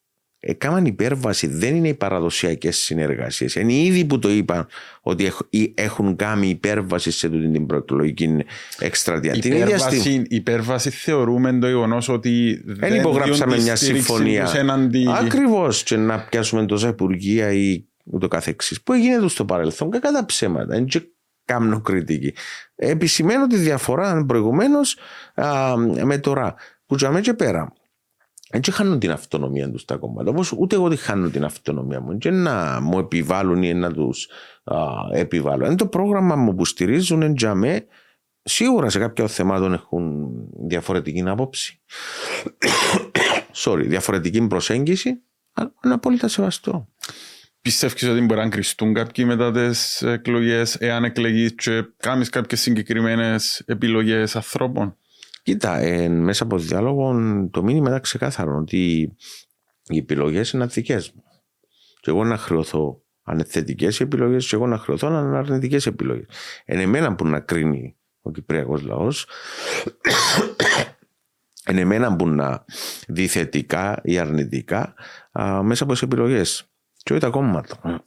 έκαναν 0.48 0.86
υπέρβαση, 0.86 1.48
δεν 1.48 1.76
είναι 1.76 1.88
οι 1.88 1.94
παραδοσιακές 1.94 2.78
συνεργασίες. 2.78 3.56
Είναι 3.56 3.74
ήδη 3.74 4.06
που 4.06 4.20
το 4.20 4.30
είπαν 4.30 4.68
ότι 5.02 5.26
έχ- 5.26 5.40
ή 5.50 5.74
έχουν 5.76 6.16
κάνει 6.16 6.48
υπέρβαση 6.50 7.12
σε 7.12 7.30
τούτη 7.30 7.52
την 7.52 7.66
προεκλογική 7.66 8.36
εκστρατεία. 8.80 9.32
Την 9.32 9.52
ίδια 9.54 9.78
στιγμή. 9.78 10.00
Υπέρβαση, 10.02 10.26
υπέρβαση 10.30 10.90
θεωρούμε 10.90 11.60
το 11.60 11.68
γεγονός 11.68 12.10
ότι 12.10 12.62
δεν 12.66 12.96
υπογράψαμε 12.96 13.46
διούν 13.52 13.58
τη 13.58 13.64
μια 13.64 13.76
στήριξη 13.76 14.06
συμφωνία. 14.06 14.44
τους 14.44 14.54
έναντι... 14.54 15.06
Ακριβώς. 15.16 15.84
Και 15.84 15.96
να 15.98 16.20
πιάσουμε 16.20 16.66
τόσα 16.66 16.88
υπουργεία 16.88 17.52
ή 17.52 17.84
ούτω 18.04 18.28
καθεξής. 18.28 18.82
Που 18.82 18.94
έγινε 18.94 19.28
στο 19.28 19.46
παρελθόν 19.46 19.92
και 19.92 20.00
κατά 20.00 20.26
ψέματα. 20.26 20.76
Είναι 20.76 20.86
και 20.86 21.02
κάμνο 21.46 21.82
κριτική. 21.82 22.34
Επισημαίνω 22.76 23.48
τη 23.48 23.56
διαφορά 23.56 24.26
προηγουμένως 24.28 24.98
με 26.04 26.18
τώρα. 26.18 26.56
Που 26.86 26.96
για 26.96 27.10
μένα 27.10 27.22
και 27.22 27.34
πέρα. 27.34 27.74
Δεν 28.52 28.62
και 28.62 28.72
χάνουν 28.72 29.00
την 29.00 29.12
αυτονομία 29.12 29.72
τους 29.72 29.86
τα 29.86 29.96
κόμματα. 29.96 30.30
Όπως 30.30 30.52
ούτε 30.52 30.76
εγώ 30.76 30.90
τη 30.90 30.96
χάνω 30.96 31.30
την 31.30 31.44
αυτονομία 31.44 32.02
μου. 32.02 32.18
Και 32.18 32.32
να 32.32 32.80
μου 32.82 33.00
επιβάλλουν 33.00 33.64
ή 33.64 33.74
να 33.74 33.92
τους 33.92 34.30
επιβάλλουν. 35.12 35.66
Είναι 35.66 35.76
το 35.76 35.88
πρόγραμμα 35.88 36.36
μου 36.36 36.56
που 36.56 36.66
στηρίζουν 36.66 37.22
εν 37.22 37.36
τζαμέ. 37.36 37.86
Σίγουρα 38.42 38.90
σε 38.90 39.00
κάποια 39.00 39.28
θεμάτων 39.28 39.74
έχουν 39.74 40.32
διαφορετική 40.68 41.24
άποψη. 41.26 41.82
Sorry, 43.64 43.84
διαφορετική 43.86 44.48
προσέγγιση. 44.48 45.22
Αλλά 45.54 45.74
είναι 45.84 45.94
απόλυτα 45.94 46.28
σεβαστό. 46.28 46.88
Πιστεύεις 47.62 48.04
ότι 48.04 48.22
μπορεί 48.22 48.40
να 48.40 48.50
κρυστούν 48.50 48.94
κάποιοι 48.94 49.26
μετά 49.28 49.52
τις 49.52 50.02
εκλογές 50.02 50.76
εάν 50.76 51.04
εκλεγείς 51.04 51.56
και 51.56 51.84
κάνεις 51.98 52.30
κάποιες 52.30 52.62
συγκεκριμένες 52.62 53.64
επιλογές 53.66 54.36
ανθρώπων; 54.36 54.98
Κοίτα, 55.46 55.78
ε, 55.78 56.10
μέσα 56.10 56.44
από 56.44 56.58
διάλογο 56.58 57.16
το 57.52 57.64
μήνυμα 57.64 57.88
ήταν 57.88 58.02
ξεκάθαρο 58.02 58.58
ότι 58.58 59.12
οι 59.88 59.98
επιλογές 59.98 60.52
είναι 60.52 60.66
δικέ 60.66 60.96
μου. 60.96 61.24
Και 62.00 62.10
εγώ 62.10 62.24
να 62.24 62.38
χρεωθώ 62.38 63.02
αν 63.24 63.34
είναι 63.34 63.44
θετικέ 63.44 63.90
επιλογές, 64.00 64.48
και 64.48 64.56
εγώ 64.56 64.68
να 64.68 64.78
χρεωθώ 64.78 65.08
αν 65.08 65.26
είναι 65.28 65.38
αρνητικές 65.38 65.86
επιλογές. 65.86 66.26
Είναι 66.66 66.82
εμένα 66.82 67.16
που 67.16 67.28
να 67.28 67.40
κρίνει 67.40 67.96
ο 68.22 68.32
Κυπριακός 68.32 68.82
λαός. 68.82 69.28
είναι 71.70 71.82
εμένα 71.82 72.16
που 72.16 72.28
να 72.28 72.66
δει 73.08 73.28
θετικά 73.28 74.00
ή 74.04 74.18
αρνητικά 74.18 74.94
α, 75.32 75.64
μέσα 75.64 75.84
από 75.84 75.94
τις 75.94 76.02
επιλογές. 76.02 76.70
Και 77.04 77.14
όχι 77.14 77.22
τα 77.22 77.30
κόμματα. 77.30 78.04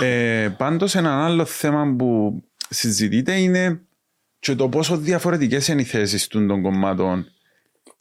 Ε, 0.00 0.48
πάντως 0.58 0.94
ένα 0.94 1.24
άλλο 1.24 1.44
θέμα 1.44 1.94
που 1.96 2.42
συζητείται 2.68 3.40
είναι 3.40 3.84
και 4.40 4.54
το 4.54 4.68
πόσο 4.68 4.96
διαφορετικές 4.96 5.68
είναι 5.68 5.80
οι 5.80 5.84
θέσεις 5.84 6.26
των, 6.26 6.46
των 6.46 6.62
κομμάτων 6.62 7.26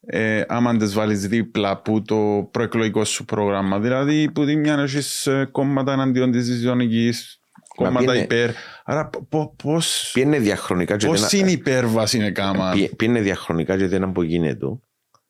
ε, 0.05 0.43
άμα 0.47 0.77
τις 0.77 0.93
βάλεις 0.93 1.27
δίπλα 1.27 1.81
που 1.81 2.01
το 2.01 2.47
προεκλογικό 2.51 3.05
σου 3.05 3.25
πρόγραμμα. 3.25 3.79
Δηλαδή 3.79 4.31
που 4.31 4.45
τη 4.45 4.55
μια 4.55 4.73
έχεις 4.73 5.27
ε, 5.27 5.47
κόμματα 5.51 5.91
εναντίον 5.93 6.31
της 6.31 6.59
ζωνικής, 6.61 7.39
Μα 7.77 7.85
κόμματα 7.85 8.05
ποιο 8.05 8.13
είναι- 8.13 8.23
υπέρ. 8.23 8.49
Άρα 8.83 9.07
πο- 9.07 9.25
πο- 9.29 9.55
πώς, 9.63 10.09
Ποια 10.13 10.23
είναι 10.23 10.39
διαχρονικά 10.39 10.97
και 10.97 11.07
πώς 11.07 11.27
δεν- 11.29 11.39
είναι 11.39 11.49
η 11.49 11.53
υπέρβαση 11.53 12.17
είναι 12.17 12.31
κάμα; 12.31 12.71
Ποια 12.71 12.89
ποια 12.97 13.07
είναι 13.07 13.21
διαχρονικά 13.21 13.77
και 13.77 13.87
δεν 13.87 14.03
απογίνεται. 14.03 14.65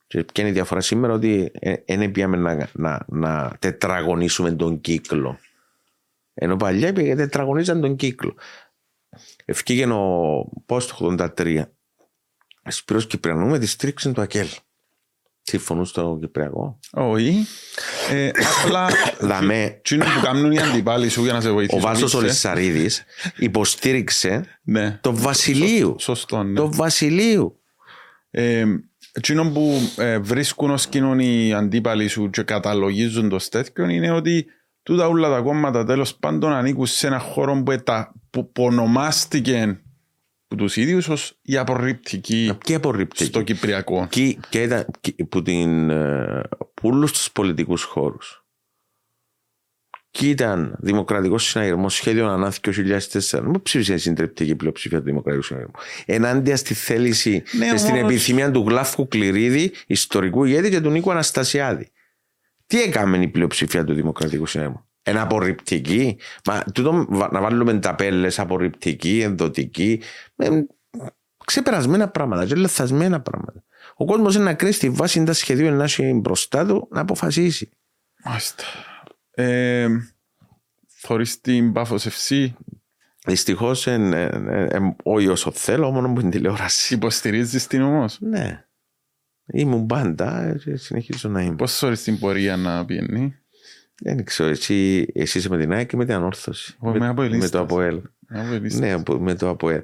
Και 0.08 0.24
ποια 0.24 0.44
είναι 0.44 0.50
η 0.50 0.54
διαφορά 0.54 0.82
σήμερα 0.82 1.14
ότι 1.14 1.52
δεν 1.86 2.12
πήγαμε 2.12 2.38
να, 2.38 2.70
να, 2.74 3.06
να 3.08 3.52
τετραγωνίσουμε 3.60 4.52
τον 4.52 4.82
κύκλο. 4.82 5.40
Ενώ 6.34 6.56
παλιά 6.56 6.94
πήγε 6.94 7.16
τετραγωνίζαν 7.16 7.82
τον 7.82 7.96
κύκλο. 7.96 8.36
Ευκήγε 9.50 9.86
ο 9.86 10.46
πώς 10.66 10.88
το 10.88 11.16
83 11.38 11.62
Σπύρος 12.68 13.08
Κυπριανού 13.08 13.48
με 13.48 13.60
τη 13.60 13.66
στήριξη 13.66 14.12
του 14.12 14.22
ΑΚΕΛ. 14.22 14.48
Συμφωνούν 15.42 15.86
στο 15.86 16.18
Κυπριακό. 16.22 16.80
Όχι. 16.92 17.46
Ε, 18.10 18.32
απλά 18.64 18.90
Δαμέ, 19.30 19.80
τι 19.84 19.96
είναι 19.96 20.04
που 20.04 20.22
κάνουν 20.24 20.52
οι 20.52 20.60
αντιπάλοι 20.60 21.10
σου 21.10 21.24
για 21.24 21.34
να 21.34 21.42
σε 21.42 21.50
ο 21.50 21.54
βοηθήσουν. 21.54 21.82
Βάσος 21.82 22.08
είσαι; 22.08 22.18
Ολυσσαρίδης 22.18 23.04
υποστήριξε 23.38 24.60
Ναι. 24.64 25.00
το 25.02 25.16
Βασιλείου. 25.16 25.96
Σωστό, 26.00 26.44
ναι. 26.44 26.54
Το 26.54 26.74
Βασιλείου. 26.74 27.62
Ε, 28.30 28.66
εκείνο 29.12 29.52
που 29.52 29.92
ε, 29.98 30.18
βρίσκουν 30.20 30.72
ως 30.72 30.88
κοινών 30.88 31.20
οι 31.20 31.54
αντίπαλοι 31.54 32.08
σου 32.08 32.30
και 32.30 32.42
καταλογίζουν 32.42 33.30
το 33.30 33.50
τέτοιο 33.50 33.90
είναι 33.90 34.12
ότι 34.12 34.46
τούτα 34.84 35.08
όλα 35.08 35.30
τα 35.30 35.40
κόμματα 35.40 35.86
τέλος 35.86 36.16
πάντων 36.16 36.52
ανήκουν 36.52 36.86
σε 36.86 37.08
ένα 37.08 37.20
χώρο 37.20 37.64
που, 37.64 37.72
ετα, 37.72 38.14
που, 38.30 38.52
που 38.52 38.64
ονομάστηκε 38.64 39.82
από 40.48 40.62
τους 40.62 40.76
ίδιους 40.76 41.08
ως 41.10 41.38
η 41.42 41.58
απορριπτική 41.58 42.58
Και 42.64 42.74
απορρίπτει. 42.74 43.24
στο 43.24 43.42
Κυπριακό. 43.42 44.08
και, 44.10 44.38
και 44.50 44.62
ήταν 44.62 44.86
και 45.00 45.14
που, 45.30 45.42
την, 45.42 45.90
ε, 45.90 46.42
που 46.74 46.88
όλους 46.90 47.12
τους 47.12 47.32
πολιτικούς 47.32 47.84
χώρους 47.84 48.44
και 50.12 50.30
ήταν 50.30 50.76
Δημοκρατικός 50.80 51.44
Συναγερμός 51.44 51.94
σχέδιο 51.96 52.28
ανάθηκε 52.28 52.72
το 52.72 52.76
2004. 52.76 53.42
Μου 53.44 53.62
ψήφισε 53.62 53.94
η 53.94 53.98
συντριπτική 53.98 54.56
πλειοψηφία 54.56 54.98
του 55.00 55.04
Δημοκρατικού 55.04 55.44
Συναγερμού. 55.44 55.74
Ενάντια 56.06 56.56
στη 56.58 56.74
θέληση 56.74 57.44
Ναι, 57.58 57.70
και 57.72 57.78
στην 57.78 57.96
όμως- 57.96 58.10
επιθυμία 58.12 58.52
του 58.52 58.66
Γλάφκου 58.68 59.08
Κληρίδη, 59.08 59.72
ιστορικού 59.88 60.44
ηγέτη 60.46 60.70
και 60.70 60.82
του 60.82 60.90
Νίκου 60.90 61.12
Αναστασιάδη. 61.12 61.92
Τι 62.66 62.82
έκαμε 62.82 63.18
η 63.18 63.28
πλειοψηφία 63.28 63.84
του 63.84 63.94
Δημοκρατικού 63.94 64.46
Συναγερμού; 64.46 64.89
Ένα 65.10 65.22
απορριπτική. 65.22 66.18
Μα 66.46 66.64
τούτο 66.74 67.06
βα- 67.10 67.30
να 67.32 67.42
βάλουμε 67.42 67.80
ταπέλες 67.80 68.40
απορριπτική, 68.40 69.22
ενδοτική. 69.22 70.02
Ε, 70.36 70.50
ξεπερασμένα 71.46 72.10
πράγματα 72.10 72.46
και 72.46 72.56
λαθασμένα 72.56 73.22
πράγματα. 73.22 73.64
Ο 73.96 74.06
κόσμος 74.06 74.36
είναι 74.36 74.44
να 74.44 74.54
κρίνει 74.54 74.74
στη 74.74 74.90
βάση 74.90 75.24
τα 75.24 75.34
σχεδίου 75.34 75.72
να 75.72 75.84
έχει 75.84 76.14
μπροστά 76.14 76.66
του 76.66 76.88
να 76.92 77.02
αποφασίσει. 77.02 77.70
Μάλιστα. 78.26 78.64
Ε, 79.32 79.88
θωρείς 80.88 81.42
την 81.42 81.72
Πάφος 81.74 82.08
FC, 82.10 82.48
Δυστυχώ 83.26 83.72
όχι 85.04 85.28
όσο 85.28 85.52
θέλω, 85.52 85.92
μόνο 85.92 86.10
με 86.14 86.20
την 86.22 86.30
τηλεόραση. 86.30 86.94
υποστηρίζεις 86.94 87.68
την 87.68 87.82
όμως; 87.82 88.18
Ναι. 88.22 88.64
Ήμουν 89.54 89.86
πάντα 89.86 90.56
και 90.64 90.76
συνεχίζω 90.76 91.30
να 91.30 91.42
είμαι. 91.42 91.56
Πώς 91.56 91.78
θωρείς 91.78 92.04
την 92.04 92.20
πορεία 92.20 92.58
να 92.58 92.86
πιένει. 92.86 93.39
Δεν 94.02 94.24
ξέρω, 94.24 94.50
εσύ, 94.50 95.06
εσύ 95.14 95.38
είσαι 95.38 95.50
με 95.50 95.58
την 95.58 95.72
ΑΕΚ 95.74 95.88
και 95.90 95.98
με 95.98 96.06
την 96.06 96.14
ανόρθωση. 96.14 96.76
Εγώ 96.82 96.90
είμαι 96.90 97.00
με, 97.00 97.08
αποελίστας. 97.08 97.52
με 97.52 97.58
το 97.58 97.64
ΑΠΟΕΛ. 97.64 98.02
Ναι, 98.80 98.92
απο- 98.94 99.20
με 99.20 99.36
το 99.36 99.50
ΑΠΟΕΛ. 99.50 99.82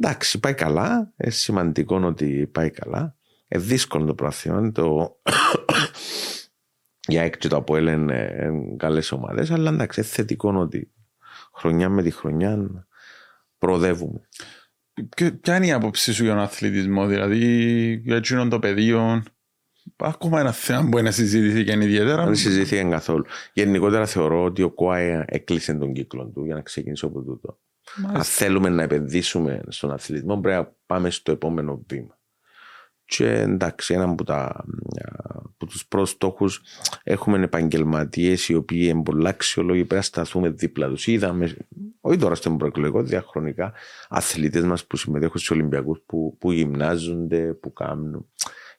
Εντάξει, 0.00 0.40
πάει 0.40 0.54
καλά. 0.54 1.12
Είναι 1.16 1.30
σημαντικό 1.32 1.96
ότι 2.04 2.46
πάει 2.52 2.70
καλά. 2.70 3.16
Ε, 3.48 3.58
δύσκολο 3.58 4.04
το 4.04 4.14
πράθυμα. 4.14 4.72
Το... 4.72 5.16
Για 7.08 7.20
ΑΕΚ 7.20 7.38
και 7.38 7.48
το 7.48 7.56
ΑΠΟΕΛ 7.56 7.86
είναι, 7.86 8.36
είναι 8.42 8.76
καλές 8.76 9.12
ομάδες, 9.12 9.50
αλλά 9.50 9.70
εντάξει, 9.70 10.00
είναι 10.00 10.08
θετικό 10.08 10.52
ότι 10.54 10.92
χρονιά 11.54 11.88
με 11.88 12.02
τη 12.02 12.10
χρονιά 12.10 12.58
προοδεύουμε. 13.58 14.20
Ποιο- 15.16 15.32
Ποια 15.40 15.56
είναι 15.56 15.66
η 15.66 15.72
άποψη 15.72 16.12
σου 16.12 16.22
για 16.24 16.32
τον 16.32 16.42
αθλητισμό, 16.42 17.06
δηλαδή 17.06 17.46
για 18.04 18.16
εκείνον 18.16 18.48
το 18.48 18.58
πεδίο; 18.58 19.22
Ακόμα 19.96 20.40
ένα 20.40 20.52
θέμα 20.52 20.88
που 20.88 20.98
είναι 20.98 21.10
συζήτηση 21.10 21.64
και 21.64 21.72
είναι 21.72 21.84
ιδιαίτερα. 21.84 22.24
Δεν 22.24 22.34
συζητήθηκε 22.34 22.82
καθόλου. 22.82 23.24
Γενικότερα 23.52 24.06
θεωρώ 24.06 24.44
ότι 24.44 24.62
ο 24.62 24.70
ΚΟΑ 24.70 25.24
έκλεισε 25.26 25.74
τον 25.74 25.92
κύκλο 25.92 26.24
του 26.34 26.44
για 26.44 26.54
να 26.54 26.60
ξεκινήσω 26.60 27.06
από 27.06 27.22
τούτο. 27.22 27.58
Αν 27.96 28.02
Μάλιστα. 28.04 28.24
θέλουμε 28.24 28.68
να 28.68 28.82
επενδύσουμε 28.82 29.60
στον 29.68 29.90
αθλητισμό, 29.90 30.40
πρέπει 30.40 30.56
να 30.56 30.72
πάμε 30.86 31.10
στο 31.10 31.32
επόμενο 31.32 31.84
βήμα. 31.88 32.18
Και 33.04 33.28
εντάξει, 33.28 33.94
ένα 33.94 34.04
από, 34.04 34.24
τα, 34.24 34.64
από 35.34 35.66
τους 35.66 35.86
πρώτους 35.86 36.10
στόχους 36.10 36.62
έχουμε 37.02 37.42
επαγγελματίες 37.42 38.48
οι 38.48 38.54
οποίοι 38.54 38.86
είναι 38.90 39.02
πολλά 39.02 39.28
αξιολόγοι, 39.28 39.78
πρέπει 39.78 39.94
να 39.94 40.02
σταθούμε 40.02 40.48
δίπλα 40.48 40.88
τους. 40.88 41.06
Είδαμε, 41.06 41.56
όχι 42.00 42.18
τώρα 42.18 42.34
στον 42.34 42.58
προεκλογικό, 42.58 43.02
διαχρονικά, 43.02 43.72
αθλητές 44.08 44.64
μας 44.64 44.86
που 44.86 44.96
συμμετέχουν 44.96 45.38
στους 45.38 45.50
Ολυμπιακούς, 45.50 46.00
που, 46.06 46.36
που 46.38 46.52
γυμνάζονται, 46.52 47.52
που 47.52 47.72
κάνουν. 47.72 48.28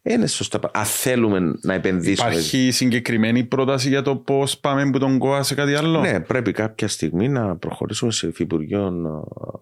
Είναι 0.03 0.27
σωστά. 0.27 0.59
Αν 0.73 0.85
θέλουμε 0.85 1.39
να 1.61 1.73
επενδύσουμε 1.73 2.29
Υπάρχει 2.29 2.71
συγκεκριμένη 2.71 3.43
πρόταση 3.43 3.87
για 3.89 4.01
το 4.01 4.15
πώς 4.15 4.57
πάμε 4.59 4.81
από 4.81 4.99
τον 4.99 5.17
ΚΟΑ 5.17 5.43
σε 5.43 5.55
κάτι 5.55 5.75
άλλο; 5.75 5.99
ναι, 5.99 6.19
πρέπει 6.19 6.51
κάποια 6.51 6.87
στιγμή 6.87 7.27
να 7.27 7.55
προχωρήσουμε 7.55 8.11
σε 8.11 8.27
υφυπουργείο 8.27 8.85
ε, 8.85 8.89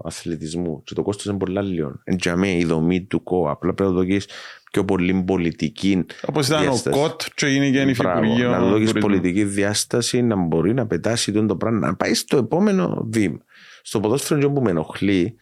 αθλητισμού. 0.04 0.82
Και 0.84 0.94
το 0.94 1.02
κόστος 1.04 1.26
είναι 1.26 1.38
πολλά 1.38 1.62
λίγο. 1.62 2.00
Εν 2.04 2.18
τζαμέ, 2.18 2.52
η 2.58 2.64
δομή 2.66 3.02
του 3.04 3.24
ΚΟ. 3.24 3.50
Απλά 3.50 3.74
πρέπει 3.74 3.90
να 3.90 3.96
το 3.96 4.02
δοκίσει 4.04 4.28
πιο 4.72 4.86
πολύ 4.86 5.24
πολιτική 5.28 6.06
Όπως 6.28 6.48
ήταν 6.48 6.62
διάσταση. 6.62 7.00
ο 7.00 7.02
Κοτ 7.02 7.22
και 7.36 7.46
έγινε 7.46 7.70
και 7.70 7.82
η 7.92 7.96
Μπράβο, 7.98 8.20
Υφυπουργείο. 8.24 8.50
να 8.50 8.60
δώσει 8.60 8.74
τουρισμού. 8.74 9.00
πολιτική 9.02 9.44
διάσταση, 9.44 10.22
να 10.22 10.36
μπορεί 10.36 10.74
να 10.74 10.88
πετάσει 10.88 11.32
τον 11.32 11.48
το 11.48 11.56
πράγμα, 11.56 11.88
να 11.88 11.96
πάει 11.96 12.14
στο 12.14 12.38
επόμενο 12.38 13.08
βήμα. 13.12 13.38
Στο 13.82 14.00
ποδόσφαιρο 14.00 14.40
και 14.40 14.48
που 14.48 14.62
με 14.62 14.70
ενοχλεί, 14.70 15.36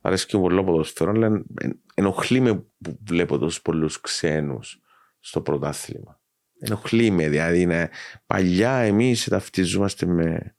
αρέσει 0.00 0.26
και 0.26 0.36
πολύ 0.38 0.56
το 0.56 0.64
ποδόσφαιρο, 0.64 1.10
αλλά 1.10 1.26
εν- 1.26 1.78
ενοχλεί 1.94 2.40
με 2.40 2.54
που 2.54 2.98
βλέπω 3.06 3.38
τόσους 3.38 3.62
πολλούς 3.62 4.00
ξένους 4.00 4.80
στο 5.20 5.40
πρωτάθλημα. 5.40 6.20
Ενοχλεί 6.58 7.10
με, 7.10 7.28
δηλαδή 7.28 7.60
είναι, 7.60 7.90
παλιά 8.26 8.72
εμείς 8.72 9.24
ταυτιζόμαστε 9.24 10.06
με 10.06 10.56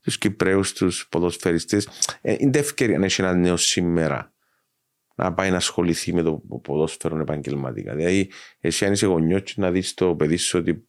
τους 0.00 0.18
Κυπραίου, 0.18 0.60
τους 0.74 1.08
ποδοσφαιριστές. 1.08 1.88
Ε, 2.20 2.34
είναι 2.38 2.58
ευκαιρία 2.58 2.98
να 2.98 3.04
έχει 3.04 3.20
ένα 3.20 3.34
νέο 3.34 3.56
σήμερα 3.56 4.34
να 5.16 5.34
πάει 5.34 5.50
να 5.50 5.56
ασχοληθεί 5.56 6.14
με 6.14 6.22
το 6.22 6.42
ποδόσφαιρο 6.62 7.18
επαγγελματικά. 7.18 7.94
Δηλαδή, 7.94 8.30
εσύ 8.60 8.84
αν 8.86 8.92
είσαι 8.92 9.06
γονιός 9.06 9.54
να 9.56 9.70
δεις 9.70 9.94
το 9.94 10.16
παιδί 10.16 10.36
σου 10.36 10.58
ότι 10.58 10.88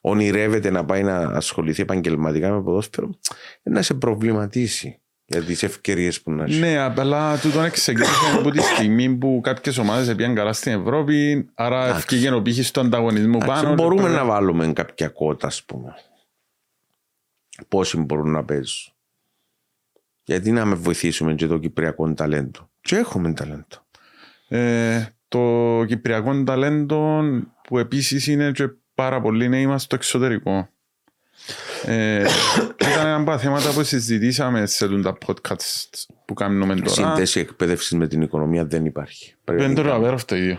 ονειρεύεται 0.00 0.70
να 0.70 0.84
πάει 0.84 1.02
να 1.02 1.16
ασχοληθεί 1.18 1.82
επαγγελματικά 1.82 2.50
με 2.50 2.62
ποδόσφαιρο, 2.62 3.10
ε, 3.62 3.70
να 3.70 3.82
σε 3.82 3.94
προβληματίσει 3.94 5.00
για 5.26 5.42
τις 5.42 5.62
ευκαιρίες 5.62 6.20
που 6.22 6.30
να 6.32 6.44
έχει. 6.44 6.58
Ναι, 6.58 6.78
απλά 6.78 7.38
τούτον 7.38 7.70
ξεκίνησε 7.70 8.12
από 8.38 8.50
τη 8.50 8.60
στιγμή 8.60 9.14
που 9.14 9.40
κάποιες 9.42 9.78
ομάδες 9.78 10.14
πήγαν 10.14 10.34
καλά 10.34 10.52
στην 10.52 10.72
Ευρώπη, 10.72 11.48
άρα 11.54 11.82
Εντάξει. 11.82 11.98
ευκήγε 11.98 12.30
ο 12.34 12.42
πύχη 12.42 12.72
του 12.72 12.80
ανταγωνισμού 12.80 13.38
Εντάξει, 13.42 13.62
πάνω. 13.62 13.74
μπορούμε 13.74 14.02
και 14.02 14.08
να 14.08 14.12
πρέπει- 14.14 14.28
βάλουμε 14.30 14.72
κάποια 14.72 15.08
κότα, 15.08 15.46
ας 15.46 15.62
πούμε. 15.64 15.94
Πόσοι 17.68 17.96
μπορούν 17.98 18.30
να 18.30 18.44
παίζουν. 18.44 18.92
Γιατί 20.24 20.50
να 20.50 20.64
με 20.64 20.74
βοηθήσουμε 20.74 21.34
και 21.34 21.46
το 21.46 21.58
κυπριακό 21.58 22.14
ταλέντο. 22.14 22.70
Και 22.80 22.96
έχουμε 22.96 23.32
ταλέντο. 23.32 23.84
Ε, 24.48 25.06
το 25.28 25.84
κυπριακό 25.86 26.42
ταλέντο 26.42 27.22
που 27.68 27.78
επίσης 27.78 28.26
είναι 28.26 28.50
και 28.52 28.68
πάρα 28.94 29.20
πολύ 29.20 29.48
νέοι 29.48 29.66
μας 29.66 29.82
στο 29.82 29.94
εξωτερικό. 29.94 30.68
Ε, 31.84 32.26
ήταν 32.80 33.06
ένα 33.06 33.14
από 33.14 33.30
τα 33.30 33.38
θέματα 33.38 33.72
που 33.72 33.82
συζητήσαμε 33.82 34.66
σε 34.66 34.88
τούν 34.88 35.02
τα 35.02 35.18
podcasts 35.26 36.04
που 36.24 36.34
κάνουμε 36.34 36.74
τώρα. 36.74 36.88
Σύνδεση 36.88 37.40
εκπαίδευσης 37.40 37.92
με 37.92 38.06
την 38.06 38.22
οικονομία 38.22 38.64
δεν 38.64 38.84
υπάρχει. 38.84 39.34
Πρέπει 39.44 39.60
Δεν 39.60 39.70
να 39.70 39.76
τώρα 39.76 39.88
υπάρχει. 39.88 40.04
αβέρω 40.04 40.14
αυτό 40.14 40.36
ίδιο. 40.36 40.58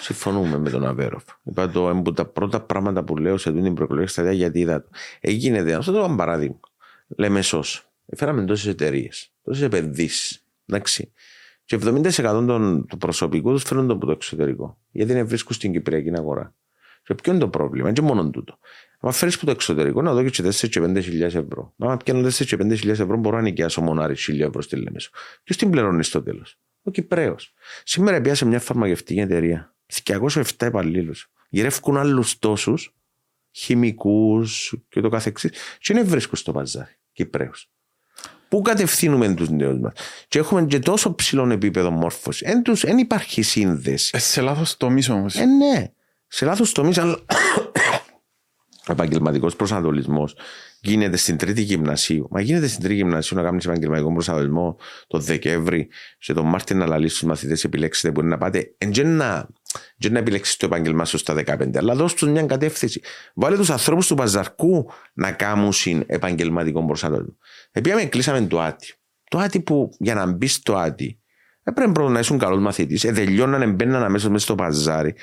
Συμφωνούμε 0.00 0.58
με 0.58 0.70
τον 0.70 0.86
Αβέροφ. 0.86 1.24
Είπα 1.42 1.70
το 1.70 1.88
ένα 1.88 1.98
από 1.98 2.12
τα 2.12 2.24
πρώτα 2.24 2.60
πράγματα 2.60 3.04
που 3.04 3.16
λέω 3.16 3.36
σε 3.36 3.48
αυτή 3.48 3.62
την 3.62 3.74
προεκλογική 3.74 4.10
σταδία 4.10 4.32
γιατί 4.32 4.58
είδα 4.58 4.82
το. 4.82 4.88
Έγινε 5.20 5.62
δε. 5.62 5.74
Αυτό 5.74 5.92
το 5.92 6.04
ένα 6.04 6.14
παράδειγμα. 6.14 6.60
Λέμε 7.16 7.42
σω. 7.42 7.62
Φέραμε 8.16 8.44
τόσες 8.44 8.66
εταιρείες, 8.66 9.32
τόσες 9.42 9.62
επενδύσεις. 9.62 10.44
Εντάξει. 10.66 11.12
Και 11.64 11.78
70% 11.82 12.12
των, 12.22 12.86
του 12.86 12.96
προσωπικού 12.96 13.52
τους 13.52 13.62
φέρνουν 13.62 13.90
από 13.90 14.06
το 14.06 14.12
εξωτερικό. 14.12 14.78
Γιατί 14.90 15.12
δεν 15.12 15.26
βρίσκουν 15.26 15.54
στην 15.54 15.72
Κυπριακή 15.72 16.12
αγορά. 16.16 16.54
Και 17.06 17.14
ποιο 17.14 17.32
είναι 17.32 17.40
το 17.40 17.48
πρόβλημα, 17.48 17.88
είναι 17.88 17.96
και 18.00 18.02
μόνο 18.02 18.30
τούτο. 18.30 18.58
Αν 19.00 19.12
φέρεις 19.12 19.34
από 19.34 19.44
το 19.44 19.50
εξωτερικό, 19.50 20.02
να 20.02 20.12
δω 20.12 20.28
και 20.28 20.42
4 20.42 20.68
και 20.68 20.80
5 20.80 21.00
χιλιάδες 21.02 21.34
ευρώ. 21.34 21.74
Αν 21.78 21.96
πιάνω 22.04 22.28
4 22.28 22.44
και 22.44 22.56
5 22.56 22.74
χιλιάδες 22.76 23.00
ευρώ, 23.00 23.16
μπορώ 23.16 23.36
να 23.36 23.42
νοικιάσω 23.42 23.80
μονάρι 23.80 24.14
1000 24.14 24.40
ευρώ 24.40 24.62
στη 24.62 24.76
Λέμεσο. 24.76 25.10
Ποιο 25.42 25.56
την 25.56 25.70
πληρώνεις 25.70 26.06
στο 26.06 26.22
τέλος. 26.22 26.58
Ο 26.82 26.90
Κυπρέος. 26.90 27.54
Σήμερα 27.84 28.20
πιάσε 28.20 28.44
μια 28.44 28.60
φαρμακευτική 28.60 29.20
εταιρεία. 29.20 29.74
207 29.86 30.66
υπαλλήλους. 30.66 31.30
Γυρεύκουν 31.48 31.96
άλλους 31.96 32.38
τόσους 32.38 32.94
χημικούς 33.50 34.74
και 34.88 35.00
το 35.00 35.08
καθεξής. 35.08 35.52
Και 35.78 35.94
δεν 35.94 36.06
βρίσκουν 36.06 36.38
στο 36.38 36.52
παζάρι. 36.52 36.96
Κυπρέου. 37.12 37.50
Πού 38.48 38.62
κατευθύνουμε 38.62 39.34
τους 39.34 39.48
νέους 39.48 39.78
μας. 39.78 39.92
Και 40.28 40.38
έχουμε 40.38 40.66
και 40.66 40.78
τόσο 40.78 41.14
ψηλό 41.14 41.50
επίπεδο 41.52 41.90
μόρφωσης. 41.90 42.48
Δεν 42.82 42.98
υπάρχει 42.98 43.42
σύνδεση. 43.42 44.10
Ε, 44.14 44.18
σε 44.18 44.40
λάθος 44.40 44.76
τομεί 44.76 45.02
όμως. 45.10 45.34
Ε, 45.34 45.44
ναι. 45.44 45.90
Σε 46.36 46.44
λάθος 46.44 46.72
τομείς, 46.72 46.98
αλλά 46.98 47.18
ο 48.88 48.92
επαγγελματικός 48.92 49.56
προσανατολισμός 49.56 50.36
γίνεται 50.80 51.16
στην 51.16 51.36
τρίτη 51.36 51.62
γυμνασίου. 51.62 52.28
Μα 52.30 52.40
γίνεται 52.40 52.66
στην 52.66 52.80
τρίτη 52.80 52.94
γυμνασίου 52.94 53.36
να 53.36 53.42
κάνεις 53.42 53.64
επαγγελματικό 53.64 54.12
προσανατολισμό 54.12 54.78
το 55.06 55.18
Δεκέμβρη, 55.18 55.88
σε 56.18 56.32
τον 56.32 56.46
Μάρτιο 56.46 56.76
να 56.76 56.86
λαλήσει 56.86 57.20
του 57.20 57.26
μαθητές 57.26 57.64
επιλέξετε 57.64 58.12
που 58.12 58.20
είναι 58.20 58.28
να 58.28 58.38
πάτε. 58.38 58.74
Εν 58.78 58.90
και 58.90 59.02
να, 59.02 59.48
και 59.98 60.10
να 60.10 60.18
επιλέξεις 60.18 60.56
το 60.56 60.66
επάγγελμά 60.66 61.04
σου 61.04 61.18
στα 61.18 61.34
15, 61.34 61.76
αλλά 61.76 61.94
δώσ' 61.94 62.14
τους 62.14 62.28
μια 62.28 62.46
κατεύθυνση. 62.46 63.00
Βάλε 63.34 63.56
τους 63.56 63.70
ανθρώπους 63.70 64.06
του 64.06 64.14
παζαρκού 64.14 64.90
να 65.12 65.32
κάνουν 65.32 65.72
επαγγελματικό 66.06 66.86
προσανατολισμό. 66.86 67.36
Επειδή 67.72 68.06
κλείσαμε 68.06 68.46
το 68.46 68.60
άτι. 68.60 68.94
Το 69.30 69.38
άτι 69.38 69.60
που 69.60 69.90
για 69.98 70.14
να 70.14 70.26
μπεις 70.26 70.54
στο 70.54 70.76
άτι 70.76 71.20
έπρεπε 71.62 71.92
πρώτα 71.92 72.10
να 72.10 72.18
ήσουν 72.18 72.38
καλός 72.38 72.58
μαθητής. 72.58 73.04
Ε, 73.04 73.12
τελειώνανε, 73.12 73.66
μπαίναν 73.66 74.02
αμέσως 74.02 74.30
μέσα 74.30 74.44
στο 74.44 74.54
παζάρι. 74.54 75.14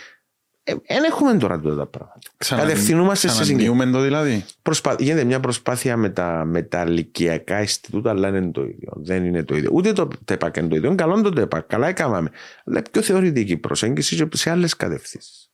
Δεν 0.64 1.04
έχουμε 1.04 1.38
τώρα 1.38 1.60
τότε 1.60 1.76
τα 1.76 1.86
πράγματα. 1.86 2.20
Κατευθυνούμαστε 2.38 3.28
σε 3.28 3.44
συγκεκριμένα. 3.44 3.74
Ξανανοίγουμε 3.74 3.98
το 3.98 4.04
δηλαδή. 4.04 4.46
Προσπα... 4.62 4.96
Γίνεται 5.00 5.24
μια 5.24 5.40
προσπάθεια 5.40 5.98
με 5.98 6.10
τα, 6.10 6.44
με 6.46 6.62
τα 6.62 6.90
λυκιακά 6.90 7.62
Ινστιτούτα, 7.62 8.10
αλλά 8.10 8.32
δεν 8.32 8.44
είναι 8.44 8.52
το 8.52 8.64
ίδιο. 8.64 8.94
Δεν 8.96 9.26
είναι 9.26 9.44
το 9.44 9.56
ίδιο. 9.56 9.70
Ούτε 9.74 9.94
το 9.94 10.08
ΤΕΠΑΚ 10.26 10.56
είναι 10.56 10.68
το 10.68 10.76
ίδιο. 10.76 10.88
Είναι 10.88 10.96
καλό 10.96 11.22
το 11.22 11.30
ΤΕΠΑΚ. 11.30 11.68
Καλά 11.68 11.88
έκαναμε. 11.88 12.30
Αλλά 12.66 12.82
πιο 12.92 13.02
θεωρητική 13.02 13.58
προσέγγιση 13.58 14.16
και 14.16 14.38
σε 14.38 14.50
άλλες 14.50 14.76
κατευθύνσεις. 14.76 15.52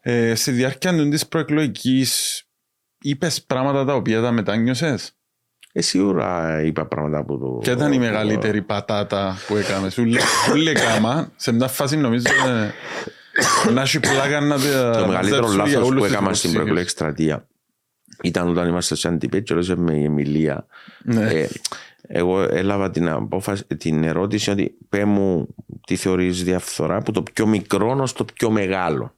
Ε, 0.00 0.34
στη 0.34 0.50
διάρκεια 0.50 1.08
της 1.08 1.26
προεκλογικής, 1.26 2.42
είπες 2.98 3.42
πράγματα 3.42 3.84
τα 3.84 3.94
οποία 3.94 4.20
τα 4.20 4.30
μετάνιωσες; 4.30 5.12
Ε, 5.72 5.80
σίγουρα 5.80 6.60
είπα 6.62 6.86
πράγματα 6.86 7.18
από 7.18 7.38
το. 7.38 7.46
Ποια 7.46 7.72
ήταν 7.72 7.92
η 7.92 7.98
μεγαλύτερη 7.98 8.62
πατάτα 8.62 9.36
που 9.46 9.56
έκαμε; 9.56 9.90
Σου 9.90 10.04
λέει, 10.04 10.20
σου 10.44 10.54
λέει 10.54 10.74
κάμα, 10.74 11.32
σε 11.36 11.52
μια 11.52 11.68
φάση 11.68 11.96
νομίζω 11.96 12.26
ε, 12.46 12.72
να 13.74 13.82
έχει 13.82 14.00
πλάκα 14.00 14.40
να 14.40 14.56
Το 14.58 15.06
μεγαλύτερο 15.06 15.46
μαζέψουν 15.46 15.54
για 15.54 15.64
λάθος 15.64 15.74
όλους 15.74 15.88
που 15.88 15.94
τους 15.94 16.06
έκανα 16.06 16.34
στην 16.34 16.50
υποψήφιους. 16.50 16.52
προεκλογική 16.52 16.80
εκστρατεία 16.80 17.46
ήταν 18.22 18.48
όταν 18.48 18.68
είμαστε 18.68 18.94
σε 18.94 19.08
αντιπέτρο 19.08 19.62
με 19.76 19.94
η 19.94 20.04
Εμιλία. 20.04 20.66
Ναι. 21.04 21.30
Ε, 21.30 21.48
εγώ 22.02 22.40
έλαβα 22.42 22.90
την, 22.90 23.08
απόφαση, 23.08 23.64
την 23.64 24.04
ερώτηση 24.04 24.50
ότι 24.50 24.76
πέ 24.88 25.04
μου 25.04 25.54
τι 25.86 25.96
θεωρείς 25.96 26.44
διαφθορά 26.44 26.96
από 26.96 27.12
το 27.12 27.22
πιο 27.22 27.46
μικρό 27.46 27.98
ως 28.00 28.12
το 28.12 28.24
πιο 28.34 28.50
μεγάλο. 28.50 29.14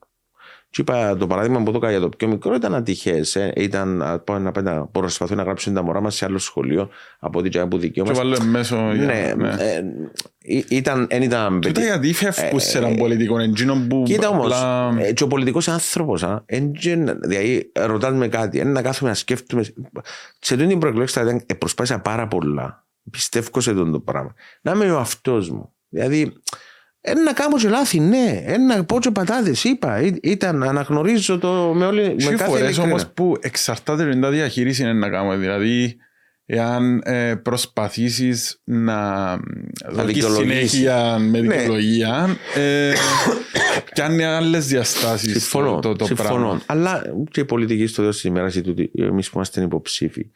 Και 0.73 0.81
είπα 0.81 1.17
το 1.17 1.27
παράδειγμα 1.27 1.63
που 1.63 1.71
το 1.71 1.77
έκανα 1.77 1.93
για 1.93 2.01
το 2.01 2.09
πιο 2.09 2.29
μικρό 2.29 2.55
ήταν 2.55 2.75
ατυχές. 2.75 3.37
Ε. 3.37 3.53
Ήταν 3.57 3.97
να 3.97 4.19
πάω 4.19 4.39
να, 4.39 4.53
πάω 4.53 4.65
να 4.65 4.87
προσπαθώ 4.87 5.35
να 5.35 5.43
γράψω 5.43 5.73
τα 5.73 5.83
μωρά 5.83 6.01
μας 6.01 6.15
σε 6.15 6.25
άλλο 6.25 6.39
σχολείο 6.39 6.89
από 7.19 7.39
ό,τι 7.39 7.49
και 7.49 7.59
από 7.59 7.79
δικαίωμα. 7.79 8.13
Και 8.13 8.19
βάλω 8.19 8.39
μέσω. 8.45 8.77
Ναι, 8.77 9.33
ναι. 9.37 9.49
ε, 9.49 9.77
ε, 10.45 10.63
ήταν, 10.69 11.07
εν 11.11 11.23
ήταν 11.23 11.61
Τούτα 11.61 11.83
γιατί 11.83 12.13
φεύγουν 12.13 12.61
σε 12.61 12.79
έναν 12.79 12.97
πολιτικό 12.97 13.39
εντζίνο 13.39 13.87
που 13.89 14.03
Κοίτα 14.07 14.29
όμως, 14.29 14.53
απλά- 14.53 15.13
και 15.13 15.23
ο 15.23 15.27
πολιτικός 15.27 15.69
άνθρωπος, 15.69 16.25
δηλαδή 17.23 17.73
ρωτά 17.73 18.11
με 18.11 18.29
κάτι, 18.29 18.59
είναι 18.59 18.71
να 18.71 18.83
κάθομαι 18.83 19.11
να 19.11 19.17
σκέφτομαι. 19.17 19.63
Σε 20.39 20.55
αυτή 20.55 20.67
την 20.67 20.79
προεκλογική 20.79 21.13
στρατηγική 21.13 21.45
ε, 21.49 21.55
προσπάθησα 21.55 21.99
πάρα 21.99 22.29
πολλά. 22.29 22.87
Πιστεύω 23.11 23.61
σε 23.61 23.71
αυτό 23.71 23.91
το 23.91 24.01
πράγμα. 24.01 24.35
Να 24.63 24.73
είμαι 24.73 24.91
ο 24.91 24.99
αυτός 24.99 25.51
μου. 25.51 25.73
Δηλαδή, 25.89 26.33
ε, 27.05 27.15
να 27.15 27.33
κάνω 27.33 27.57
και 27.57 27.69
λάθη, 27.69 28.01
ναι. 28.01 28.43
Ε, 28.47 28.57
να 28.59 28.85
πω 28.85 28.99
και 29.01 29.11
πατάτε, 29.11 29.53
είπα. 29.63 30.01
Ή- 30.01 30.19
Ήταν, 30.23 30.63
αναγνωρίζω 30.63 31.39
το 31.39 31.73
με, 31.75 31.87
όλη, 31.87 32.03
με 32.03 32.15
Έχει 32.19 32.29
κάθε 32.29 32.45
φορές 32.45 32.61
ειλικρίνεια. 32.63 32.91
όμως 32.91 33.07
που 33.15 33.37
εξαρτάται 33.41 34.03
από 34.03 34.13
την 34.13 34.31
διαχείρισης 34.31 34.79
είναι 34.79 34.93
να 34.93 35.09
κάνουμε. 35.11 35.37
Δηλαδή, 35.37 35.97
εάν 36.47 37.01
ε, 37.05 37.35
προσπαθήσεις 37.35 38.61
να 38.65 39.27
δώσεις 39.91 40.07
δικαιολογήσεις. 40.15 40.71
συνέχεια 40.71 41.19
με 41.19 41.41
Ναι. 41.41 41.57
δικαιολογία, 41.57 42.37
ε, 42.55 42.93
πιάνει 43.95 44.25
άλλες 44.25 44.67
διαστάσεις 44.67 45.31
Συμφωνώ. 45.33 45.75
το, 45.75 45.81
το, 45.81 45.97
το 45.97 46.05
συμφωνώ. 46.05 46.29
πράγμα. 46.29 46.61
Αλλά 46.67 47.03
και 47.31 47.41
οι 47.41 47.45
πολιτικοί 47.45 47.87
στο 47.87 47.97
τέλο 48.01 48.11
της 48.13 48.25
ημέρας, 48.25 48.57
εμείς 48.99 49.27
που 49.31 49.33
είμαστε 49.35 49.63
υποψήφοι, 49.63 50.31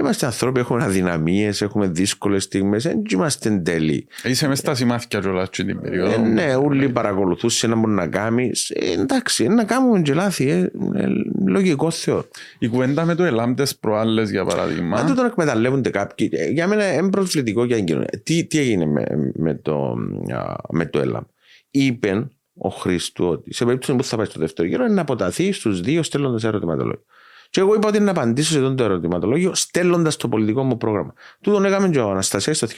είμαστε 0.00 0.26
ανθρώποι, 0.26 0.60
έχουμε 0.60 0.84
αδυναμίες, 0.84 1.62
έχουμε 1.62 1.86
δύσκολες 1.86 2.42
στιγμές, 2.42 2.82
δεν 2.82 3.02
είμαστε 3.12 3.60
τέλειοι. 3.64 4.06
Είσαι 4.24 4.48
μέσα 4.48 4.60
στα 4.60 4.74
σημάδια 4.74 5.20
κιόλας 5.20 5.48
και 5.50 5.64
την 5.64 5.80
περίοδο. 5.80 6.12
Ε, 6.12 6.16
ναι, 6.16 6.54
όλοι 6.54 6.88
παρακολουθούσε 6.88 7.66
να 7.66 7.76
μπορεί 7.76 7.92
να 7.92 8.06
κάνει. 8.06 8.50
Ε, 8.68 8.92
εντάξει, 8.92 9.46
να 9.48 9.64
κάνουμε 9.64 10.00
και 10.02 10.14
λάθη. 10.14 10.48
Ε, 10.48 10.58
ε, 10.94 11.06
λογικό 11.46 11.90
θεωρώ. 11.90 12.28
Η 12.58 12.68
κουβέντα 12.68 13.04
με 13.04 13.14
το 13.14 13.22
ελάμπτες 13.24 13.76
προάλλες 13.76 14.30
για 14.30 14.44
παράδειγμα. 14.44 14.96
Αν 14.98 15.06
το 15.06 15.14
τον 15.14 15.26
εκμεταλλεύονται 15.26 15.90
κάποιοι, 15.90 16.30
ε, 16.32 16.48
για 16.48 16.66
μένα 16.66 16.92
είναι 16.92 17.10
προσβλητικό 17.10 17.64
για 17.64 17.76
την 17.76 17.84
κοινωνία. 17.84 18.20
Τι, 18.22 18.44
τι 18.44 18.58
έγινε 18.58 18.86
με, 18.86 19.04
με, 19.34 19.54
το, 19.54 19.96
α, 20.34 20.56
με 20.70 20.86
το 20.86 20.98
ΕΛΑΜ. 20.98 21.22
Είπε 21.70 22.28
ο 22.54 22.68
Χρήστου 22.68 23.26
ότι 23.26 23.54
σε 23.54 23.64
περίπτωση 23.64 23.96
που 23.96 24.04
θα 24.04 24.16
πάει 24.16 24.26
στο 24.26 24.40
δεύτερο 24.40 24.68
γύρο 24.68 24.84
είναι 24.84 24.94
να 24.94 25.00
αποταθεί 25.00 25.52
στους 25.52 25.80
δύο 25.80 26.02
στέλνοντα 26.02 26.48
ερωτηματολόγιο. 26.48 27.04
Και 27.52 27.60
εγώ 27.60 27.74
είπα 27.74 27.88
ότι 27.88 27.96
είναι 27.96 28.04
να 28.04 28.10
απαντήσω 28.10 28.52
σε 28.52 28.58
αυτό 28.58 28.74
το 28.74 28.84
ερωτηματολόγιο 28.84 29.54
στέλνοντας 29.54 30.16
το 30.16 30.28
πολιτικό 30.28 30.62
μου 30.62 30.76
πρόγραμμα. 30.76 31.12
Του 31.40 31.50
τον 31.50 31.64
έκαμε 31.64 31.88
και 31.88 31.98
ο 31.98 32.10
Αναστασίας 32.10 32.58
το 32.58 32.68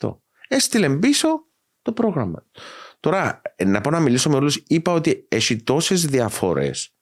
2018. 0.00 0.16
Έστειλε 0.48 0.90
πίσω 0.90 1.28
το 1.82 1.92
πρόγραμμα. 1.92 2.44
Τώρα, 3.00 3.42
ε, 3.56 3.64
να 3.64 3.80
πάω 3.80 3.92
να 3.92 4.00
μιλήσω 4.00 4.30
με 4.30 4.36
όλους, 4.36 4.62
είπα 4.66 4.92
ότι 4.92 5.26
έχει 5.28 5.62
τόσες 5.62 6.04
διαφορές 6.04 6.94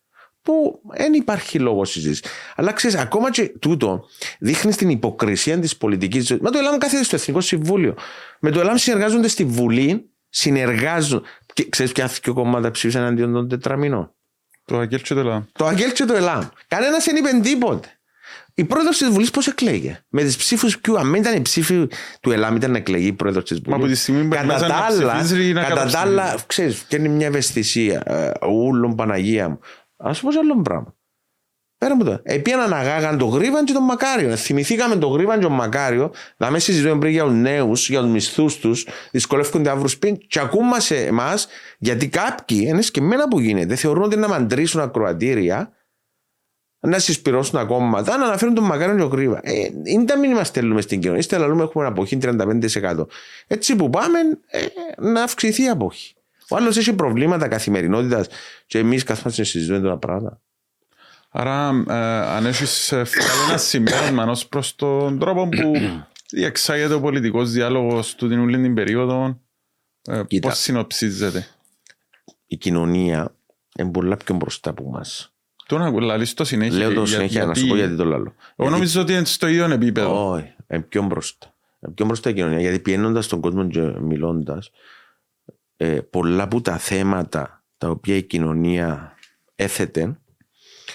που 0.42 0.80
δεν 0.96 1.12
υπάρχει 1.12 1.58
λόγος 1.58 1.90
συζήτησης. 1.90 2.24
Αλλά 2.54 2.72
ξέρεις, 2.72 2.96
ακόμα 2.96 3.30
και 3.30 3.48
τούτο 3.58 4.04
δείχνει 4.38 4.74
την 4.74 4.88
υποκρισία 4.88 5.58
της 5.58 5.76
πολιτικής 5.76 6.26
ζωής. 6.26 6.40
Με 6.40 6.50
το 6.50 6.58
ΕΛΑΜ 6.58 6.78
κάθεται 6.78 7.04
στο 7.04 7.16
Εθνικό 7.16 7.40
Συμβούλιο. 7.40 7.94
Με 8.40 8.50
το 8.50 8.60
ΕΛΑΜ 8.60 8.76
συνεργάζονται 8.76 9.28
στη 9.28 9.44
Βουλή, 9.44 10.10
συνεργάζονται. 10.28 11.28
Και 11.52 11.68
ξέρεις 11.68 11.92
ποια 11.92 12.06
δύο 12.06 12.34
κόμματα 12.34 12.70
ψήφισαν 12.70 13.04
αντίον 13.04 13.32
των 13.32 13.48
τετραμινών. 13.48 14.14
Το 14.70 14.78
Αγγέλ 14.78 15.02
και 15.02 15.14
το 15.14 15.20
ΕΛΑΜ. 15.20 15.42
Το 15.52 15.66
Αγγέλ 15.66 15.92
και 15.92 16.04
το 16.04 16.14
ΕΛΑΜ. 16.14 16.42
Κανένας 16.68 17.04
δεν 17.04 17.16
είπε 17.16 17.28
τίποτε. 17.42 17.88
Η 18.54 18.64
πρόεδρος 18.64 18.98
της 18.98 19.08
Βουλής 19.08 19.30
πώς 19.30 19.46
εκλέγε; 19.46 20.04
Με 20.08 20.22
τις 20.22 20.36
ψήφους 20.36 20.78
ποιου, 20.78 20.98
αν 20.98 21.14
ήταν 21.14 21.36
η 21.36 21.42
ψήφη 21.42 21.86
του 22.20 22.30
ΕΛΑΜ, 22.30 22.56
ήταν 22.56 22.70
να 22.70 22.76
εκλεγεί 22.78 23.06
η 23.06 23.12
πρόεδρος 23.12 23.44
της 23.44 23.58
Βουλή. 23.58 23.70
Μα 23.70 23.76
από 23.76 23.86
τη 23.86 23.94
στιγμή 23.94 24.22
που 24.22 24.28
Κατά 24.28 24.66
τα 24.66 24.74
άλλα, 24.74 25.22
κατά 25.54 25.86
τα 25.86 25.98
άλλα, 25.98 26.38
ξέρεις, 26.46 26.84
και 26.88 26.96
είναι 26.96 27.08
μια 27.08 27.26
ευαισθησία. 27.26 28.02
Ε, 28.06 28.46
ούλον 28.46 28.94
Παναγία 28.94 29.48
μου. 29.48 29.58
Α 29.96 30.10
πω 30.10 30.28
άλλο 30.38 30.62
πράγμα. 30.62 30.94
Πέρα 31.80 31.96
μου 31.96 32.04
το. 32.04 32.20
Επίαν 32.22 32.60
αναγάγαν 32.60 33.18
το 33.18 33.26
γρίβαν 33.26 33.64
και 33.64 33.72
τον 33.72 33.84
Μακάριο. 33.84 34.36
Θυμηθήκαμε 34.36 34.96
το 34.96 35.06
γρίβαν 35.06 35.38
και 35.38 35.44
τον 35.44 35.54
Μακάριο. 35.54 36.12
Να 36.36 36.50
μες 36.50 36.64
συζητούμε 36.64 36.98
πριν 36.98 37.12
για 37.12 37.24
τους 37.24 37.32
νέους, 37.32 37.88
για 37.88 38.00
τους 38.00 38.10
μισθούς 38.10 38.58
τους, 38.58 38.86
δυσκολεύονται 39.10 39.68
να 39.68 39.74
βρουν 39.74 39.88
σπίτι. 39.88 40.26
Και 40.26 40.40
ακούμε 40.40 40.80
σε 40.80 40.96
εμάς, 40.96 41.48
γιατί 41.78 42.08
κάποιοι, 42.08 42.64
είναι 42.66 42.82
σκεμμένα 42.82 43.28
που 43.28 43.40
γίνεται, 43.40 43.74
θεωρούν 43.74 44.02
ότι 44.02 44.16
να 44.16 44.28
μαντρήσουν 44.28 44.80
ακροατήρια 44.80 45.72
να 46.80 46.98
συσπηρώσουν 46.98 47.58
ακόμα 47.58 48.02
να 48.02 48.14
αναφέρουν 48.14 48.54
τον 48.54 48.64
Μακάριο 48.64 48.96
και 48.96 49.02
ο 49.02 49.06
Γρίβα. 49.06 49.40
Ε, 49.42 49.52
είναι 49.84 50.04
τα 50.04 50.18
μήνυμα 50.18 50.44
στέλνουμε 50.44 50.80
στην 50.80 50.98
κοινωνία. 50.98 51.20
Είστε 51.20 51.38
λαλούμε 51.38 51.62
έχουμε 51.62 51.86
αποχή 51.86 52.18
35%. 52.22 53.06
Έτσι 53.46 53.76
που 53.76 53.90
πάμε, 53.90 54.18
ε, 54.46 54.66
να 54.98 55.22
αυξηθεί 55.22 55.62
η 55.62 55.68
αποχή. 55.68 56.14
Ο 56.48 56.56
άλλος 56.56 56.76
έχει 56.76 56.92
προβλήματα 56.92 57.48
καθημερινότητας 57.48 58.26
και 58.66 58.78
εμείς 58.78 59.02
καθόμαστε 59.02 59.40
να 59.40 59.46
συζητούμε 59.46 59.88
τα 59.88 59.96
πράγματα. 59.96 60.40
Άρα, 61.32 61.84
ε, 61.88 61.94
αν 62.36 62.46
έχεις 62.46 62.92
ε, 62.92 63.06
ένα 63.48 63.56
συμπέρασμα 63.58 64.24
ω 64.24 64.36
προς 64.48 64.76
τον 64.76 65.18
τρόπο 65.18 65.48
που 65.48 65.72
διεξάγεται 66.30 66.94
ο 66.94 67.00
πολιτικός 67.00 67.50
διάλογος 67.50 68.14
του 68.14 68.28
την 68.28 68.38
ούλη 68.38 68.60
την 68.60 68.74
περίοδο, 68.74 69.40
ε, 70.02 70.22
πώς 70.40 70.58
συνοψίζεται; 70.58 71.46
Η 72.46 72.56
κοινωνία 72.56 73.34
είναι 73.78 73.90
πολλά 73.90 74.16
πιο 74.16 74.34
μπροστά 74.34 74.70
από 74.70 74.84
εμάς. 74.86 75.34
Το 75.66 75.78
να 75.78 76.00
λαλείς 76.00 76.34
το 76.34 76.44
συνέχεια. 76.44 76.78
Λέω 76.78 76.92
το 76.92 77.06
συνέχεια, 77.06 77.46
να 77.46 77.54
σου 77.54 77.66
πω 77.66 77.76
γιατί 77.76 77.96
το 77.96 78.04
λέω. 78.04 78.34
Εγώ 78.56 78.70
νομίζω 78.70 79.00
ότι 79.00 79.12
είναι 79.12 79.24
στο 79.24 79.46
ίδιο 79.46 79.64
επίπεδο. 79.64 80.30
Όχι, 80.30 80.54
είναι 80.70 80.82
πιο 80.82 81.02
μπροστά. 81.02 81.54
Είναι 81.80 81.92
πιο 81.92 82.06
μπροστά 82.06 82.30
η 82.30 82.34
κοινωνία, 82.34 82.60
γιατί 82.60 82.78
πιένοντας 82.78 83.26
τον 83.26 83.40
κόσμο 83.40 83.68
και 83.68 83.80
μιλώντας, 83.80 84.70
ε, 85.76 86.00
πολλά 86.10 86.42
από 86.42 86.60
τα 86.60 86.78
θέματα 86.78 87.64
τα 87.78 87.88
οποία 87.88 88.16
η 88.16 88.22
κοινωνία 88.22 89.14
έθετε, 89.54 90.18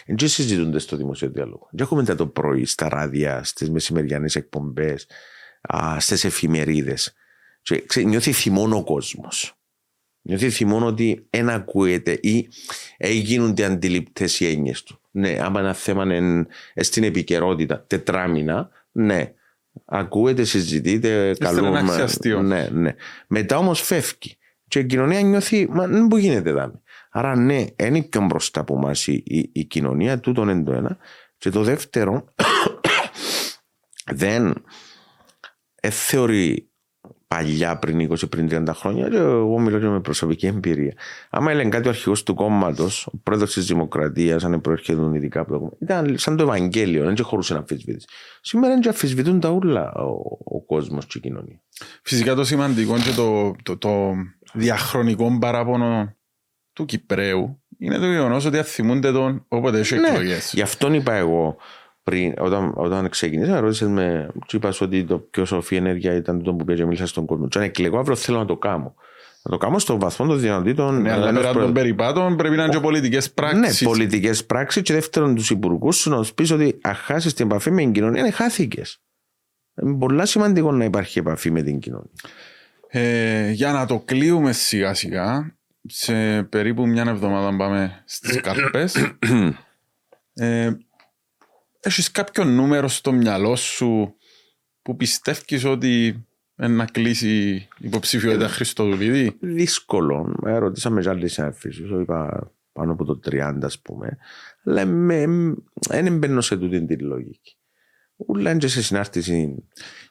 δεν 0.05 0.27
συζητούνται 0.27 0.79
στο 0.79 0.97
δημοσίο 0.97 1.29
διάλογο. 1.29 1.67
Δεν 1.71 1.85
έχουμε 1.85 2.03
τα 2.03 2.15
το 2.15 2.27
πρωί 2.27 2.65
στα 2.65 2.89
ράδια, 2.89 3.43
στις 3.43 3.69
μεσημεριανές 3.69 4.35
εκπομπές, 4.35 5.07
στις 5.97 6.23
εφημερίδες. 6.23 7.13
Νιώθει 8.03 8.31
θυμόν 8.31 8.73
ο 8.73 8.83
κόσμος. 8.83 9.59
Νιώθει 10.21 10.49
θυμόν 10.49 10.83
ότι 10.83 11.27
δεν 11.29 11.49
ακούεται 11.49 12.19
ή 12.21 12.49
γίνονται 13.09 13.65
αντιληπτές 13.65 14.39
οι 14.39 14.47
έννοιες 14.47 14.83
του. 14.83 14.99
Ναι, 15.11 15.37
άμα 15.41 15.59
ένα 15.59 15.73
θέμα 15.73 16.15
είναι 16.15 16.45
στην 16.75 17.03
επικαιρότητα 17.03 17.85
τετράμινα, 17.87 18.69
ναι. 18.91 19.33
Ακούεται, 19.85 20.43
συζητείτε, 20.43 21.35
καλούμε. 21.39 21.81
Ναι, 22.41 22.69
ναι. 22.71 22.95
Μετά 23.27 23.57
όμως 23.57 23.81
φεύγει. 23.81 24.37
Και 24.67 24.79
η 24.79 24.85
κοινωνία 24.85 25.21
νιώθει, 25.21 25.67
μα 25.69 25.87
δεν 25.87 26.05
μπορεί 26.05 26.21
γίνεται 26.21 26.51
δάμε. 26.51 26.81
Άρα 27.17 27.35
ναι, 27.35 27.65
είναι 27.75 28.03
πιο 28.03 28.21
μπροστά 28.21 28.59
από 28.59 28.75
εμάς 28.75 29.07
η, 29.07 29.23
η, 29.25 29.49
η, 29.53 29.65
κοινωνία, 29.65 30.19
τούτο 30.19 30.41
είναι 30.41 30.63
το 30.63 30.71
ένα. 30.71 30.97
Και 31.37 31.49
το 31.49 31.63
δεύτερο, 31.63 32.25
δεν 34.21 34.63
ε, 35.75 35.89
θεωρεί 35.89 36.69
παλιά 37.27 37.79
πριν 37.79 38.11
20 38.11 38.29
πριν 38.29 38.47
30 38.51 38.73
χρόνια, 38.73 39.09
και 39.09 39.17
εγώ 39.17 39.59
μιλώ 39.59 39.79
και 39.79 39.87
με 39.87 40.01
προσωπική 40.01 40.45
εμπειρία. 40.47 40.93
Άμα 41.29 41.51
έλεγε 41.51 41.69
κάτι 41.69 41.87
ο 41.87 41.89
αρχηγός 41.89 42.23
του 42.23 42.33
κόμματος, 42.33 43.07
ο 43.07 43.17
πρόεδρος 43.17 43.53
της 43.53 43.65
Δημοκρατίας, 43.65 44.43
αν 44.43 44.61
προέρχονταν 44.61 45.13
ειδικά 45.13 45.39
από 45.39 45.51
το 45.51 45.59
κόμμα, 45.59 45.71
ήταν 45.79 46.17
σαν 46.17 46.35
το 46.35 46.43
Ευαγγέλιο, 46.43 47.03
δεν 47.03 47.23
χωρούσε 47.23 47.53
να 47.53 47.59
αμφισβητήσει. 47.59 48.07
Σήμερα 48.41 48.73
δεν 48.73 48.87
αμφισβητούν 48.87 49.39
τα 49.39 49.49
ούλα 49.49 49.93
ο, 49.93 50.37
ο 50.43 50.65
κόσμος 50.65 51.05
και 51.05 51.17
η 51.17 51.21
κοινωνία. 51.21 51.61
Φυσικά 52.03 52.35
το 52.35 52.43
σημαντικό 52.43 52.97
και 52.97 53.11
το, 53.15 53.55
το, 53.63 53.77
το 53.77 54.13
διαχρονικό 54.53 55.37
παράπονο 55.39 56.15
του 56.75 56.85
Κυπρέου 56.85 57.63
είναι 57.77 57.97
το 57.97 58.05
γεγονός 58.05 58.45
ότι 58.45 58.57
αθυμούνται 58.57 59.11
τον 59.11 59.45
όποτε 59.47 59.79
έχει 59.79 59.95
ναι, 59.95 60.07
εκλογές. 60.07 60.51
Γι' 60.53 60.61
αυτόν 60.61 60.93
είπα 60.93 61.13
εγώ 61.13 61.57
πριν, 62.03 62.33
όταν, 62.37 62.73
όταν 62.75 63.09
ξεκινήσα, 63.09 63.59
ρώτησες 63.59 63.87
με, 63.87 64.29
τους 64.45 64.53
είπας 64.53 64.81
ότι 64.81 65.03
το 65.03 65.17
πιο 65.19 65.45
σοφή 65.45 65.75
ενέργεια 65.75 66.15
ήταν 66.15 66.43
το 66.43 66.53
που 66.53 66.65
πήγε 66.65 66.85
μίλησα 66.85 67.07
στον 67.07 67.25
κόσμο. 67.25 67.47
Και 67.47 67.57
αν 67.57 67.63
εκλεγώ 67.63 67.99
αύριο 67.99 68.15
θέλω 68.15 68.37
να 68.37 68.45
το 68.45 68.57
κάνω. 68.57 68.95
Να 69.43 69.51
το 69.51 69.57
κάνω 69.57 69.79
στο 69.79 69.99
βαθμό 69.99 70.25
των 70.25 70.39
δυνατήτων. 70.39 71.01
Ναι, 71.01 71.11
αλλά 71.11 71.33
πέρα 71.33 71.53
των 71.53 71.73
περιπάτων 71.73 72.35
πρέπει 72.35 72.55
να 72.55 72.63
είναι 72.63 72.73
και 72.73 72.79
πολιτικές 72.79 73.31
πράξεις. 73.31 73.81
Ναι, 73.81 73.87
πολιτικές 73.87 74.45
πράξεις. 74.45 74.81
Και 74.81 74.93
δεύτερον, 74.93 75.35
τους 75.35 75.49
υπουργούς 75.49 75.95
σου 75.95 76.09
να 76.09 76.17
τους 76.17 76.33
πεις 76.33 76.51
ότι 76.51 76.79
αν 76.81 76.93
χάσεις 76.93 77.33
την 77.33 77.45
επαφή 77.45 77.71
με 77.71 77.81
την 77.81 77.91
κοινωνία, 77.91 78.19
είναι 78.19 78.31
χάθηκες. 78.31 79.01
Είναι 79.81 79.97
πολύ 79.97 80.27
σημαντικό 80.27 80.71
να 80.71 80.83
υπάρχει 80.83 81.19
επαφή 81.19 81.51
με 81.51 81.61
την 81.61 81.79
κοινωνία. 81.79 82.11
Ε, 82.87 83.51
για 83.51 83.71
να 83.71 83.85
το 83.85 83.99
κλείουμε 84.05 84.51
σιγά 84.51 84.93
σιγά, 84.93 85.55
σε 85.85 86.43
περίπου 86.43 86.87
μια 86.87 87.03
εβδομάδα 87.07 87.57
πάμε 87.57 88.03
στις 88.05 88.41
κάρπε. 88.41 88.89
ε, 90.33 90.71
Έχεις 91.79 92.11
κάποιο 92.11 92.43
νούμερο 92.43 92.87
στο 92.87 93.11
μυαλό 93.11 93.55
σου 93.55 94.15
που 94.81 94.95
πιστεύει 94.95 95.67
ότι 95.67 96.25
να 96.55 96.85
κλείσει 96.85 97.67
υποψηφιότητα 97.77 98.47
Χριστοδουλίδη; 98.47 99.37
Δύσκολο. 99.39 100.35
Με 100.41 100.57
ρωτήσαμε 100.57 101.01
για 101.01 101.11
άλλοι 101.11 101.27
συναρφίσει. 101.27 101.83
είπα 102.01 102.51
πάνω 102.71 102.91
από 102.91 103.05
το 103.05 103.19
30 103.25 103.57
ας 103.61 103.79
πούμε. 103.79 104.17
Αλλά 104.63 104.85
δεν 105.89 106.17
μπαίνω 106.17 106.41
σε 106.41 106.57
τούτη 106.57 106.85
την 106.85 107.05
λογική. 107.05 107.57
Ούλα 108.15 108.51
είναι 108.51 108.67
σε 108.67 108.81
συνάρτηση. 108.81 109.55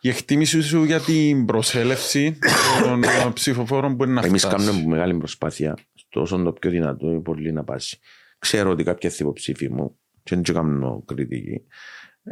Η 0.00 0.08
εκτίμηση 0.08 0.62
σου 0.62 0.84
για 0.84 1.00
την 1.00 1.44
προσέλευση 1.44 2.38
των 2.82 3.32
ψηφοφόρων 3.32 3.96
που 3.96 4.04
είναι 4.04 4.12
να 4.12 4.22
φτάσει. 4.22 4.46
Εμείς 4.46 4.64
κάνουμε 4.64 4.86
μεγάλη 4.86 5.16
προσπάθεια 5.16 5.76
τόσο 6.08 6.42
το 6.42 6.52
πιο 6.52 6.70
δυνατό 6.70 7.10
είναι 7.10 7.20
πολύ 7.20 7.52
να 7.52 7.64
πάσει. 7.64 7.98
Ξέρω 8.38 8.70
ότι 8.70 8.84
κάποια 8.84 9.12
υποψήφοι 9.18 9.70
μου 9.70 9.98
και 10.22 10.34
δεν 10.34 10.54
κάνω 10.54 11.02
κριτική 11.06 11.62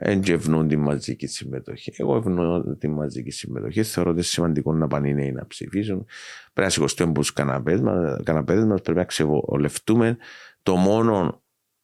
ευνούν 0.01 0.69
τη 0.69 0.77
μαζική 0.77 1.27
συμμετοχή. 1.27 1.93
Εγώ 1.97 2.17
ευνοώ 2.17 2.77
τη 2.77 2.89
μαζική 2.89 3.31
συμμετοχή. 3.31 3.83
Θεωρώ 3.83 4.11
ότι 4.11 4.19
είναι 4.19 4.29
σημαντικό 4.29 4.73
να 4.73 4.87
πάνε 4.87 5.09
οι 5.09 5.15
νέοι 5.15 5.33
να 5.33 5.47
ψηφίσουν. 5.47 6.07
Πρέπει 6.53 6.67
να 6.67 6.69
σηκωστούμε 6.69 7.11
από 7.11 7.21
τους 7.21 7.33
καναπέδε 7.33 8.65
μας, 8.65 8.81
πρέπει 8.83 8.99
να 8.99 9.05
ξεβολευτούμε. 9.05 10.17
Το 10.63 10.77
μόνο 10.77 11.42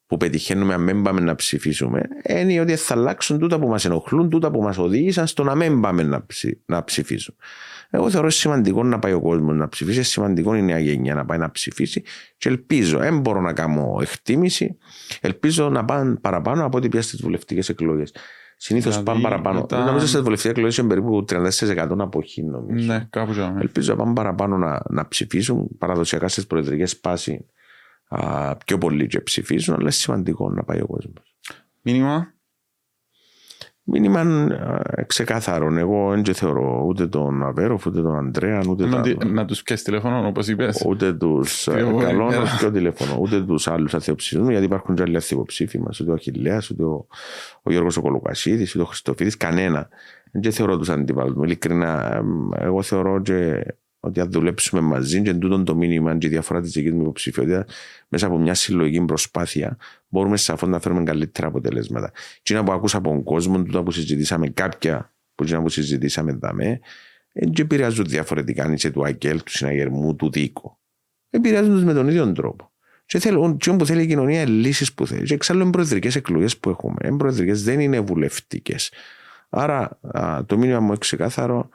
που 0.08 0.16
πετυχαίνουμε 0.16 0.74
αν 0.74 0.82
μην 0.82 1.02
πάμε 1.02 1.20
να 1.20 1.34
ψηφίσουμε 1.34 2.02
είναι 2.28 2.60
ότι 2.60 2.76
θα 2.76 2.94
αλλάξουν 2.94 3.38
τούτα 3.38 3.58
που 3.58 3.68
μας 3.68 3.84
ενοχλούν, 3.84 4.30
τούτα 4.30 4.50
που 4.50 4.62
μας 4.62 4.78
οδήγησαν 4.78 5.26
στο 5.26 5.44
να 5.44 5.54
μην 5.54 5.80
πάμε 5.80 6.02
να, 6.02 6.26
ψη, 6.26 6.60
να 6.66 6.84
ψηφίσουμε. 6.84 7.36
Εγώ 7.90 8.10
θεωρώ 8.10 8.30
σημαντικό 8.30 8.84
να 8.84 8.98
πάει 8.98 9.12
ο 9.12 9.20
κόσμος 9.20 9.56
να 9.56 9.68
ψηφίσει, 9.68 10.02
σημαντικό 10.02 10.54
η 10.54 10.62
νέα 10.62 10.78
γενιά 10.78 11.14
να 11.14 11.24
πάει 11.24 11.38
να 11.38 11.50
ψηφίσει 11.50 12.02
και 12.38 12.48
ελπίζω, 12.48 12.98
δεν 12.98 13.20
μπορώ 13.20 13.40
να 13.40 13.52
κάνω 13.52 13.98
εκτίμηση, 14.00 14.76
ελπίζω 15.20 15.68
να 15.68 15.84
πάνε 15.84 16.14
παραπάνω 16.14 16.64
από 16.64 16.76
ό,τι 16.76 16.88
πια 16.88 17.02
στις 17.02 17.22
βουλευτικές 17.22 17.68
εκλογές. 17.68 18.12
Συνήθως 18.56 18.98
δηλαδή, 18.98 19.20
πάνε 19.20 19.22
παραπάνω. 19.22 19.60
Μετά... 19.60 19.84
Νομίζω 19.84 20.06
στις 20.06 20.20
βουλευτικές 20.20 20.50
εκλογές 20.50 20.76
είναι 20.76 20.88
περίπου 20.88 21.24
34% 21.28 21.98
αποχή, 21.98 22.42
νομίζω. 22.42 22.92
Ναι, 22.92 23.06
κάπου 23.10 23.32
Ελπίζω 23.60 23.94
να 23.94 23.98
πάνε 23.98 24.14
παραπάνω 24.14 24.56
να, 24.56 24.82
να 24.88 25.08
ψηφίσουν. 25.08 25.68
Παραδοσιακά 25.78 26.28
στις 26.28 26.46
προεδρικές 26.46 26.96
πάσει 28.08 28.56
πιο 28.66 28.78
πολλοί 28.78 29.06
και 29.06 29.20
ψηφίζουν, 29.20 29.74
αλλά 29.74 29.82
είναι 29.82 29.90
σημαντικό 29.90 30.50
να 30.50 30.62
πάει 30.62 30.80
ο 30.80 30.86
κόσμος. 30.86 31.36
Μήνυμα; 31.82 32.32
Μήνυμα 33.90 34.48
ξεκάθαρο. 35.06 35.78
Εγώ 35.78 36.10
δεν 36.10 36.34
θεωρώ 36.34 36.84
ούτε 36.86 37.06
τον 37.06 37.42
Αβέροφ, 37.42 37.86
ούτε 37.86 38.02
τον 38.02 38.16
Αντρέα, 38.16 38.62
ούτε 38.68 38.86
να, 38.86 39.00
τα... 39.00 39.24
να 39.24 39.44
τους 39.44 39.62
πιάσεις 39.62 39.84
τηλέφωνο, 39.84 40.26
όπως 40.26 40.48
είπες. 40.48 40.84
Ούτε 40.86 41.12
τους. 41.12 41.68
Καλό 42.00 42.30
να 42.30 42.58
του 42.60 42.70
τηλέφωνο, 42.72 43.16
ούτε 43.20 43.44
τους 43.44 43.68
άλλους 43.68 43.94
αθεοψηφισμού, 43.94 44.50
γιατί 44.50 44.64
υπάρχουν 44.64 44.94
και 44.94 45.02
άλλοι 45.02 45.16
αθεοψήφοι 45.16 45.78
μας, 45.78 46.00
ούτε 46.00 46.10
ο 46.10 46.14
Αχηλέα, 46.14 46.62
ούτε 46.70 46.84
ο, 46.84 47.06
ο 47.62 47.70
Γιώργος 47.70 47.96
Οκολοκασίδη, 47.96 48.62
ούτε 48.62 48.80
ο 48.80 48.84
Χριστοφίδης, 48.84 49.36
κανένα. 49.36 49.88
Δεν 50.32 50.52
θεωρώ 50.52 50.78
τους 50.78 50.88
αντιπάλους. 50.88 51.44
Ειλικρινά, 51.44 52.22
εγώ 52.56 52.82
θεωρώ 52.82 53.20
και 53.20 53.66
ότι 54.00 54.20
αν 54.20 54.30
δουλέψουμε 54.30 54.80
μαζί 54.80 55.22
και 55.22 55.34
τούτο 55.34 55.62
το 55.62 55.76
μήνυμα 55.76 56.18
και 56.18 56.26
η 56.26 56.30
διαφορά 56.30 56.60
της 56.60 56.72
δικής 56.72 56.92
μου 56.92 57.00
υποψηφιότητας 57.00 57.64
μέσα 58.08 58.26
από 58.26 58.38
μια 58.38 58.54
συλλογική 58.54 59.04
προσπάθεια 59.04 59.76
μπορούμε 60.08 60.36
σαφώς 60.36 60.68
να 60.68 60.80
φέρουμε 60.80 61.02
καλύτερα 61.02 61.46
αποτελέσματα. 61.46 62.12
Τι 62.42 62.54
να 62.54 62.64
που 62.64 62.72
ακούσα 62.72 62.96
από 62.96 63.08
τον 63.08 63.22
κόσμο, 63.22 63.62
τούτα 63.62 63.82
που 63.82 63.90
συζητήσαμε 63.90 64.48
κάποια 64.48 65.12
που 65.34 65.44
να 65.44 65.62
που 65.62 65.68
συζητήσαμε 65.68 66.32
δαμέ, 66.32 66.80
δεν 67.32 67.52
επηρεάζουν 67.58 68.04
διαφορετικά 68.04 68.64
αν 68.64 68.72
είσαι 68.72 68.90
του 68.90 69.06
ΑΚΕΛ, 69.06 69.42
του 69.42 69.52
συναγερμού, 69.52 70.16
του 70.16 70.30
δίκου. 70.30 70.78
Επηρεάζουν 71.30 71.80
του 71.80 71.84
με 71.84 71.92
τον 71.92 72.08
ίδιο 72.08 72.32
τρόπο. 72.32 72.72
Και 73.06 73.18
θέλω, 73.18 73.56
τι 73.56 73.76
που 73.76 73.86
θέλει 73.86 74.02
η 74.02 74.06
κοινωνία 74.06 74.42
είναι 74.42 74.50
λύσεις 74.50 74.92
που 74.94 75.06
θέλει. 75.06 75.22
Και 75.22 75.34
εξάλλου 75.34 75.60
είναι 75.60 75.70
προεδρικές 75.70 76.16
εκλογές 76.16 76.58
που 76.58 76.70
έχουμε. 76.70 76.96
Είναι 77.04 77.16
προεδρικές, 77.16 77.62
δεν 77.62 77.80
είναι 77.80 78.00
βουλευτικές. 78.00 78.92
Άρα 79.48 79.98
α, 80.02 80.44
το 80.44 80.58
μήνυμα 80.58 80.80
μου 80.80 80.86
είναι 80.86 80.96
ξεκάθαρο 80.98 81.68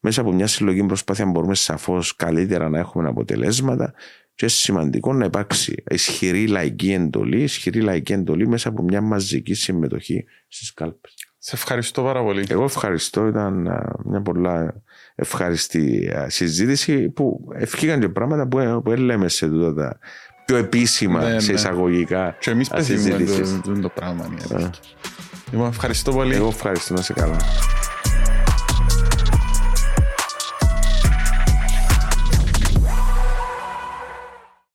μέσα 0.00 0.20
από 0.20 0.32
μια 0.32 0.46
συλλογική 0.46 0.86
προσπάθεια 0.86 1.26
μπορούμε 1.26 1.54
σαφώς 1.54 2.16
καλύτερα 2.16 2.68
να 2.68 2.78
έχουμε 2.78 3.08
αποτελέσματα 3.08 3.94
και 4.34 4.48
σημαντικό 4.48 5.12
να 5.12 5.24
υπάρξει 5.24 5.82
ισχυρή 5.90 6.46
λαϊκή 6.46 6.92
εντολή, 6.92 7.42
ισχυρή 7.42 7.80
λαϊκή 7.80 8.12
εντολή 8.12 8.48
μέσα 8.48 8.68
από 8.68 8.82
μια 8.82 9.00
μαζική 9.00 9.54
συμμετοχή 9.54 10.24
στις 10.48 10.74
κάλπες. 10.74 11.14
Σε 11.38 11.54
ευχαριστώ 11.54 12.02
πάρα 12.02 12.22
πολύ. 12.22 12.46
Εγώ 12.48 12.64
ευχαριστώ. 12.64 13.26
Ήταν 13.26 13.68
μια 14.04 14.22
πολλά 14.22 14.82
ευχαριστή 15.14 16.12
συζήτηση 16.26 17.10
που 17.10 17.48
ευχήκαν 17.54 18.00
και 18.00 18.08
πράγματα 18.08 18.48
που, 18.48 18.82
που 18.82 18.90
λέμε 18.90 19.28
σε 19.28 19.48
τούτα 19.48 19.74
τα 19.74 19.98
πιο 20.46 20.56
επίσημα, 20.56 21.28
ναι, 21.28 21.40
σε 21.40 21.50
ναι. 21.50 21.58
εισαγωγικά. 21.58 22.36
Και 22.40 22.50
εμείς 22.50 22.68
πεθύμουμε 22.68 23.24
το, 23.24 23.60
το, 23.72 23.80
το 23.80 23.88
πράγμα. 23.88 24.28
Ναι. 24.48 24.70
Λοιπόν, 25.52 25.68
ευχαριστώ 25.68 26.12
πολύ. 26.12 26.34
Εγώ 26.34 26.48
ευχαριστώ 26.48 26.94
να 26.94 27.00
σε 27.00 27.12
καλά. 27.12 27.36